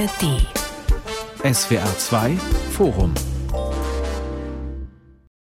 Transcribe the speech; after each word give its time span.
ARD. 0.00 0.46
SWR 1.54 1.98
2 1.98 2.38
Forum. 2.72 3.12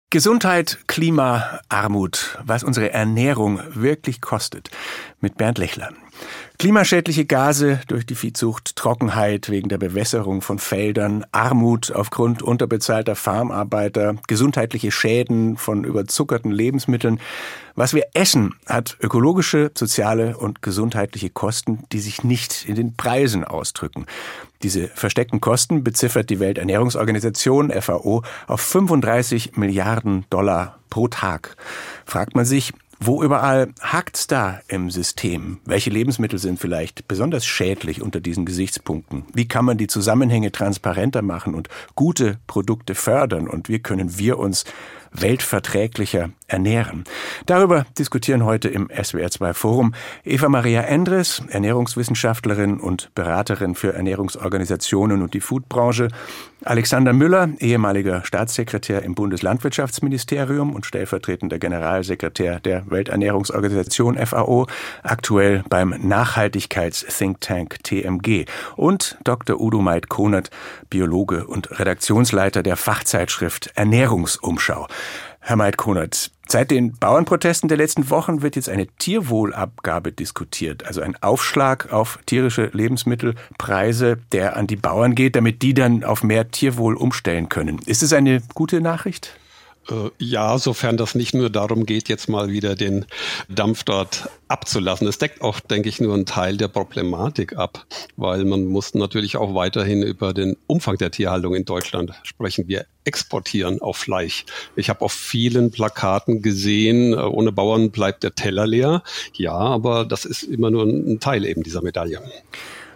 Gesundheit, 0.08 0.78
Klima, 0.86 1.60
Armut, 1.68 2.38
was 2.44 2.64
unsere 2.64 2.90
Ernährung 2.94 3.60
wirklich 3.74 4.22
kostet. 4.22 4.70
Mit 5.20 5.36
Bernd 5.36 5.58
Lechler. 5.58 5.90
Klimaschädliche 6.58 7.24
Gase 7.24 7.78
durch 7.86 8.04
die 8.04 8.16
Viehzucht, 8.16 8.74
Trockenheit 8.74 9.48
wegen 9.48 9.68
der 9.68 9.78
Bewässerung 9.78 10.42
von 10.42 10.58
Feldern, 10.58 11.24
Armut 11.30 11.92
aufgrund 11.92 12.42
unterbezahlter 12.42 13.14
Farmarbeiter, 13.14 14.16
gesundheitliche 14.26 14.90
Schäden 14.90 15.56
von 15.56 15.84
überzuckerten 15.84 16.50
Lebensmitteln. 16.50 17.20
Was 17.76 17.94
wir 17.94 18.08
essen, 18.12 18.56
hat 18.66 18.96
ökologische, 19.00 19.70
soziale 19.72 20.36
und 20.36 20.60
gesundheitliche 20.60 21.30
Kosten, 21.30 21.84
die 21.92 22.00
sich 22.00 22.24
nicht 22.24 22.68
in 22.68 22.74
den 22.74 22.96
Preisen 22.96 23.44
ausdrücken. 23.44 24.06
Diese 24.64 24.88
versteckten 24.88 25.40
Kosten 25.40 25.84
beziffert 25.84 26.28
die 26.28 26.40
Welternährungsorganisation 26.40 27.70
FAO 27.70 28.24
auf 28.48 28.60
35 28.60 29.56
Milliarden 29.56 30.24
Dollar 30.28 30.80
pro 30.90 31.06
Tag. 31.06 31.56
Fragt 32.04 32.34
man 32.34 32.44
sich, 32.44 32.72
wo 33.00 33.22
überall 33.22 33.68
hakt's 33.80 34.26
da 34.26 34.60
im 34.68 34.90
System? 34.90 35.58
Welche 35.64 35.90
Lebensmittel 35.90 36.38
sind 36.38 36.58
vielleicht 36.58 37.06
besonders 37.06 37.46
schädlich 37.46 38.02
unter 38.02 38.20
diesen 38.20 38.44
Gesichtspunkten? 38.44 39.24
Wie 39.32 39.46
kann 39.46 39.64
man 39.64 39.78
die 39.78 39.86
Zusammenhänge 39.86 40.50
transparenter 40.50 41.22
machen 41.22 41.54
und 41.54 41.68
gute 41.94 42.38
Produkte 42.46 42.94
fördern? 42.94 43.48
Und 43.48 43.68
wie 43.68 43.78
können 43.78 44.18
wir 44.18 44.38
uns 44.38 44.64
weltverträglicher 45.12 46.30
ernähren. 46.46 47.04
Darüber 47.46 47.86
diskutieren 47.98 48.44
heute 48.44 48.68
im 48.68 48.88
SWR2 48.88 49.52
Forum 49.52 49.94
Eva 50.24 50.48
Maria 50.48 50.82
Endres, 50.82 51.42
Ernährungswissenschaftlerin 51.48 52.80
und 52.80 53.10
Beraterin 53.14 53.74
für 53.74 53.94
Ernährungsorganisationen 53.94 55.22
und 55.22 55.34
die 55.34 55.40
Foodbranche, 55.40 56.08
Alexander 56.64 57.12
Müller, 57.12 57.50
ehemaliger 57.60 58.24
Staatssekretär 58.24 59.02
im 59.02 59.14
Bundeslandwirtschaftsministerium 59.14 60.74
und 60.74 60.86
stellvertretender 60.86 61.58
Generalsekretär 61.58 62.58
der 62.58 62.90
Welternährungsorganisation 62.90 64.16
FAO, 64.16 64.66
aktuell 65.04 65.62
beim 65.68 65.94
Nachhaltigkeits-Think 66.02 67.40
Tank 67.40 67.76
TMG 67.84 68.46
und 68.74 69.18
Dr. 69.22 69.60
Udo 69.60 69.80
Meid-Konert, 69.80 70.50
Biologe 70.90 71.46
und 71.46 71.78
Redaktionsleiter 71.78 72.62
der 72.62 72.76
Fachzeitschrift 72.76 73.70
Ernährungsumschau. 73.74 74.86
Herr 75.40 75.56
Meid-Konert, 75.56 76.30
seit 76.46 76.70
den 76.70 76.92
Bauernprotesten 76.92 77.68
der 77.68 77.78
letzten 77.78 78.10
Wochen 78.10 78.42
wird 78.42 78.56
jetzt 78.56 78.68
eine 78.68 78.86
Tierwohlabgabe 78.86 80.12
diskutiert, 80.12 80.84
also 80.84 81.00
ein 81.00 81.16
Aufschlag 81.22 81.92
auf 81.92 82.18
tierische 82.26 82.70
Lebensmittelpreise, 82.72 84.18
der 84.32 84.56
an 84.56 84.66
die 84.66 84.76
Bauern 84.76 85.14
geht, 85.14 85.36
damit 85.36 85.62
die 85.62 85.72
dann 85.72 86.04
auf 86.04 86.22
mehr 86.22 86.50
Tierwohl 86.50 86.96
umstellen 86.96 87.48
können. 87.48 87.78
Ist 87.86 88.02
es 88.02 88.12
eine 88.12 88.42
gute 88.54 88.80
Nachricht? 88.80 89.37
Äh, 89.90 90.10
ja, 90.18 90.58
sofern 90.58 90.96
das 90.96 91.14
nicht 91.14 91.34
nur 91.34 91.50
darum 91.50 91.86
geht, 91.86 92.08
jetzt 92.08 92.28
mal 92.28 92.50
wieder 92.50 92.74
den 92.74 93.06
Dampf 93.48 93.84
dort 93.84 94.28
abzulassen. 94.48 95.06
Es 95.06 95.18
deckt 95.18 95.42
auch, 95.42 95.60
denke 95.60 95.88
ich, 95.88 96.00
nur 96.00 96.14
einen 96.14 96.26
Teil 96.26 96.56
der 96.56 96.68
Problematik 96.68 97.56
ab, 97.56 97.86
weil 98.16 98.44
man 98.44 98.64
muss 98.64 98.94
natürlich 98.94 99.36
auch 99.36 99.54
weiterhin 99.54 100.02
über 100.02 100.32
den 100.32 100.56
Umfang 100.66 100.96
der 100.96 101.10
Tierhaltung 101.10 101.54
in 101.54 101.64
Deutschland 101.64 102.12
sprechen. 102.22 102.68
Wir 102.68 102.86
exportieren 103.04 103.80
auf 103.80 103.96
Fleisch. 103.96 104.44
Ich 104.76 104.90
habe 104.90 105.02
auf 105.02 105.12
vielen 105.12 105.70
Plakaten 105.70 106.42
gesehen, 106.42 107.12
äh, 107.12 107.16
ohne 107.16 107.52
Bauern 107.52 107.90
bleibt 107.90 108.22
der 108.22 108.34
Teller 108.34 108.66
leer. 108.66 109.02
Ja, 109.34 109.54
aber 109.54 110.04
das 110.04 110.24
ist 110.24 110.42
immer 110.42 110.70
nur 110.70 110.84
ein 110.84 111.20
Teil 111.20 111.44
eben 111.44 111.62
dieser 111.62 111.82
Medaille. 111.82 112.20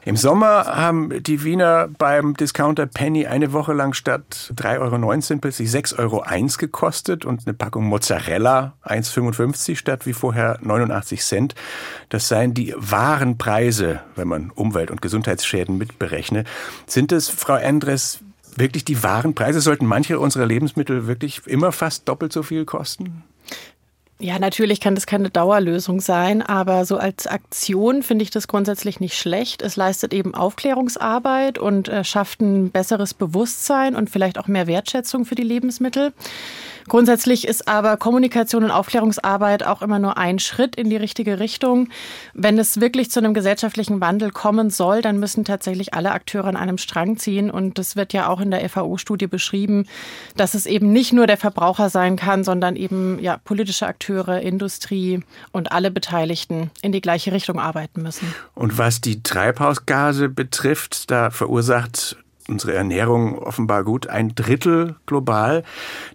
Im 0.05 0.17
Sommer 0.17 0.65
haben 0.67 1.23
die 1.23 1.45
Wiener 1.45 1.89
beim 1.97 2.35
Discounter 2.35 2.87
Penny 2.87 3.27
eine 3.27 3.53
Woche 3.53 3.73
lang 3.73 3.93
statt 3.93 4.53
3,19 4.57 5.31
Euro 5.31 5.41
plötzlich 5.41 5.71
6,01 5.71 5.99
Euro 6.01 6.25
gekostet 6.59 7.25
und 7.25 7.47
eine 7.47 7.55
Packung 7.55 7.85
Mozzarella 7.85 8.73
1,55 8.85 9.77
statt 9.77 10.05
wie 10.05 10.13
vorher 10.13 10.59
89 10.61 11.23
Cent. 11.23 11.55
Das 12.09 12.27
seien 12.27 12.53
die 12.53 12.75
wahren 12.77 13.39
Preise, 13.39 14.01
wenn 14.17 14.27
man 14.27 14.51
Umwelt- 14.51 14.91
und 14.91 15.03
Gesundheitsschäden 15.03 15.79
mitberechne. 15.79 16.45
Sind 16.87 17.13
es, 17.13 17.29
Frau 17.29 17.55
Endres, 17.55 18.19
wirklich 18.57 18.85
die 18.85 19.05
wahren 19.05 19.37
Preise? 19.37 19.61
Sollten 19.61 19.87
manche 19.87 20.19
unserer 20.19 20.47
Lebensmittel 20.47 21.07
wirklich 21.07 21.43
immer 21.47 21.71
fast 21.71 22.09
doppelt 22.09 22.33
so 22.33 22.43
viel 22.43 22.65
kosten? 22.65 23.23
Ja, 24.23 24.39
natürlich 24.39 24.79
kann 24.79 24.95
das 24.95 25.07
keine 25.07 25.31
Dauerlösung 25.31 26.01
sein, 26.01 26.43
aber 26.43 26.85
so 26.85 26.97
als 26.97 27.27
Aktion 27.27 28.05
finde 28.05 28.23
ich 28.23 28.31
das 28.31 28.47
grundsätzlich 28.47 29.01
nicht 29.01 29.19
schlecht. 29.19 29.63
Es 29.63 29.75
leistet 29.75 30.15
eben 30.15 30.33
Aufklärungsarbeit 30.33 31.59
und 31.59 31.89
äh, 31.89 32.05
schafft 32.05 32.41
ein 32.41 32.71
besseres 32.71 33.15
Bewusstsein 33.15 33.97
und 33.97 34.11
vielleicht 34.11 34.39
auch 34.39 34.47
mehr 34.47 34.69
Wertschätzung 34.69 35.25
für 35.25 35.35
die 35.35 35.43
Lebensmittel. 35.43 36.13
Grundsätzlich 36.89 37.47
ist 37.47 37.69
aber 37.69 37.97
Kommunikation 37.97 38.65
und 38.65 38.71
Aufklärungsarbeit 38.71 39.65
auch 39.65 39.83
immer 39.83 39.99
nur 39.99 40.17
ein 40.17 40.39
Schritt 40.39 40.77
in 40.77 40.91
die 40.91 40.97
richtige 40.97 41.41
Richtung. 41.41 41.89
Wenn 42.35 42.59
es 42.59 42.81
wirklich 42.81 43.11
zu 43.11 43.21
einem 43.21 43.35
gesellschaftlichen 43.35 44.01
Wandel 44.01 44.31
kommen 44.31 44.71
soll, 44.71 45.03
dann 45.03 45.19
müssen 45.19 45.45
tatsächlich 45.45 45.95
alle 45.95 46.13
Akteure 46.13 46.47
an 46.47 46.57
einem 46.57 46.79
Strang 46.79 47.17
ziehen. 47.17 47.51
Und 47.51 47.79
das 47.79 47.97
wird 47.97 48.13
ja 48.13 48.29
auch 48.29 48.41
in 48.41 48.51
der 48.51 48.69
FAO-Studie 48.69 49.27
beschrieben, 49.27 49.87
dass 50.37 50.55
es 50.55 50.67
eben 50.67 50.93
nicht 50.93 51.13
nur 51.13 51.27
der 51.27 51.37
Verbraucher 51.37 51.91
sein 51.91 52.17
kann, 52.17 52.45
sondern 52.45 52.77
eben 52.77 53.19
ja, 53.21 53.39
politische 53.39 53.87
Akteure, 53.87 54.41
Industrie 54.41 55.23
und 55.53 55.73
alle 55.73 55.91
Beteiligten 55.91 56.71
in 56.83 56.93
die 56.93 57.01
gleiche 57.01 57.33
Richtung 57.33 57.59
arbeiten 57.59 58.03
müssen. 58.03 58.35
Und 58.55 58.79
was 58.79 59.01
die 59.01 59.23
Treibhausgase 59.23 60.29
betrifft, 60.29 61.11
da 61.11 61.31
verursacht 61.31 62.17
unsere 62.49 62.75
Ernährung 62.75 63.39
offenbar 63.39 63.85
gut. 63.85 64.07
Ein 64.07 64.35
Drittel 64.35 64.97
global. 65.07 65.65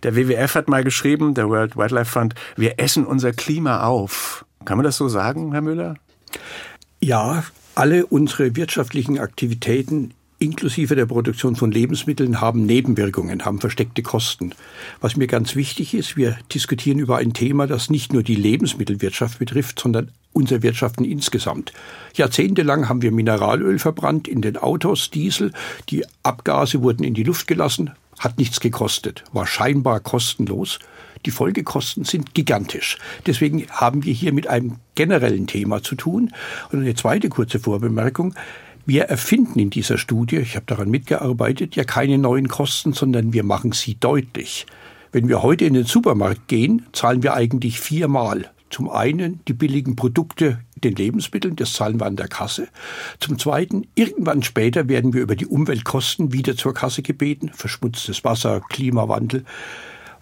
Der 0.03 0.15
WWF 0.15 0.55
hat 0.55 0.67
mal 0.67 0.83
geschrieben, 0.83 1.33
der 1.33 1.49
World 1.49 1.77
Wildlife 1.77 2.11
Fund, 2.11 2.35
wir 2.55 2.79
essen 2.79 3.05
unser 3.05 3.33
Klima 3.33 3.83
auf. 3.83 4.45
Kann 4.65 4.77
man 4.77 4.83
das 4.83 4.97
so 4.97 5.07
sagen, 5.07 5.51
Herr 5.51 5.61
Müller? 5.61 5.95
Ja, 6.99 7.43
alle 7.75 8.05
unsere 8.05 8.55
wirtschaftlichen 8.55 9.19
Aktivitäten 9.19 10.13
inklusive 10.39 10.95
der 10.95 11.05
Produktion 11.05 11.55
von 11.55 11.71
Lebensmitteln 11.71 12.41
haben 12.41 12.65
Nebenwirkungen, 12.65 13.43
haben 13.45 13.59
versteckte 13.59 14.03
Kosten. 14.03 14.53
Was 14.99 15.15
mir 15.15 15.27
ganz 15.27 15.55
wichtig 15.55 15.93
ist, 15.93 16.15
wir 16.15 16.37
diskutieren 16.53 16.99
über 16.99 17.17
ein 17.17 17.33
Thema, 17.33 17.67
das 17.67 17.89
nicht 17.89 18.13
nur 18.13 18.23
die 18.23 18.35
Lebensmittelwirtschaft 18.35 19.39
betrifft, 19.39 19.79
sondern 19.79 20.11
unsere 20.37 20.61
Wirtschaften 20.61 21.03
insgesamt. 21.03 21.73
Jahrzehntelang 22.13 22.87
haben 22.87 23.01
wir 23.01 23.11
Mineralöl 23.11 23.79
verbrannt 23.79 24.27
in 24.27 24.41
den 24.41 24.55
Autos, 24.55 25.09
Diesel, 25.09 25.51
die 25.89 26.05
Abgase 26.21 26.83
wurden 26.83 27.03
in 27.03 27.15
die 27.15 27.23
Luft 27.23 27.47
gelassen, 27.47 27.89
hat 28.19 28.37
nichts 28.37 28.59
gekostet, 28.59 29.23
war 29.33 29.47
scheinbar 29.47 29.99
kostenlos. 29.99 30.77
Die 31.25 31.31
Folgekosten 31.31 32.03
sind 32.03 32.35
gigantisch. 32.35 32.99
Deswegen 33.25 33.65
haben 33.71 34.05
wir 34.05 34.13
hier 34.13 34.31
mit 34.31 34.47
einem 34.47 34.75
generellen 34.93 35.47
Thema 35.47 35.81
zu 35.81 35.95
tun. 35.95 36.31
Und 36.71 36.81
eine 36.81 36.93
zweite 36.93 37.29
kurze 37.29 37.59
Vorbemerkung. 37.59 38.35
Wir 38.85 39.05
erfinden 39.05 39.57
in 39.57 39.71
dieser 39.71 39.97
Studie, 39.97 40.37
ich 40.37 40.55
habe 40.55 40.67
daran 40.67 40.89
mitgearbeitet, 40.89 41.75
ja 41.75 41.83
keine 41.83 42.19
neuen 42.19 42.47
Kosten, 42.47 42.93
sondern 42.93 43.33
wir 43.33 43.43
machen 43.43 43.71
sie 43.71 43.95
deutlich. 43.95 44.67
Wenn 45.11 45.27
wir 45.27 45.41
heute 45.41 45.65
in 45.65 45.73
den 45.73 45.85
Supermarkt 45.85 46.47
gehen, 46.47 46.85
zahlen 46.93 47.23
wir 47.23 47.33
eigentlich 47.33 47.79
viermal. 47.79 48.51
Zum 48.69 48.89
einen 48.89 49.41
die 49.47 49.53
billigen 49.53 49.95
Produkte 49.95 50.59
den 50.75 50.95
Lebensmitteln, 50.95 51.55
das 51.55 51.73
zahlen 51.73 51.99
wir 51.99 52.05
an 52.05 52.15
der 52.15 52.27
Kasse. 52.27 52.67
Zum 53.19 53.39
Zweiten, 53.39 53.87
irgendwann 53.95 54.43
später 54.43 54.87
werden 54.87 55.13
wir 55.13 55.21
über 55.21 55.35
die 55.35 55.45
Umweltkosten 55.45 56.33
wieder 56.33 56.55
zur 56.55 56.73
Kasse 56.73 57.01
gebeten, 57.01 57.51
verschmutztes 57.53 58.23
Wasser, 58.23 58.61
Klimawandel. 58.69 59.45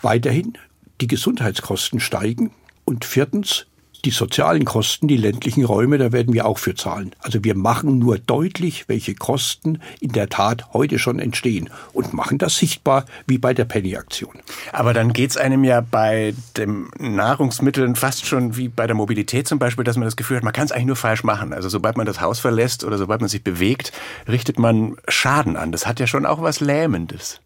Weiterhin, 0.02 0.58
die 1.02 1.08
Gesundheitskosten 1.08 2.00
steigen. 2.00 2.52
Und 2.86 3.04
viertens, 3.04 3.66
die 4.06 4.12
sozialen 4.12 4.66
Kosten, 4.66 5.08
die 5.08 5.18
ländlichen 5.18 5.66
Räume, 5.66 5.98
da 5.98 6.12
werden 6.12 6.34
wir 6.34 6.46
auch 6.46 6.60
für 6.60 6.76
zahlen. 6.76 7.12
Also 7.20 7.44
wir 7.44 7.56
machen 7.56 7.98
nur 8.00 8.20
deutlich, 8.20 8.88
welche 8.88 9.16
Kosten 9.16 9.80
in 10.00 10.12
der 10.12 10.30
Tat 10.30 10.74
heute 10.74 11.00
schon 11.00 11.20
entstehen 11.20 11.70
und 11.94 12.14
machen 12.14 12.38
das 12.38 12.58
sichtbar 12.58 13.06
wie 13.26 13.40
bei 13.40 13.54
der 13.54 13.66
Penny-Aktion. 13.66 14.36
Aber 14.72 14.94
dann 14.94 15.12
geht's 15.12 15.38
einem 15.38 15.64
ja 15.64 15.82
bei 15.82 16.36
den 16.56 16.88
Nahrungsmitteln 17.00 17.96
fast 17.96 18.26
schon 18.26 18.56
wie 18.56 18.70
bei 18.70 18.86
der 18.86 18.96
Mobilität 18.96 19.48
zum 19.48 19.60
Beispiel, 19.60 19.84
dass 19.84 19.98
man 19.98 20.06
das 20.06 20.16
Gefühl 20.16 20.38
hat, 20.38 20.44
man 20.44 20.54
kann 20.54 20.66
es 20.66 20.72
eigentlich 20.72 20.86
nur 20.86 20.96
falsch 20.96 21.24
machen. 21.24 21.52
Also 21.52 21.70
sobald 21.70 21.98
man 21.98 22.06
das 22.06 22.22
Haus 22.22 22.40
verlässt 22.40 22.84
oder 22.84 22.98
sobald 22.98 23.22
man 23.22 23.30
sich 23.30 23.44
bewegt, 23.44 23.92
richtet 24.28 24.60
man 24.60 24.96
Schaden 25.08 25.58
an. 25.58 25.72
Das 25.72 25.88
hat 25.88 26.00
ja 26.00 26.08
schon 26.08 26.26
auch 26.26 26.42
was 26.42 26.60
Lähmendes. 26.60 27.42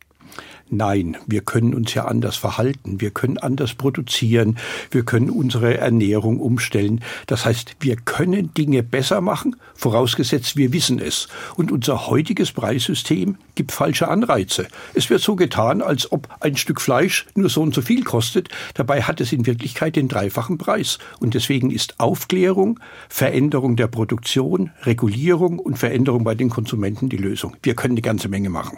Nein, 0.72 1.18
wir 1.26 1.42
können 1.42 1.74
uns 1.74 1.96
ja 1.96 2.06
anders 2.06 2.38
verhalten, 2.38 3.02
wir 3.02 3.10
können 3.10 3.40
anders 3.40 3.74
produzieren, 3.74 4.60
wir 4.92 5.04
können 5.04 5.32
unsere 5.32 5.80
Ernährung 5.80 6.40
umstellen. 6.40 7.04
Das 7.26 7.44
heißt, 7.44 7.78
wir 7.80 7.96
können 7.96 8.54
Dinge 8.54 8.84
besser 8.84 9.20
machen, 9.20 9.56
vorausgesetzt 9.74 10.58
wir 10.58 10.72
wissen 10.72 11.00
es. 11.00 11.28
Und 11.56 11.72
unser 11.72 12.06
heutiges 12.06 12.52
Preissystem 12.52 13.38
gibt 13.56 13.72
falsche 13.72 14.10
Anreize. 14.10 14.68
Es 14.94 15.10
wird 15.10 15.22
so 15.22 15.36
getan, 15.36 15.82
als 15.82 16.12
ob 16.12 16.28
ein 16.40 16.56
Stück 16.56 16.82
Fleisch 16.82 17.26
nur 17.34 17.50
so 17.50 17.64
und 17.64 17.74
so 17.74 17.82
viel 17.82 18.04
kostet. 18.04 18.50
Dabei 18.76 19.02
hat 19.02 19.22
es 19.22 19.34
in 19.34 19.48
Wirklichkeit 19.48 19.96
den 19.96 20.08
dreifachen 20.08 20.60
Preis. 20.60 21.00
Und 21.20 21.34
deswegen 21.34 21.72
ist 21.72 22.00
Aufklärung, 22.00 22.80
Veränderung 23.10 23.76
der 23.76 23.88
Produktion, 23.88 24.70
Regulierung 24.84 25.58
und 25.58 25.80
Veränderung 25.80 26.24
bei 26.24 26.36
den 26.36 26.52
Konsumenten 26.52 27.10
die 27.10 27.18
Lösung. 27.18 27.56
Wir 27.64 27.74
können 27.74 27.94
eine 27.94 28.04
ganze 28.04 28.30
Menge 28.30 28.52
machen. 28.52 28.78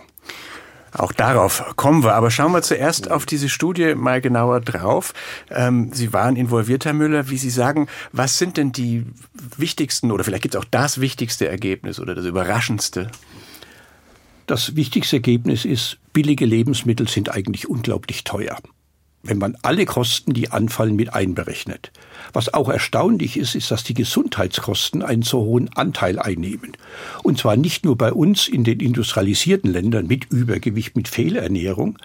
Auch 0.91 1.11
darauf 1.11 1.75
kommen 1.75 2.03
wir. 2.03 2.15
Aber 2.15 2.31
schauen 2.31 2.51
wir 2.51 2.61
zuerst 2.61 3.09
auf 3.09 3.25
diese 3.25 3.49
Studie 3.49 3.95
mal 3.95 4.21
genauer 4.21 4.61
drauf. 4.61 5.13
Ähm, 5.49 5.91
Sie 5.93 6.13
waren 6.13 6.35
involviert, 6.35 6.85
Herr 6.85 6.93
Müller. 6.93 7.29
Wie 7.29 7.37
Sie 7.37 7.49
sagen, 7.49 7.87
was 8.11 8.37
sind 8.37 8.57
denn 8.57 8.71
die 8.71 9.05
wichtigsten 9.57 10.11
oder 10.11 10.23
vielleicht 10.23 10.43
gibt 10.43 10.55
es 10.55 10.61
auch 10.61 10.65
das 10.69 10.99
wichtigste 10.99 11.47
Ergebnis 11.47 11.99
oder 11.99 12.15
das 12.15 12.25
überraschendste? 12.25 13.09
Das 14.47 14.75
wichtigste 14.75 15.17
Ergebnis 15.17 15.63
ist, 15.63 15.97
billige 16.13 16.45
Lebensmittel 16.45 17.07
sind 17.07 17.33
eigentlich 17.33 17.69
unglaublich 17.69 18.23
teuer 18.23 18.57
wenn 19.23 19.37
man 19.37 19.57
alle 19.61 19.85
Kosten, 19.85 20.33
die 20.33 20.51
anfallen, 20.51 20.95
mit 20.95 21.13
einberechnet. 21.13 21.91
Was 22.33 22.53
auch 22.53 22.69
erstaunlich 22.69 23.37
ist, 23.37 23.55
ist, 23.55 23.71
dass 23.71 23.83
die 23.83 23.93
Gesundheitskosten 23.93 25.01
einen 25.01 25.21
so 25.21 25.39
hohen 25.39 25.69
Anteil 25.75 26.19
einnehmen. 26.19 26.73
Und 27.23 27.37
zwar 27.37 27.55
nicht 27.55 27.85
nur 27.85 27.97
bei 27.97 28.13
uns 28.13 28.47
in 28.47 28.63
den 28.63 28.79
industrialisierten 28.79 29.71
Ländern 29.71 30.07
mit 30.07 30.25
Übergewicht, 30.25 30.95
mit 30.95 31.07
Fehlernährung. 31.07 31.97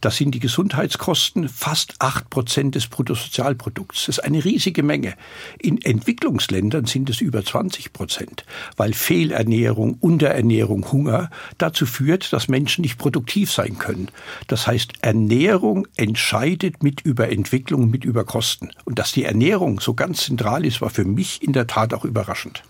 Da 0.00 0.10
sind 0.10 0.34
die 0.34 0.40
Gesundheitskosten 0.40 1.48
fast 1.48 1.94
acht 1.98 2.30
Prozent 2.30 2.74
des 2.74 2.86
Bruttosozialprodukts. 2.88 4.06
Das 4.06 4.18
ist 4.18 4.24
eine 4.24 4.44
riesige 4.44 4.82
Menge. 4.82 5.14
In 5.58 5.80
Entwicklungsländern 5.82 6.86
sind 6.86 7.10
es 7.10 7.20
über 7.20 7.44
20 7.44 7.92
Prozent, 7.92 8.44
weil 8.76 8.92
Fehlernährung, 8.92 9.96
Unterernährung, 10.00 10.90
Hunger 10.92 11.30
dazu 11.58 11.86
führt, 11.86 12.32
dass 12.32 12.48
Menschen 12.48 12.82
nicht 12.82 12.98
produktiv 12.98 13.50
sein 13.50 13.78
können. 13.78 14.08
Das 14.48 14.66
heißt, 14.66 14.92
Ernährung 15.00 15.86
entscheidet 15.96 16.82
mit 16.82 17.00
über 17.00 17.30
Entwicklung, 17.30 17.90
mit 17.90 18.04
über 18.04 18.24
Kosten. 18.24 18.70
Und 18.84 18.98
dass 18.98 19.12
die 19.12 19.24
Ernährung 19.24 19.63
so 19.80 19.94
ganz 19.94 20.24
zentral 20.24 20.64
ist, 20.64 20.80
war 20.80 20.90
für 20.90 21.04
mich 21.04 21.42
in 21.42 21.52
der 21.52 21.66
Tat 21.66 21.94
auch 21.94 22.04
überraschend. 22.04 22.62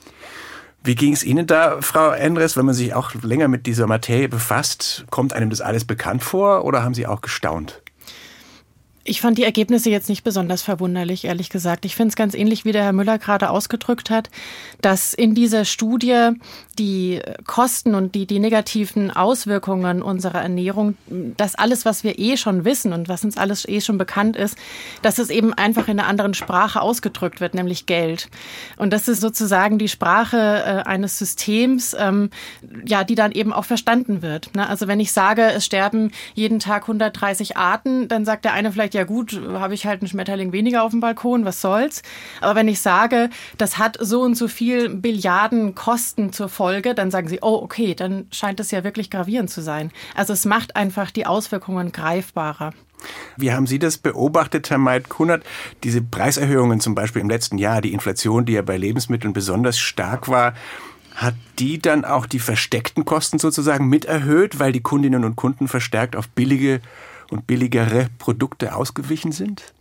Wie 0.82 0.94
ging 0.94 1.14
es 1.14 1.24
Ihnen 1.24 1.46
da, 1.46 1.80
Frau 1.80 2.10
Endres, 2.10 2.56
wenn 2.56 2.66
man 2.66 2.74
sich 2.74 2.92
auch 2.92 3.14
länger 3.14 3.48
mit 3.48 3.66
dieser 3.66 3.86
Materie 3.86 4.28
befasst? 4.28 5.06
Kommt 5.10 5.32
einem 5.32 5.48
das 5.48 5.62
alles 5.62 5.86
bekannt 5.86 6.22
vor 6.22 6.64
oder 6.64 6.82
haben 6.82 6.94
Sie 6.94 7.06
auch 7.06 7.22
gestaunt? 7.22 7.80
Ich 9.06 9.20
fand 9.20 9.36
die 9.36 9.44
Ergebnisse 9.44 9.90
jetzt 9.90 10.08
nicht 10.08 10.24
besonders 10.24 10.62
verwunderlich, 10.62 11.26
ehrlich 11.26 11.50
gesagt. 11.50 11.84
Ich 11.84 11.94
finde 11.94 12.08
es 12.08 12.16
ganz 12.16 12.34
ähnlich, 12.34 12.64
wie 12.64 12.72
der 12.72 12.84
Herr 12.84 12.94
Müller 12.94 13.18
gerade 13.18 13.50
ausgedrückt 13.50 14.08
hat, 14.08 14.30
dass 14.80 15.12
in 15.12 15.34
dieser 15.34 15.66
Studie 15.66 16.30
die 16.78 17.20
Kosten 17.46 17.94
und 17.94 18.14
die, 18.14 18.26
die 18.26 18.38
negativen 18.38 19.10
Auswirkungen 19.10 20.00
unserer 20.00 20.40
Ernährung, 20.40 20.96
das 21.36 21.54
alles, 21.54 21.84
was 21.84 22.02
wir 22.02 22.18
eh 22.18 22.38
schon 22.38 22.64
wissen 22.64 22.94
und 22.94 23.08
was 23.08 23.24
uns 23.24 23.36
alles 23.36 23.68
eh 23.68 23.82
schon 23.82 23.98
bekannt 23.98 24.36
ist, 24.36 24.56
dass 25.02 25.18
es 25.18 25.28
eben 25.28 25.52
einfach 25.52 25.86
in 25.88 26.00
einer 26.00 26.08
anderen 26.08 26.32
Sprache 26.32 26.80
ausgedrückt 26.80 27.42
wird, 27.42 27.52
nämlich 27.52 27.84
Geld. 27.84 28.30
Und 28.78 28.92
das 28.94 29.06
ist 29.06 29.20
sozusagen 29.20 29.78
die 29.78 29.88
Sprache 29.88 30.38
äh, 30.38 30.88
eines 30.88 31.18
Systems, 31.18 31.94
ähm, 31.98 32.30
ja, 32.86 33.04
die 33.04 33.16
dann 33.16 33.32
eben 33.32 33.52
auch 33.52 33.66
verstanden 33.66 34.22
wird. 34.22 34.54
Ne? 34.56 34.66
Also 34.66 34.88
wenn 34.88 34.98
ich 34.98 35.12
sage, 35.12 35.42
es 35.42 35.66
sterben 35.66 36.10
jeden 36.32 36.58
Tag 36.58 36.84
130 36.84 37.58
Arten, 37.58 38.08
dann 38.08 38.24
sagt 38.24 38.46
der 38.46 38.54
eine 38.54 38.72
vielleicht, 38.72 38.93
ja 38.94 39.04
gut, 39.04 39.40
habe 39.52 39.74
ich 39.74 39.86
halt 39.86 40.00
einen 40.00 40.08
Schmetterling 40.08 40.52
weniger 40.52 40.82
auf 40.82 40.90
dem 40.90 41.00
Balkon, 41.00 41.44
was 41.44 41.60
soll's. 41.60 42.02
Aber 42.40 42.54
wenn 42.54 42.68
ich 42.68 42.80
sage, 42.80 43.30
das 43.58 43.78
hat 43.78 43.96
so 44.00 44.22
und 44.22 44.36
so 44.36 44.48
viel 44.48 44.88
Billiarden 44.88 45.74
Kosten 45.74 46.32
zur 46.32 46.48
Folge, 46.48 46.94
dann 46.94 47.10
sagen 47.10 47.28
sie, 47.28 47.40
oh 47.42 47.60
okay, 47.62 47.94
dann 47.94 48.26
scheint 48.30 48.60
es 48.60 48.70
ja 48.70 48.84
wirklich 48.84 49.10
gravierend 49.10 49.50
zu 49.50 49.60
sein. 49.60 49.90
Also 50.14 50.32
es 50.32 50.44
macht 50.44 50.76
einfach 50.76 51.10
die 51.10 51.26
Auswirkungen 51.26 51.92
greifbarer. 51.92 52.72
Wie 53.36 53.52
haben 53.52 53.66
Sie 53.66 53.78
das 53.78 53.98
beobachtet, 53.98 54.70
Herr 54.70 54.78
Meid-Kunert? 54.78 55.44
Diese 55.82 56.00
Preiserhöhungen 56.00 56.80
zum 56.80 56.94
Beispiel 56.94 57.20
im 57.20 57.28
letzten 57.28 57.58
Jahr, 57.58 57.80
die 57.80 57.92
Inflation, 57.92 58.46
die 58.46 58.54
ja 58.54 58.62
bei 58.62 58.76
Lebensmitteln 58.76 59.34
besonders 59.34 59.78
stark 59.78 60.28
war, 60.28 60.54
hat 61.14 61.34
die 61.58 61.78
dann 61.78 62.04
auch 62.04 62.26
die 62.26 62.40
versteckten 62.40 63.04
Kosten 63.04 63.38
sozusagen 63.38 63.88
mit 63.88 64.04
erhöht, 64.04 64.58
weil 64.58 64.72
die 64.72 64.80
Kundinnen 64.80 65.24
und 65.24 65.36
Kunden 65.36 65.68
verstärkt 65.68 66.16
auf 66.16 66.28
billige 66.28 66.80
und 67.34 67.48
billigere 67.48 68.08
Produkte 68.18 68.74
ausgewichen 68.76 69.32
sind? 69.32 69.74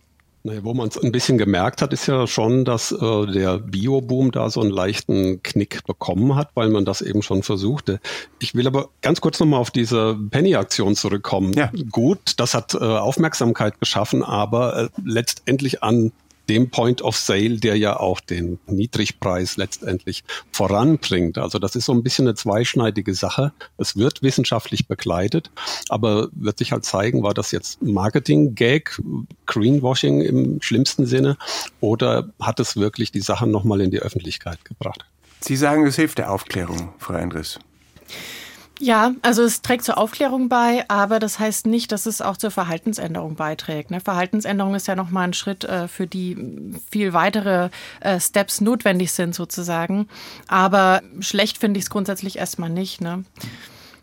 Naja, 0.46 0.62
wo 0.62 0.74
man 0.74 0.88
es 0.88 0.98
ein 1.02 1.10
bisschen 1.10 1.38
gemerkt 1.38 1.80
hat, 1.80 1.94
ist 1.94 2.06
ja 2.06 2.26
schon, 2.26 2.66
dass 2.66 2.92
äh, 2.92 3.26
der 3.26 3.58
Bio-Boom 3.58 4.30
da 4.30 4.50
so 4.50 4.60
einen 4.60 4.70
leichten 4.70 5.42
Knick 5.42 5.86
bekommen 5.86 6.34
hat, 6.34 6.50
weil 6.54 6.68
man 6.68 6.84
das 6.84 7.00
eben 7.00 7.22
schon 7.22 7.42
versuchte. 7.42 7.98
Ich 8.40 8.54
will 8.54 8.66
aber 8.66 8.90
ganz 9.00 9.22
kurz 9.22 9.40
nochmal 9.40 9.60
auf 9.60 9.70
diese 9.70 10.18
Penny-Aktion 10.30 10.96
zurückkommen. 10.96 11.54
Ja. 11.54 11.70
Gut, 11.90 12.34
das 12.36 12.52
hat 12.52 12.74
äh, 12.74 12.78
Aufmerksamkeit 12.78 13.80
geschaffen, 13.80 14.22
aber 14.22 14.76
äh, 14.76 14.88
letztendlich 15.02 15.82
an 15.82 16.12
dem 16.48 16.70
Point 16.70 17.02
of 17.02 17.16
Sale, 17.16 17.58
der 17.58 17.76
ja 17.76 17.98
auch 17.98 18.20
den 18.20 18.58
Niedrigpreis 18.66 19.56
letztendlich 19.56 20.24
voranbringt. 20.52 21.38
Also 21.38 21.58
das 21.58 21.76
ist 21.76 21.86
so 21.86 21.92
ein 21.92 22.02
bisschen 22.02 22.26
eine 22.26 22.34
zweischneidige 22.34 23.14
Sache. 23.14 23.52
Es 23.78 23.96
wird 23.96 24.22
wissenschaftlich 24.22 24.86
begleitet, 24.86 25.50
aber 25.88 26.28
wird 26.32 26.58
sich 26.58 26.72
halt 26.72 26.84
zeigen, 26.84 27.22
war 27.22 27.34
das 27.34 27.50
jetzt 27.50 27.82
Marketing-Gag, 27.82 29.00
Greenwashing 29.46 30.20
im 30.20 30.60
schlimmsten 30.62 31.06
Sinne 31.06 31.36
oder 31.80 32.30
hat 32.40 32.60
es 32.60 32.76
wirklich 32.76 33.12
die 33.12 33.20
Sachen 33.20 33.50
nochmal 33.50 33.80
in 33.80 33.90
die 33.90 34.00
Öffentlichkeit 34.00 34.64
gebracht? 34.64 35.04
Sie 35.40 35.56
sagen, 35.56 35.86
es 35.86 35.96
hilft 35.96 36.18
der 36.18 36.32
Aufklärung, 36.32 36.94
Frau 36.98 37.14
Endres. 37.14 37.58
Ja, 38.80 39.12
also 39.22 39.42
es 39.42 39.62
trägt 39.62 39.84
zur 39.84 39.98
Aufklärung 39.98 40.48
bei, 40.48 40.84
aber 40.88 41.20
das 41.20 41.38
heißt 41.38 41.66
nicht, 41.66 41.92
dass 41.92 42.06
es 42.06 42.20
auch 42.20 42.36
zur 42.36 42.50
Verhaltensänderung 42.50 43.36
beiträgt. 43.36 43.92
Ne? 43.92 44.00
Verhaltensänderung 44.00 44.74
ist 44.74 44.88
ja 44.88 44.96
nochmal 44.96 45.28
ein 45.28 45.32
Schritt, 45.32 45.64
äh, 45.64 45.86
für 45.86 46.08
die 46.08 46.36
viel 46.90 47.12
weitere 47.12 47.70
äh, 48.00 48.18
Steps 48.18 48.60
notwendig 48.60 49.12
sind 49.12 49.34
sozusagen. 49.34 50.08
Aber 50.48 51.02
schlecht 51.20 51.58
finde 51.58 51.78
ich 51.78 51.84
es 51.84 51.90
grundsätzlich 51.90 52.38
erstmal 52.38 52.70
nicht. 52.70 53.00
Ne? 53.00 53.24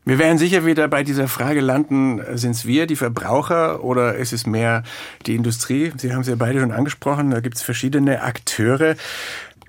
Wir 0.03 0.17
werden 0.17 0.39
sicher 0.39 0.65
wieder 0.65 0.87
bei 0.87 1.03
dieser 1.03 1.27
Frage 1.27 1.61
landen, 1.61 2.21
sind 2.35 2.51
es 2.51 2.65
wir, 2.65 2.87
die 2.87 2.95
Verbraucher, 2.95 3.83
oder 3.83 4.15
ist 4.15 4.33
es 4.33 4.47
mehr 4.47 4.83
die 5.27 5.35
Industrie? 5.35 5.91
Sie 5.97 6.11
haben 6.11 6.21
es 6.21 6.27
ja 6.27 6.35
beide 6.35 6.59
schon 6.59 6.71
angesprochen, 6.71 7.29
da 7.29 7.39
gibt 7.39 7.57
es 7.57 7.61
verschiedene 7.61 8.23
Akteure. 8.23 8.95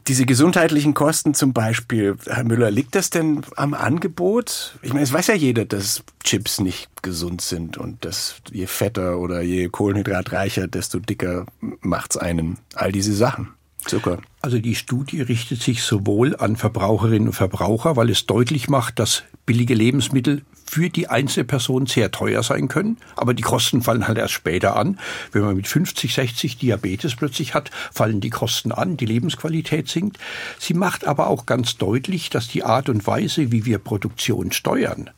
Diese 0.08 0.26
gesundheitlichen 0.26 0.94
Kosten 0.94 1.32
zum 1.32 1.52
Beispiel, 1.52 2.16
Herr 2.26 2.42
Müller, 2.44 2.70
liegt 2.70 2.96
das 2.96 3.10
denn 3.10 3.42
am 3.56 3.72
Angebot? 3.72 4.76
Ich 4.82 4.92
meine, 4.92 5.04
es 5.04 5.12
weiß 5.12 5.28
ja 5.28 5.34
jeder, 5.34 5.64
dass 5.64 6.02
Chips 6.24 6.60
nicht 6.60 6.88
gesund 7.02 7.40
sind 7.40 7.78
und 7.78 8.04
dass 8.04 8.36
je 8.50 8.66
fetter 8.66 9.18
oder 9.18 9.42
je 9.42 9.68
kohlenhydratreicher, 9.68 10.66
desto 10.66 10.98
dicker 10.98 11.46
macht's 11.80 12.16
einen. 12.16 12.58
All 12.74 12.90
diese 12.90 13.14
Sachen. 13.14 13.48
Zucker. 13.84 14.18
Also 14.40 14.58
die 14.58 14.74
Studie 14.74 15.22
richtet 15.22 15.62
sich 15.62 15.82
sowohl 15.82 16.36
an 16.36 16.56
Verbraucherinnen 16.56 17.28
und 17.28 17.34
Verbraucher, 17.34 17.96
weil 17.96 18.10
es 18.10 18.26
deutlich 18.26 18.68
macht, 18.68 18.98
dass 18.98 19.24
billige 19.46 19.74
Lebensmittel 19.74 20.42
für 20.72 20.88
die 20.88 21.10
einzelne 21.10 21.44
Person 21.44 21.84
sehr 21.84 22.10
teuer 22.10 22.42
sein 22.42 22.66
können, 22.66 22.96
aber 23.14 23.34
die 23.34 23.42
Kosten 23.42 23.82
fallen 23.82 24.08
halt 24.08 24.16
erst 24.16 24.32
später 24.32 24.74
an. 24.74 24.98
Wenn 25.30 25.42
man 25.42 25.54
mit 25.54 25.68
50, 25.68 26.14
60 26.14 26.56
Diabetes 26.56 27.14
plötzlich 27.14 27.52
hat, 27.52 27.70
fallen 27.92 28.22
die 28.22 28.30
Kosten 28.30 28.72
an, 28.72 28.96
die 28.96 29.04
Lebensqualität 29.04 29.88
sinkt. 29.88 30.16
Sie 30.58 30.72
macht 30.72 31.06
aber 31.06 31.26
auch 31.26 31.44
ganz 31.44 31.76
deutlich, 31.76 32.30
dass 32.30 32.48
die 32.48 32.64
Art 32.64 32.88
und 32.88 33.06
Weise, 33.06 33.52
wie 33.52 33.66
wir 33.66 33.80
Produktion 33.80 34.50
steuern, 34.50 35.10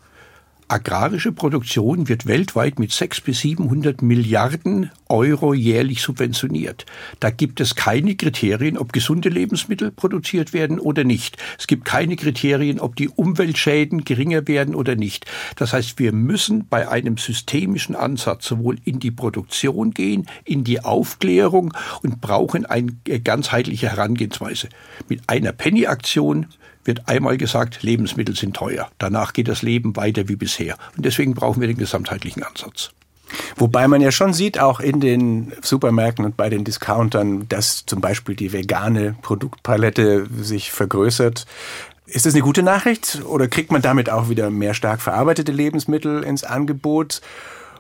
agrarische 0.69 1.33
Produktion 1.33 2.09
wird 2.09 2.27
weltweit 2.27 2.79
mit 2.79 2.93
600 2.93 3.25
bis 3.25 3.41
700 3.41 4.03
Milliarden 4.03 4.91
Euro 5.09 5.55
jährlich 5.55 6.03
subventioniert. 6.03 6.87
Da 7.21 7.31
gibt 7.31 7.61
es 7.61 7.75
keine 7.75 8.17
Kriterien, 8.17 8.77
ob 8.79 8.93
gesunde 8.93 9.29
Lebensmittel 9.29 9.91
produziert 9.91 10.53
werden 10.53 10.79
oder 10.79 11.05
nicht. 11.05 11.37
Es 11.59 11.67
gibt 11.67 11.85
keine 11.85 12.17
Kriterien, 12.17 12.81
ob 12.81 12.97
die 12.97 13.09
Umweltschäden 13.09 14.05
geringer 14.05 14.47
werden 14.47 14.75
oder 14.75 14.97
nicht. 14.97 15.27
Das 15.57 15.73
heißt, 15.73 15.99
wir 15.99 16.13
müssen 16.13 16.67
bei 16.69 16.89
einem 16.89 17.17
systemischen 17.17 17.95
Ansatz 17.95 18.47
sowohl 18.47 18.79
in 18.85 18.99
die 18.99 19.11
Produktion 19.11 19.93
gehen, 19.93 20.27
in 20.45 20.65
die 20.65 20.81
Aufklärung 20.81 21.73
und 22.03 22.21
brauchen 22.21 22.67
eine 22.67 22.93
ganzheitliche 23.23 23.91
Herangehensweise. 23.91 24.69
Mit 25.09 25.29
einer 25.29 25.53
Penny-Aktion 25.53 26.47
wird 26.85 27.09
einmal 27.09 27.37
gesagt, 27.37 27.83
Lebensmittel 27.83 28.37
sind 28.37 28.57
teuer. 28.57 28.89
Danach 28.99 29.33
geht 29.33 29.49
das 29.49 29.63
Leben 29.63 29.97
weiter 29.97 30.29
wie 30.29 30.37
bisher. 30.37 30.77
Und 30.97 31.05
deswegen 31.05 31.35
brauchen 31.35 31.61
wir 31.61 31.69
den 31.69 31.79
gesamtheitlichen 31.79 32.43
Ansatz. 32.43 32.91
Wobei 33.57 33.89
man 33.89 34.01
ja 34.01 34.11
schon 34.11 34.33
sieht, 34.33 34.59
auch 34.59 34.81
in 34.81 35.01
den 35.01 35.53
Supermärkten 35.63 36.25
und 36.25 36.37
bei 36.37 36.51
den 36.51 36.65
Discountern, 36.65 37.49
dass 37.49 37.87
zum 37.87 38.01
Beispiel 38.01 38.37
die 38.37 38.53
vegane 38.53 39.17
Produktpalette 39.23 40.27
sich 40.41 40.71
vergrößert. 40.71 41.47
Ist 42.07 42.27
das 42.27 42.35
eine 42.35 42.43
gute 42.43 42.63
Nachricht 42.63 43.23
oder 43.25 43.49
kriegt 43.49 43.73
man 43.73 43.83
damit 43.83 44.11
auch 44.11 44.29
wieder 44.29 44.51
mehr 44.51 44.75
stark 44.75 45.01
verarbeitete 45.01 45.53
Lebensmittel 45.53 46.23
ins 46.23 46.45
Angebot? 46.45 47.23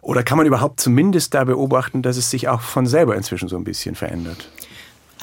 Oder 0.00 0.22
kann 0.22 0.38
man 0.38 0.46
überhaupt 0.46 0.80
zumindest 0.80 1.34
da 1.34 1.44
beobachten, 1.44 2.02
dass 2.02 2.16
es 2.16 2.30
sich 2.30 2.48
auch 2.48 2.60
von 2.60 2.86
selber 2.86 3.16
inzwischen 3.16 3.48
so 3.48 3.56
ein 3.56 3.64
bisschen 3.64 3.94
verändert? 3.94 4.48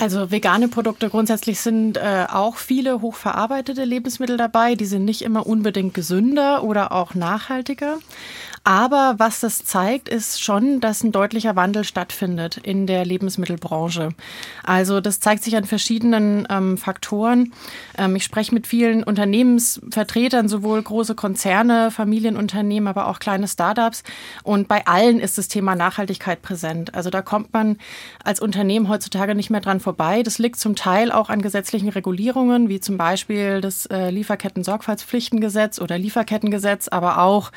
Also 0.02 0.32
vegane 0.32 0.68
Produkte 0.68 1.12
grundsätzlich 1.12 1.60
sind 1.60 1.96
äh, 1.96 2.26
auch 2.28 2.56
viele 2.56 3.02
hochverarbeitete 3.02 3.84
Lebensmittel 3.84 4.36
dabei. 4.36 4.74
Die 4.74 4.86
sind 4.86 5.06
nicht 5.06 5.22
immer 5.22 5.46
unbedingt 5.46 5.94
gesünder 5.94 6.64
oder 6.64 6.92
auch 6.92 7.14
nachhaltiger. 7.14 8.00
Aber 8.64 9.16
was 9.18 9.40
das 9.40 9.66
zeigt, 9.66 10.08
ist 10.08 10.42
schon, 10.42 10.82
dass 10.82 11.04
ein 11.04 11.12
deutlicher 11.12 11.56
Wandel 11.56 11.84
stattfindet 11.84 12.58
in 12.58 12.86
der 12.86 13.06
Lebensmittelbranche. 13.06 14.10
Also 14.64 15.02
das 15.02 15.20
zeigt 15.20 15.44
sich 15.44 15.56
an 15.56 15.66
verschiedenen 15.66 16.48
ähm, 16.50 16.78
Faktoren. 16.78 17.54
Ähm, 17.98 18.16
ich 18.16 18.24
spreche 18.24 18.54
mit 18.54 18.68
vielen 18.68 19.04
Unternehmensvertretern, 19.04 20.48
sowohl 20.48 20.82
große 20.82 21.16
Konzerne, 21.16 21.90
Familienunternehmen, 21.90 22.88
aber 22.88 23.08
auch 23.08 23.18
kleine 23.18 23.48
Startups. 23.48 24.04
Und 24.44 24.68
bei 24.68 24.86
allen 24.86 25.20
ist 25.20 25.40
das 25.40 25.48
Thema 25.48 25.76
Nachhaltigkeit 25.76 26.44
präsent. 26.44 26.94
Also 26.94 27.10
da 27.10 27.24
kommt 27.24 27.54
man 27.54 27.78
als 28.24 28.40
Unternehmen 28.40 28.90
heutzutage 28.90 29.34
nicht 29.34 29.50
mehr 29.50 29.62
dran 29.62 29.80
vorbei. 29.80 29.91
Das 30.24 30.40
liegt 30.40 30.60
zum 30.60 30.76
Teil 30.76 31.12
auch 31.12 31.30
an 31.30 31.42
gesetzlichen 31.42 31.90
Regulierungen, 31.90 32.70
wie 32.70 32.80
zum 32.80 32.98
Beispiel 32.98 33.62
das 33.62 33.86
äh, 33.88 34.10
Lieferketten-Sorgfaltspflichtengesetz 34.10 35.80
oder 35.80 35.98
Lieferkettengesetz, 35.98 36.88
aber 36.88 37.20
auch 37.20 37.52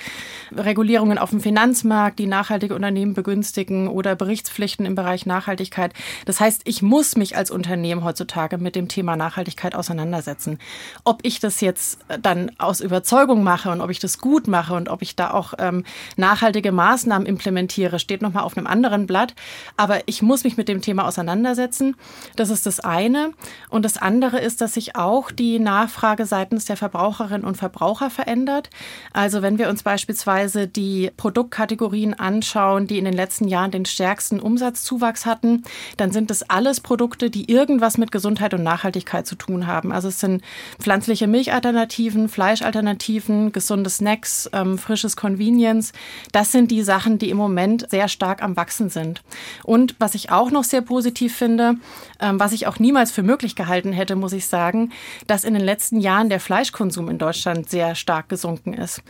Regulierungen 0.54 1.18
auf 1.18 1.30
dem 1.30 1.40
Finanzmarkt, 1.40 2.18
die 2.18 2.26
nachhaltige 2.26 2.74
Unternehmen 2.74 3.14
begünstigen 3.14 3.88
oder 3.88 4.16
Berichtspflichten 4.16 4.86
im 4.86 4.94
Bereich 4.94 5.26
Nachhaltigkeit. 5.26 5.92
Das 6.24 6.40
heißt, 6.40 6.62
ich 6.64 6.82
muss 6.82 7.16
mich 7.16 7.36
als 7.36 7.50
Unternehmen 7.50 8.04
heutzutage 8.04 8.58
mit 8.58 8.76
dem 8.76 8.88
Thema 8.88 9.16
Nachhaltigkeit 9.16 9.74
auseinandersetzen. 9.74 10.58
Ob 11.04 11.20
ich 11.22 11.40
das 11.40 11.60
jetzt 11.60 11.98
dann 12.22 12.50
aus 12.58 12.80
Überzeugung 12.80 13.42
mache 13.42 13.70
und 13.70 13.80
ob 13.80 13.90
ich 13.90 13.98
das 13.98 14.18
gut 14.18 14.48
mache 14.48 14.74
und 14.74 14.88
ob 14.88 15.02
ich 15.02 15.16
da 15.16 15.30
auch 15.30 15.54
ähm, 15.58 15.84
nachhaltige 16.16 16.72
Maßnahmen 16.72 17.26
implementiere, 17.26 17.98
steht 17.98 18.22
nochmal 18.22 18.44
auf 18.44 18.56
einem 18.56 18.66
anderen 18.66 19.06
Blatt. 19.06 19.34
Aber 19.76 20.00
ich 20.06 20.22
muss 20.22 20.44
mich 20.44 20.56
mit 20.56 20.68
dem 20.68 20.80
Thema 20.80 21.06
auseinandersetzen. 21.06 21.96
Das 22.36 22.50
ist 22.50 22.66
das 22.66 22.80
eine. 22.80 23.32
Und 23.68 23.84
das 23.84 23.96
andere 23.96 24.40
ist, 24.40 24.60
dass 24.60 24.74
sich 24.74 24.96
auch 24.96 25.30
die 25.30 25.58
Nachfrage 25.58 26.26
seitens 26.26 26.64
der 26.64 26.76
Verbraucherinnen 26.76 27.44
und 27.44 27.56
Verbraucher 27.56 28.10
verändert. 28.10 28.70
Also 29.12 29.42
wenn 29.42 29.58
wir 29.58 29.68
uns 29.68 29.82
beispielsweise 29.82 30.66
die 30.66 31.10
Produktkategorien 31.16 32.14
anschauen, 32.14 32.86
die 32.86 32.98
in 32.98 33.04
den 33.04 33.14
letzten 33.14 33.48
Jahren 33.48 33.70
den 33.70 33.84
stärksten 33.84 34.40
Umsatzzuwachs 34.40 35.26
hatten, 35.26 35.62
dann 35.96 36.10
sind 36.10 36.30
es 36.30 36.48
alles 36.48 36.80
Produkte, 36.80 37.30
die 37.30 37.50
irgendwas 37.50 37.98
mit 37.98 38.12
Gesundheit 38.12 38.54
und 38.54 38.62
Nachhaltigkeit 38.62 39.26
zu 39.26 39.36
tun 39.36 39.66
haben. 39.66 39.92
Also 39.92 40.08
es 40.08 40.20
sind 40.20 40.42
pflanzliche 40.78 41.26
Milchalternativen, 41.26 42.28
Fleischalternativen, 42.28 43.52
gesunde 43.52 43.90
Snacks, 43.90 44.48
ähm, 44.52 44.78
frisches 44.78 45.16
Convenience. 45.16 45.92
Das 46.32 46.52
sind 46.52 46.70
die 46.70 46.82
Sachen, 46.82 47.18
die 47.18 47.30
im 47.30 47.36
Moment 47.36 47.88
sehr 47.90 48.08
stark 48.08 48.42
am 48.42 48.56
Wachsen 48.56 48.90
sind. 48.90 49.22
Und 49.62 49.94
was 49.98 50.14
ich 50.14 50.30
auch 50.30 50.50
noch 50.50 50.64
sehr 50.64 50.82
positiv 50.82 51.34
finde, 51.34 51.76
was 52.20 52.52
ich 52.52 52.66
auch 52.66 52.78
niemals 52.78 53.10
für 53.10 53.22
möglich 53.22 53.56
gehalten 53.56 53.92
hätte, 53.92 54.16
muss 54.16 54.32
ich 54.32 54.46
sagen, 54.46 54.92
dass 55.26 55.44
in 55.44 55.54
den 55.54 55.64
letzten 55.64 56.00
Jahren 56.00 56.28
der 56.28 56.40
Fleischkonsum 56.40 57.08
in 57.08 57.18
Deutschland 57.18 57.70
sehr 57.70 57.94
stark 57.94 58.28
gesunken 58.28 58.74
ist. 58.74 59.02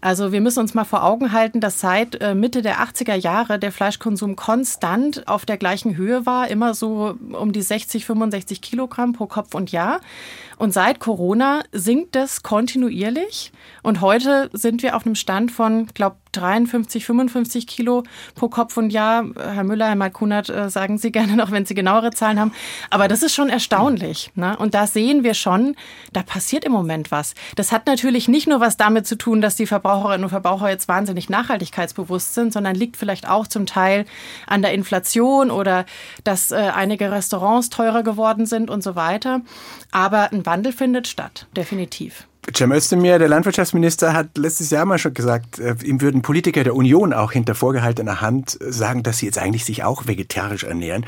Also 0.00 0.32
wir 0.32 0.40
müssen 0.40 0.60
uns 0.60 0.74
mal 0.74 0.84
vor 0.84 1.04
Augen 1.04 1.12
Augen 1.22 1.32
halten, 1.32 1.60
dass 1.60 1.78
seit 1.78 2.20
äh, 2.22 2.34
Mitte 2.34 2.62
der 2.62 2.78
80er 2.78 3.14
Jahre 3.14 3.58
der 3.58 3.70
Fleischkonsum 3.70 4.34
konstant 4.34 5.28
auf 5.28 5.44
der 5.44 5.58
gleichen 5.58 5.96
Höhe 5.96 6.24
war, 6.24 6.48
immer 6.48 6.72
so 6.72 7.14
um 7.32 7.52
die 7.52 7.62
60, 7.62 8.06
65 8.06 8.62
Kilogramm 8.62 9.12
pro 9.12 9.26
Kopf 9.26 9.54
und 9.54 9.70
Jahr. 9.72 10.00
Und 10.56 10.72
seit 10.72 11.00
Corona 11.00 11.62
sinkt 11.70 12.14
das 12.14 12.42
kontinuierlich. 12.42 13.52
Und 13.82 14.00
heute 14.00 14.48
sind 14.52 14.82
wir 14.82 14.96
auf 14.96 15.04
einem 15.04 15.16
Stand 15.16 15.52
von, 15.52 15.86
glaube 15.88 16.16
53, 16.32 17.04
55 17.04 17.66
Kilo 17.66 18.02
pro 18.34 18.48
Kopf 18.48 18.76
und 18.76 18.90
Jahr. 18.90 19.24
Herr 19.36 19.64
Müller, 19.64 19.88
Herr 19.88 19.96
Malkunert, 19.96 20.48
äh, 20.48 20.70
sagen 20.70 20.98
Sie 20.98 21.12
gerne 21.12 21.36
noch, 21.36 21.50
wenn 21.50 21.66
Sie 21.66 21.74
genauere 21.74 22.10
Zahlen 22.10 22.40
haben. 22.40 22.52
Aber 22.90 23.08
das 23.08 23.22
ist 23.22 23.34
schon 23.34 23.48
erstaunlich. 23.48 24.30
Ne? 24.34 24.56
Und 24.56 24.74
da 24.74 24.86
sehen 24.86 25.24
wir 25.24 25.34
schon, 25.34 25.76
da 26.12 26.22
passiert 26.22 26.64
im 26.64 26.72
Moment 26.72 27.10
was. 27.10 27.34
Das 27.56 27.72
hat 27.72 27.86
natürlich 27.86 28.28
nicht 28.28 28.48
nur 28.48 28.60
was 28.60 28.76
damit 28.76 29.06
zu 29.06 29.16
tun, 29.16 29.40
dass 29.40 29.56
die 29.56 29.66
Verbraucherinnen 29.66 30.24
und 30.24 30.30
Verbraucher 30.30 30.68
jetzt 30.68 30.88
wahnsinnig 30.88 31.28
nachhaltigkeitsbewusst 31.28 32.34
sind, 32.34 32.52
sondern 32.52 32.74
liegt 32.74 32.96
vielleicht 32.96 33.28
auch 33.28 33.46
zum 33.46 33.66
Teil 33.66 34.04
an 34.46 34.62
der 34.62 34.72
Inflation 34.72 35.50
oder 35.50 35.84
dass 36.24 36.50
äh, 36.50 36.56
einige 36.56 37.10
Restaurants 37.10 37.70
teurer 37.70 38.02
geworden 38.02 38.46
sind 38.46 38.70
und 38.70 38.82
so 38.82 38.94
weiter. 38.94 39.42
Aber 39.90 40.32
ein 40.32 40.46
Wandel 40.46 40.72
findet 40.72 41.08
statt, 41.08 41.46
definitiv. 41.56 42.26
Cem 42.50 42.72
Özdemir, 42.72 43.20
der 43.20 43.28
Landwirtschaftsminister, 43.28 44.14
hat 44.14 44.36
letztes 44.36 44.70
Jahr 44.70 44.84
mal 44.84 44.98
schon 44.98 45.14
gesagt, 45.14 45.60
äh, 45.60 45.76
ihm 45.84 46.00
würden 46.00 46.22
Politiker 46.22 46.64
der 46.64 46.74
Union 46.74 47.12
auch 47.12 47.32
hinter 47.32 47.54
vorgehaltener 47.54 48.20
Hand 48.20 48.58
sagen, 48.60 49.04
dass 49.04 49.18
sie 49.18 49.26
jetzt 49.26 49.38
eigentlich 49.38 49.64
sich 49.64 49.84
auch 49.84 50.06
vegetarisch 50.06 50.64
ernähren. 50.64 51.06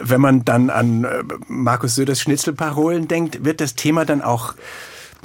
Wenn 0.00 0.20
man 0.22 0.44
dann 0.44 0.70
an 0.70 1.04
äh, 1.04 1.22
Markus 1.48 1.94
Söders 1.94 2.20
Schnitzelparolen 2.20 3.08
denkt, 3.08 3.44
wird 3.44 3.60
das 3.60 3.74
Thema 3.74 4.06
dann 4.06 4.22
auch 4.22 4.54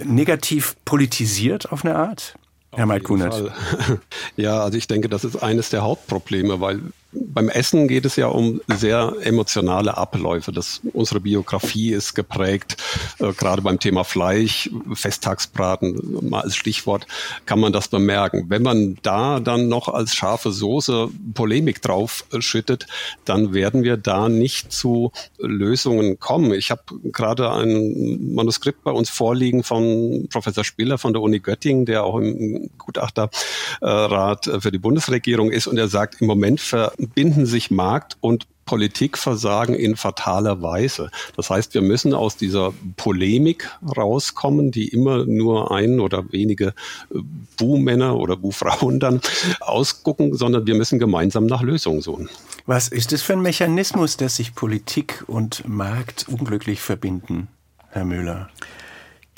negativ 0.04 0.76
politisiert 0.84 1.72
auf 1.72 1.86
eine 1.86 1.96
Art? 1.96 2.36
Herr 2.74 2.86
Maid-Kunert. 2.86 3.54
Ja, 4.36 4.60
also 4.60 4.78
ich 4.78 4.88
denke, 4.88 5.08
das 5.08 5.24
ist 5.24 5.38
eines 5.38 5.70
der 5.70 5.82
Hauptprobleme, 5.82 6.60
weil 6.60 6.82
beim 7.16 7.50
Essen 7.50 7.88
geht 7.88 8.06
es 8.06 8.16
ja 8.16 8.28
um 8.28 8.62
sehr 8.78 9.14
emotionale 9.22 9.98
Abläufe. 9.98 10.52
Das, 10.52 10.82
unsere 10.94 11.20
Biografie 11.20 11.92
ist 11.92 12.14
geprägt, 12.14 12.78
äh, 13.20 13.34
gerade 13.34 13.62
beim 13.62 13.80
Thema 13.80 14.04
Fleisch, 14.04 14.70
Festtagsbraten, 14.94 16.30
mal 16.30 16.42
als 16.42 16.56
Stichwort, 16.56 17.08
kann 17.46 17.60
man 17.60 17.74
das 17.74 17.88
bemerken. 17.88 18.46
Wenn 18.50 18.64
man 18.64 18.98
da 19.02 19.40
dann 19.40 19.68
noch 19.68 19.90
als 19.90 20.16
scharfe 20.16 20.52
Soße 20.52 21.10
Polemik 21.34 21.82
drauf 21.82 22.26
schüttet, 22.40 22.88
dann 23.26 23.54
werden 23.54 23.84
wir 23.84 23.98
da 23.98 24.30
nicht 24.30 24.72
zu 24.72 25.12
Lösungen 25.38 26.20
kommen. 26.20 26.54
Ich 26.54 26.72
habe 26.72 26.84
gerade 27.12 27.52
ein 27.52 28.34
Manuskript 28.34 28.84
bei 28.84 28.92
uns 28.92 29.10
vorliegen 29.10 29.64
von 29.64 30.28
Professor 30.32 30.64
Spiller 30.64 30.98
von 30.98 31.14
der 31.14 31.22
Uni 31.22 31.40
Göttingen, 31.40 31.86
der 31.86 32.04
auch 32.04 32.18
im 32.18 32.70
Gutachterrat 32.78 34.50
für 34.60 34.72
die 34.72 34.80
Bundesregierung 34.80 35.52
ist 35.52 35.68
und 35.68 35.78
er 35.78 35.88
sagt, 35.88 36.22
im 36.22 36.28
Moment 36.28 36.62
ver 36.62 36.94
binden 37.08 37.46
sich 37.46 37.72
Markt 37.72 38.18
und 38.22 38.48
Politikversagen 38.66 39.76
in 39.76 39.96
fataler 39.96 40.62
Weise. 40.62 41.12
Das 41.36 41.50
heißt, 41.50 41.74
wir 41.74 41.82
müssen 41.82 42.14
aus 42.14 42.36
dieser 42.36 42.74
Polemik 42.98 43.70
rauskommen, 43.96 44.72
die 44.72 44.88
immer 44.88 45.26
nur 45.26 45.72
ein 45.72 46.00
oder 46.00 46.32
wenige 46.32 46.74
äh, 47.14 47.20
Buhmänner 47.58 48.18
oder 48.18 48.36
Buhfrauen 48.36 49.00
dann 49.00 49.22
ausgucken, 49.60 50.36
sondern 50.36 50.66
wir 50.66 50.76
müssen 50.76 51.00
gemeinsam 51.00 51.46
nach 51.46 51.62
Lösungen 51.62 52.02
suchen. 52.02 52.30
Was 52.66 52.88
ist 52.88 53.12
das 53.12 53.22
für 53.22 53.34
ein 53.34 53.42
Mechanismus, 53.42 54.18
dass 54.18 54.38
sich 54.38 54.56
Politik 54.56 55.24
und 55.28 55.68
Markt 55.68 56.28
unglücklich 56.28 56.82
verbinden, 56.82 57.48
Herr 57.90 58.06
Müller? 58.06 58.50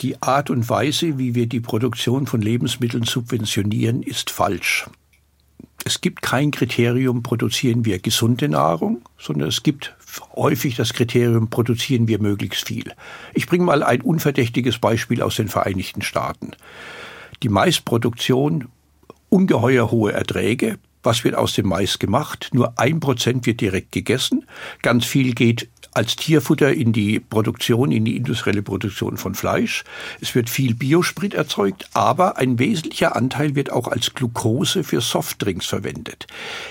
Die 0.02 0.22
Art 0.22 0.50
und 0.50 0.70
Weise, 0.70 1.18
wie 1.18 1.34
wir 1.34 1.48
die 1.48 1.60
Produktion 1.60 2.28
von 2.28 2.42
Lebensmitteln 2.42 3.04
subventionieren, 3.04 4.04
ist 4.04 4.30
falsch. 4.30 4.88
Es 5.86 6.02
gibt 6.02 6.22
kein 6.22 6.52
Kriterium, 6.52 7.24
produzieren 7.24 7.86
wir 7.86 8.00
gesunde 8.00 8.50
Nahrung, 8.50 9.04
sondern 9.18 9.48
es 9.48 9.64
gibt 9.64 9.96
häufig 10.36 10.76
das 10.76 10.94
Kriterium, 10.94 11.50
produzieren 11.50 12.08
wir 12.08 12.20
möglichst 12.20 12.68
viel. 12.68 12.92
Ich 13.34 13.48
bringe 13.48 13.64
mal 13.64 13.84
ein 13.84 14.02
unverdächtiges 14.02 14.80
Beispiel 14.80 15.22
aus 15.22 15.38
den 15.38 15.48
Vereinigten 15.48 16.02
Staaten. 16.02 16.52
Die 17.44 17.50
Maisproduktion, 17.50 18.68
ungeheuer 19.30 19.90
hohe 19.92 20.12
Erträge. 20.12 20.78
Was 21.04 21.24
wird 21.24 21.36
aus 21.36 21.54
dem 21.54 21.68
Mais 21.68 22.00
gemacht? 22.00 22.50
Nur 22.52 22.78
ein 22.78 23.00
Prozent 23.00 23.46
wird 23.46 23.62
direkt 23.62 23.94
gegessen. 23.94 24.46
Ganz 24.82 25.06
viel 25.06 25.34
geht 25.34 25.70
als 25.98 26.16
Tierfutter 26.16 26.72
in 26.72 26.94
die 26.94 27.20
Produktion, 27.20 27.92
in 27.92 28.06
die 28.06 28.18
industrielle 28.18 28.62
Produktion 28.62 29.18
von 29.18 29.34
Fleisch. 29.34 29.84
Es 30.22 30.36
wird 30.36 30.48
viel 30.48 30.76
Biosprit 30.76 31.34
erzeugt, 31.34 31.90
aber 31.94 32.38
ein 32.38 32.60
wesentlicher 32.60 33.16
Anteil 33.16 33.56
wird 33.56 33.72
auch 33.72 33.88
als 33.88 34.14
Glucose 34.14 34.84
für 34.84 35.02
Softdrinks 35.02 35.66
verwendet. 35.66 36.28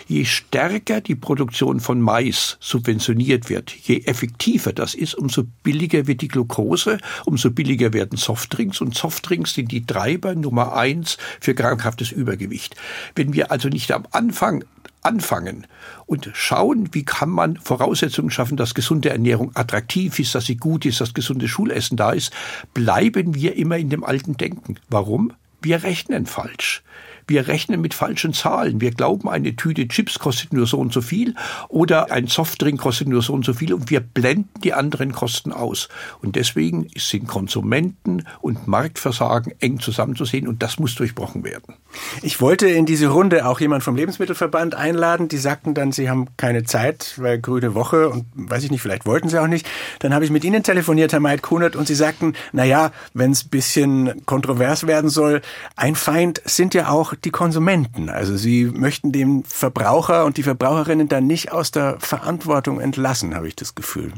Je 0.07 0.25
stärker 0.25 1.01
die 1.01 1.17
Produktion 1.17 1.81
von 1.81 2.01
Mais 2.01 2.57
subventioniert 2.61 3.51
wird, 3.51 3.73
je 3.73 4.03
effektiver 4.05 4.73
das 4.73 4.95
ist, 4.95 5.17
umso 5.17 5.43
billiger 5.65 6.07
wird 6.07 6.21
die 6.21 6.29
Glucose, 6.29 6.99
umso 7.25 7.51
billiger 7.51 7.93
werden 7.93 8.17
Softdrinks 8.17 8.81
und 8.81 8.95
Softdrinks 8.95 9.55
sind 9.55 9.73
die 9.73 9.85
Treiber 9.85 10.37
Nummer 10.37 10.77
eins 10.77 11.19
für 11.41 11.57
krankhaftes 11.57 12.13
Übergewicht. 12.13 12.77
Wenn 13.17 13.33
wir 13.33 13.51
also 13.51 13.69
nicht 13.69 13.91
am 13.91 14.07
Anfang 14.13 14.63
anfangen 15.03 15.67
und 16.07 16.31
schauen, 16.35 16.93
wie 16.93 17.05
kann 17.05 17.31
man 17.31 17.57
Voraussetzungen 17.57 18.31
schaffen, 18.31 18.57
dass 18.57 18.75
gesunde 18.75 19.11
Ernährung 19.11 19.53
attraktiv 19.55 20.19
ist, 20.19 20.35
dass 20.35 20.47
sie 20.47 20.57
gut 20.57 20.85
ist, 20.85 21.01
dass 21.01 21.15
gesundes 21.15 21.51
Schulessen 21.51 21.97
da 21.97 22.13
ist, 22.13 22.33
bleiben 22.75 23.35
wir 23.35 23.57
immer 23.57 23.77
in 23.77 23.91
dem 23.91 24.05
alten 24.05 24.37
Denken. 24.37 24.77
Warum? 24.89 25.33
Wir 25.63 25.83
rechnen 25.83 26.27
falsch. 26.27 26.83
Wir 27.27 27.49
rechnen 27.49 27.81
mit 27.81 27.95
falschen 27.95 28.33
Zahlen. 28.33 28.81
Wir 28.81 28.93
glauben, 28.93 29.29
eine 29.29 29.57
Tüte 29.57 29.89
Chips 29.89 30.19
kostet 30.19 30.53
nur 30.53 30.67
so 30.67 30.79
und 30.79 30.93
so 30.93 31.01
viel 31.01 31.35
oder 31.69 32.13
ein 32.13 32.29
Softdrink 32.29 32.81
kostet 32.81 33.09
nur 33.09 33.23
so 33.23 33.33
und 33.33 33.45
so 33.45 33.53
viel 33.53 33.73
und 33.75 33.91
wir 33.91 34.01
blenden 34.01 34.49
die 34.63 34.73
anderen 34.73 35.13
Kosten 35.13 35.53
aus. 35.53 35.89
Und 36.23 36.37
deswegen 36.37 36.89
sind 36.97 37.27
Konsumenten 37.27 38.25
und 38.41 38.69
Marktversagen 38.69 39.53
eng 39.61 39.81
zusammenzusehen 39.81 40.47
und 40.47 40.63
das 40.63 40.79
muss 40.79 40.95
durchbrochen 40.95 41.45
werden. 41.45 41.75
Ich 42.23 42.41
wollte 42.41 42.69
in 42.69 42.87
diese 42.87 43.09
Runde 43.09 43.47
auch 43.47 43.61
jemand 43.61 43.83
vom 43.83 43.97
Lebensmittelverband 43.97 44.75
einladen. 44.75 45.29
Die 45.29 45.39
sagten 45.39 45.75
dann, 45.75 45.93
sie 45.93 46.09
haben 46.09 46.29
keine 46.37 46.65
Zeit, 46.65 47.15
weil 47.17 47.41
grüne 47.41 47.75
Woche 47.75 48.09
und 48.09 48.27
weiß 48.35 48.65
ich 48.65 48.71
nicht, 48.71 48.83
vielleicht 48.83 49.07
wollten 49.07 49.29
sie 49.29 49.41
auch 49.41 49.47
nicht. 49.47 49.67
Dann 49.99 50.15
habe 50.15 50.25
ich 50.25 50.31
mit 50.31 50.45
ihnen 50.45 50.63
telefoniert, 50.63 51.13
Herr 51.13 51.21
Maid-Kunert, 51.21 51.77
und 51.77 51.89
sie 51.89 51.95
sagten, 51.95 52.35
na 52.53 52.65
ja, 52.65 52.93
wenn 53.15 53.33
es 53.33 53.45
bisschen 53.45 54.25
kontrovers 54.27 54.87
werden 54.87 55.11
soll, 55.11 55.43
ein 55.75 55.95
Feind 55.95 56.41
sind 56.45 56.75
ja 56.75 56.89
auch 56.89 57.15
die 57.25 57.31
Konsumenten. 57.31 58.09
Also 58.09 58.37
sie 58.37 58.67
möchten 58.67 59.13
den 59.13 59.45
Verbraucher 59.45 60.25
und 60.25 60.37
die 60.37 60.43
Verbraucherinnen 60.43 61.09
dann 61.09 61.27
nicht 61.27 61.53
aus 61.53 61.71
der 61.71 61.99
Verantwortung 62.01 62.81
entlassen, 62.81 63.35
habe 63.35 63.49
ich 63.49 63.57
das 63.57 63.75
Gefühl. 63.75 64.13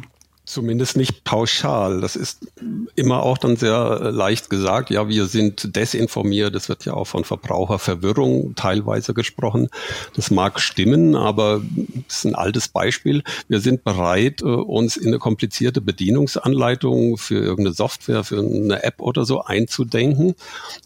Zumindest 0.48 0.96
nicht 0.96 1.24
pauschal. 1.24 2.00
Das 2.00 2.16
ist 2.16 2.46
immer 2.94 3.22
auch 3.22 3.36
dann 3.36 3.56
sehr 3.56 4.00
äh, 4.02 4.08
leicht 4.08 4.48
gesagt. 4.48 4.88
Ja, 4.88 5.06
wir 5.06 5.26
sind 5.26 5.76
desinformiert. 5.76 6.54
Es 6.54 6.70
wird 6.70 6.86
ja 6.86 6.94
auch 6.94 7.04
von 7.04 7.24
Verbraucherverwirrung 7.24 8.54
teilweise 8.54 9.12
gesprochen. 9.12 9.68
Das 10.16 10.30
mag 10.30 10.58
stimmen, 10.58 11.16
aber 11.16 11.60
es 12.08 12.20
ist 12.20 12.24
ein 12.24 12.34
altes 12.34 12.68
Beispiel. 12.68 13.24
Wir 13.48 13.60
sind 13.60 13.84
bereit, 13.84 14.40
äh, 14.40 14.46
uns 14.46 14.96
in 14.96 15.08
eine 15.08 15.18
komplizierte 15.18 15.82
Bedienungsanleitung 15.82 17.18
für 17.18 17.40
irgendeine 17.40 17.74
Software, 17.74 18.24
für 18.24 18.38
eine 18.38 18.82
App 18.82 19.02
oder 19.02 19.26
so 19.26 19.42
einzudenken. 19.42 20.34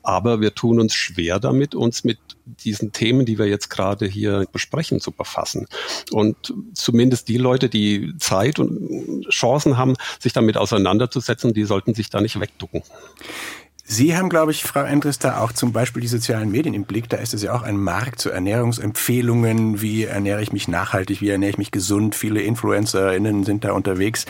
Aber 0.03 0.41
wir 0.41 0.57
tun 0.57 0.81
uns 0.81 0.93
schwer 0.93 1.39
damit, 1.39 1.77
uns 1.77 2.03
mit 2.03 2.19
diesen 2.65 2.91
Themen, 2.91 3.25
die 3.25 3.39
wir 3.39 3.47
jetzt 3.47 3.71
gerade 3.71 4.07
hier 4.07 4.45
besprechen, 4.51 4.99
zu 4.99 5.13
befassen. 5.13 5.69
Und 6.11 6.53
zumindest 6.75 7.29
die 7.29 7.39
Leute, 7.39 7.69
die 7.69 8.15
Zeit 8.19 8.59
und 8.59 9.29
Chance 9.31 9.52
Chancen 9.53 9.77
haben, 9.77 9.95
sich 10.19 10.33
damit 10.33 10.57
auseinanderzusetzen, 10.57 11.53
die 11.53 11.65
sollten 11.65 11.95
sich 11.95 12.11
da 12.11 12.21
nicht 12.21 12.41
wegducken. 12.41 12.83
Sie 13.85 14.17
haben, 14.17 14.29
glaube 14.29 14.53
ich, 14.53 14.63
Frau 14.63 14.85
Endres, 14.85 15.19
da 15.19 15.41
auch 15.41 15.53
zum 15.53 15.73
Beispiel 15.73 16.01
die 16.01 16.09
sozialen 16.09 16.51
Medien 16.51 16.75
im 16.75 16.85
Blick. 16.85 17.09
Da 17.09 17.19
ist 17.19 17.35
es 17.35 17.43
ja 17.43 17.53
auch 17.53 17.63
ein 17.63 17.77
Markt 17.77 18.21
zu 18.21 18.31
Ernährungsempfehlungen. 18.31 19.83
Wie 19.83 20.05
ernähre 20.05 20.41
ich 20.41 20.53
mich 20.53 20.69
nachhaltig? 20.69 21.21
Wie 21.21 21.29
ernähre 21.29 21.51
ich 21.51 21.59
mich 21.59 21.73
gesund? 21.73 22.15
Viele 22.15 22.41
InfluencerInnen 22.41 23.45
sind 23.45 23.65
da 23.65 23.73
unterwegs. 23.73 24.25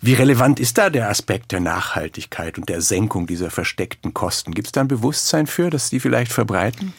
Wie 0.00 0.12
relevant 0.12 0.60
ist 0.60 0.76
da 0.78 0.90
der 0.90 1.08
Aspekt 1.08 1.52
der 1.52 1.60
Nachhaltigkeit 1.60 2.58
und 2.58 2.68
der 2.68 2.82
Senkung 2.82 3.26
dieser 3.26 3.50
versteckten 3.50 4.12
Kosten? 4.12 4.52
Gibt 4.52 4.68
es 4.68 4.72
da 4.72 4.82
ein 4.82 4.88
Bewusstsein 4.88 5.46
für, 5.46 5.70
dass 5.70 5.90
die 5.90 5.98
vielleicht 5.98 6.32
verbreiten? 6.32 6.92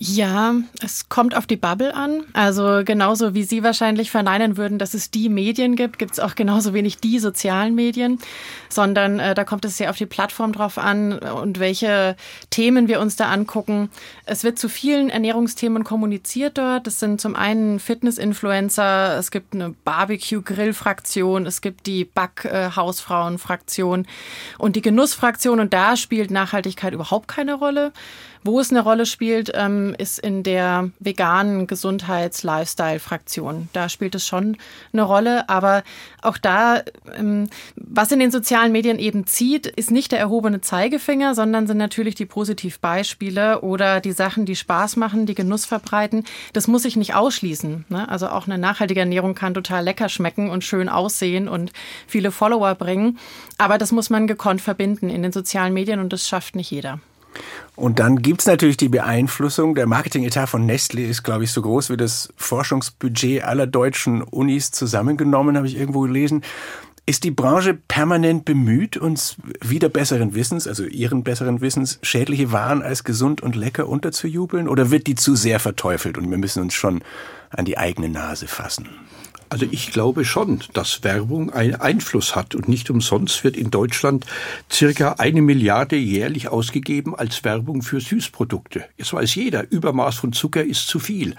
Ja, 0.00 0.54
es 0.80 1.08
kommt 1.08 1.36
auf 1.36 1.48
die 1.48 1.56
Bubble 1.56 1.92
an. 1.92 2.22
Also 2.32 2.82
genauso 2.84 3.34
wie 3.34 3.42
Sie 3.42 3.64
wahrscheinlich 3.64 4.12
verneinen 4.12 4.56
würden, 4.56 4.78
dass 4.78 4.94
es 4.94 5.10
die 5.10 5.28
Medien 5.28 5.74
gibt, 5.74 5.98
gibt 5.98 6.12
es 6.12 6.20
auch 6.20 6.36
genauso 6.36 6.72
wenig 6.72 6.98
die 6.98 7.18
sozialen 7.18 7.74
Medien, 7.74 8.20
sondern 8.68 9.18
äh, 9.18 9.34
da 9.34 9.42
kommt 9.42 9.64
es 9.64 9.76
ja 9.80 9.90
auf 9.90 9.96
die 9.96 10.06
Plattform 10.06 10.52
drauf 10.52 10.78
an 10.78 11.18
und 11.18 11.58
welche 11.58 12.14
Themen 12.50 12.86
wir 12.86 13.00
uns 13.00 13.16
da 13.16 13.28
angucken. 13.28 13.90
Es 14.24 14.44
wird 14.44 14.60
zu 14.60 14.68
vielen 14.68 15.10
Ernährungsthemen 15.10 15.82
kommuniziert 15.82 16.58
dort. 16.58 16.86
Das 16.86 17.00
sind 17.00 17.20
zum 17.20 17.34
einen 17.34 17.80
Fitness-Influencer, 17.80 19.18
es 19.18 19.32
gibt 19.32 19.52
eine 19.52 19.74
Barbecue-Grill-Fraktion, 19.84 21.44
es 21.44 21.60
gibt 21.60 21.88
die 21.88 22.04
Back-Hausfrauen-Fraktion 22.04 24.06
und 24.58 24.76
die 24.76 24.82
Genuss-Fraktion 24.82 25.58
und 25.58 25.74
da 25.74 25.96
spielt 25.96 26.30
Nachhaltigkeit 26.30 26.92
überhaupt 26.92 27.26
keine 27.26 27.54
Rolle. 27.54 27.92
Wo 28.44 28.60
es 28.60 28.70
eine 28.70 28.80
Rolle 28.80 29.06
spielt, 29.06 29.50
ähm, 29.54 29.94
ist 29.98 30.18
in 30.18 30.42
der 30.42 30.90
veganen 31.00 31.66
Gesundheits-Lifestyle-Fraktion. 31.66 33.68
Da 33.72 33.88
spielt 33.88 34.14
es 34.14 34.26
schon 34.26 34.56
eine 34.92 35.02
Rolle, 35.02 35.48
aber 35.48 35.82
auch 36.22 36.38
da, 36.38 36.82
ähm, 37.16 37.48
was 37.76 38.12
in 38.12 38.18
den 38.18 38.30
sozialen 38.30 38.72
Medien 38.72 38.98
eben 38.98 39.26
zieht, 39.26 39.66
ist 39.66 39.90
nicht 39.90 40.12
der 40.12 40.18
erhobene 40.18 40.60
Zeigefinger, 40.60 41.34
sondern 41.34 41.66
sind 41.66 41.78
natürlich 41.78 42.14
die 42.14 42.26
Positivbeispiele 42.26 43.62
oder 43.62 44.00
die 44.00 44.12
Sachen, 44.12 44.46
die 44.46 44.56
Spaß 44.56 44.96
machen, 44.96 45.26
die 45.26 45.34
Genuss 45.34 45.64
verbreiten. 45.64 46.24
Das 46.52 46.68
muss 46.68 46.84
ich 46.84 46.96
nicht 46.96 47.14
ausschließen. 47.14 47.86
Ne? 47.88 48.08
Also 48.08 48.28
auch 48.28 48.46
eine 48.46 48.58
nachhaltige 48.58 49.00
Ernährung 49.00 49.34
kann 49.34 49.54
total 49.54 49.84
lecker 49.84 50.08
schmecken 50.08 50.50
und 50.50 50.64
schön 50.64 50.88
aussehen 50.88 51.48
und 51.48 51.72
viele 52.06 52.30
Follower 52.30 52.74
bringen. 52.74 53.18
Aber 53.58 53.78
das 53.78 53.92
muss 53.92 54.10
man 54.10 54.26
gekonnt 54.26 54.60
verbinden 54.60 55.10
in 55.10 55.22
den 55.22 55.32
sozialen 55.32 55.74
Medien 55.74 56.00
und 56.00 56.12
das 56.12 56.28
schafft 56.28 56.56
nicht 56.56 56.70
jeder. 56.70 57.00
Und 57.76 58.00
dann 58.00 58.22
gibt's 58.22 58.46
natürlich 58.46 58.76
die 58.76 58.88
Beeinflussung. 58.88 59.74
Der 59.74 59.86
Marketingetat 59.86 60.48
von 60.48 60.66
Nestle 60.66 61.04
ist, 61.04 61.22
glaube 61.22 61.44
ich, 61.44 61.52
so 61.52 61.62
groß 61.62 61.90
wie 61.90 61.96
das 61.96 62.28
Forschungsbudget 62.36 63.44
aller 63.44 63.66
deutschen 63.66 64.22
Unis 64.22 64.72
zusammengenommen, 64.72 65.56
habe 65.56 65.68
ich 65.68 65.76
irgendwo 65.76 66.00
gelesen. 66.00 66.42
Ist 67.06 67.24
die 67.24 67.30
Branche 67.30 67.72
permanent 67.72 68.44
bemüht, 68.44 68.98
uns 68.98 69.36
wieder 69.60 69.88
besseren 69.88 70.34
Wissens, 70.34 70.66
also 70.66 70.84
ihren 70.84 71.22
besseren 71.22 71.62
Wissens, 71.62 71.98
schädliche 72.02 72.52
Waren 72.52 72.82
als 72.82 73.02
gesund 73.04 73.40
und 73.40 73.56
lecker 73.56 73.88
unterzujubeln? 73.88 74.68
Oder 74.68 74.90
wird 74.90 75.06
die 75.06 75.14
zu 75.14 75.34
sehr 75.34 75.58
verteufelt 75.58 76.18
und 76.18 76.30
wir 76.30 76.36
müssen 76.36 76.62
uns 76.62 76.74
schon 76.74 77.02
an 77.48 77.64
die 77.64 77.78
eigene 77.78 78.10
Nase 78.10 78.46
fassen? 78.46 78.88
Also 79.50 79.66
ich 79.70 79.92
glaube 79.92 80.24
schon, 80.24 80.62
dass 80.74 81.02
Werbung 81.04 81.50
einen 81.50 81.76
Einfluss 81.76 82.36
hat 82.36 82.54
und 82.54 82.68
nicht 82.68 82.90
umsonst 82.90 83.44
wird 83.44 83.56
in 83.56 83.70
Deutschland 83.70 84.26
circa 84.70 85.14
eine 85.18 85.40
Milliarde 85.40 85.96
jährlich 85.96 86.48
ausgegeben 86.48 87.14
als 87.14 87.44
Werbung 87.44 87.82
für 87.82 88.00
Süßprodukte. 88.00 88.84
Jetzt 88.96 89.12
weiß 89.12 89.34
jeder, 89.34 89.70
Übermaß 89.70 90.16
von 90.16 90.32
Zucker 90.32 90.62
ist 90.62 90.88
zu 90.88 90.98
viel. 90.98 91.34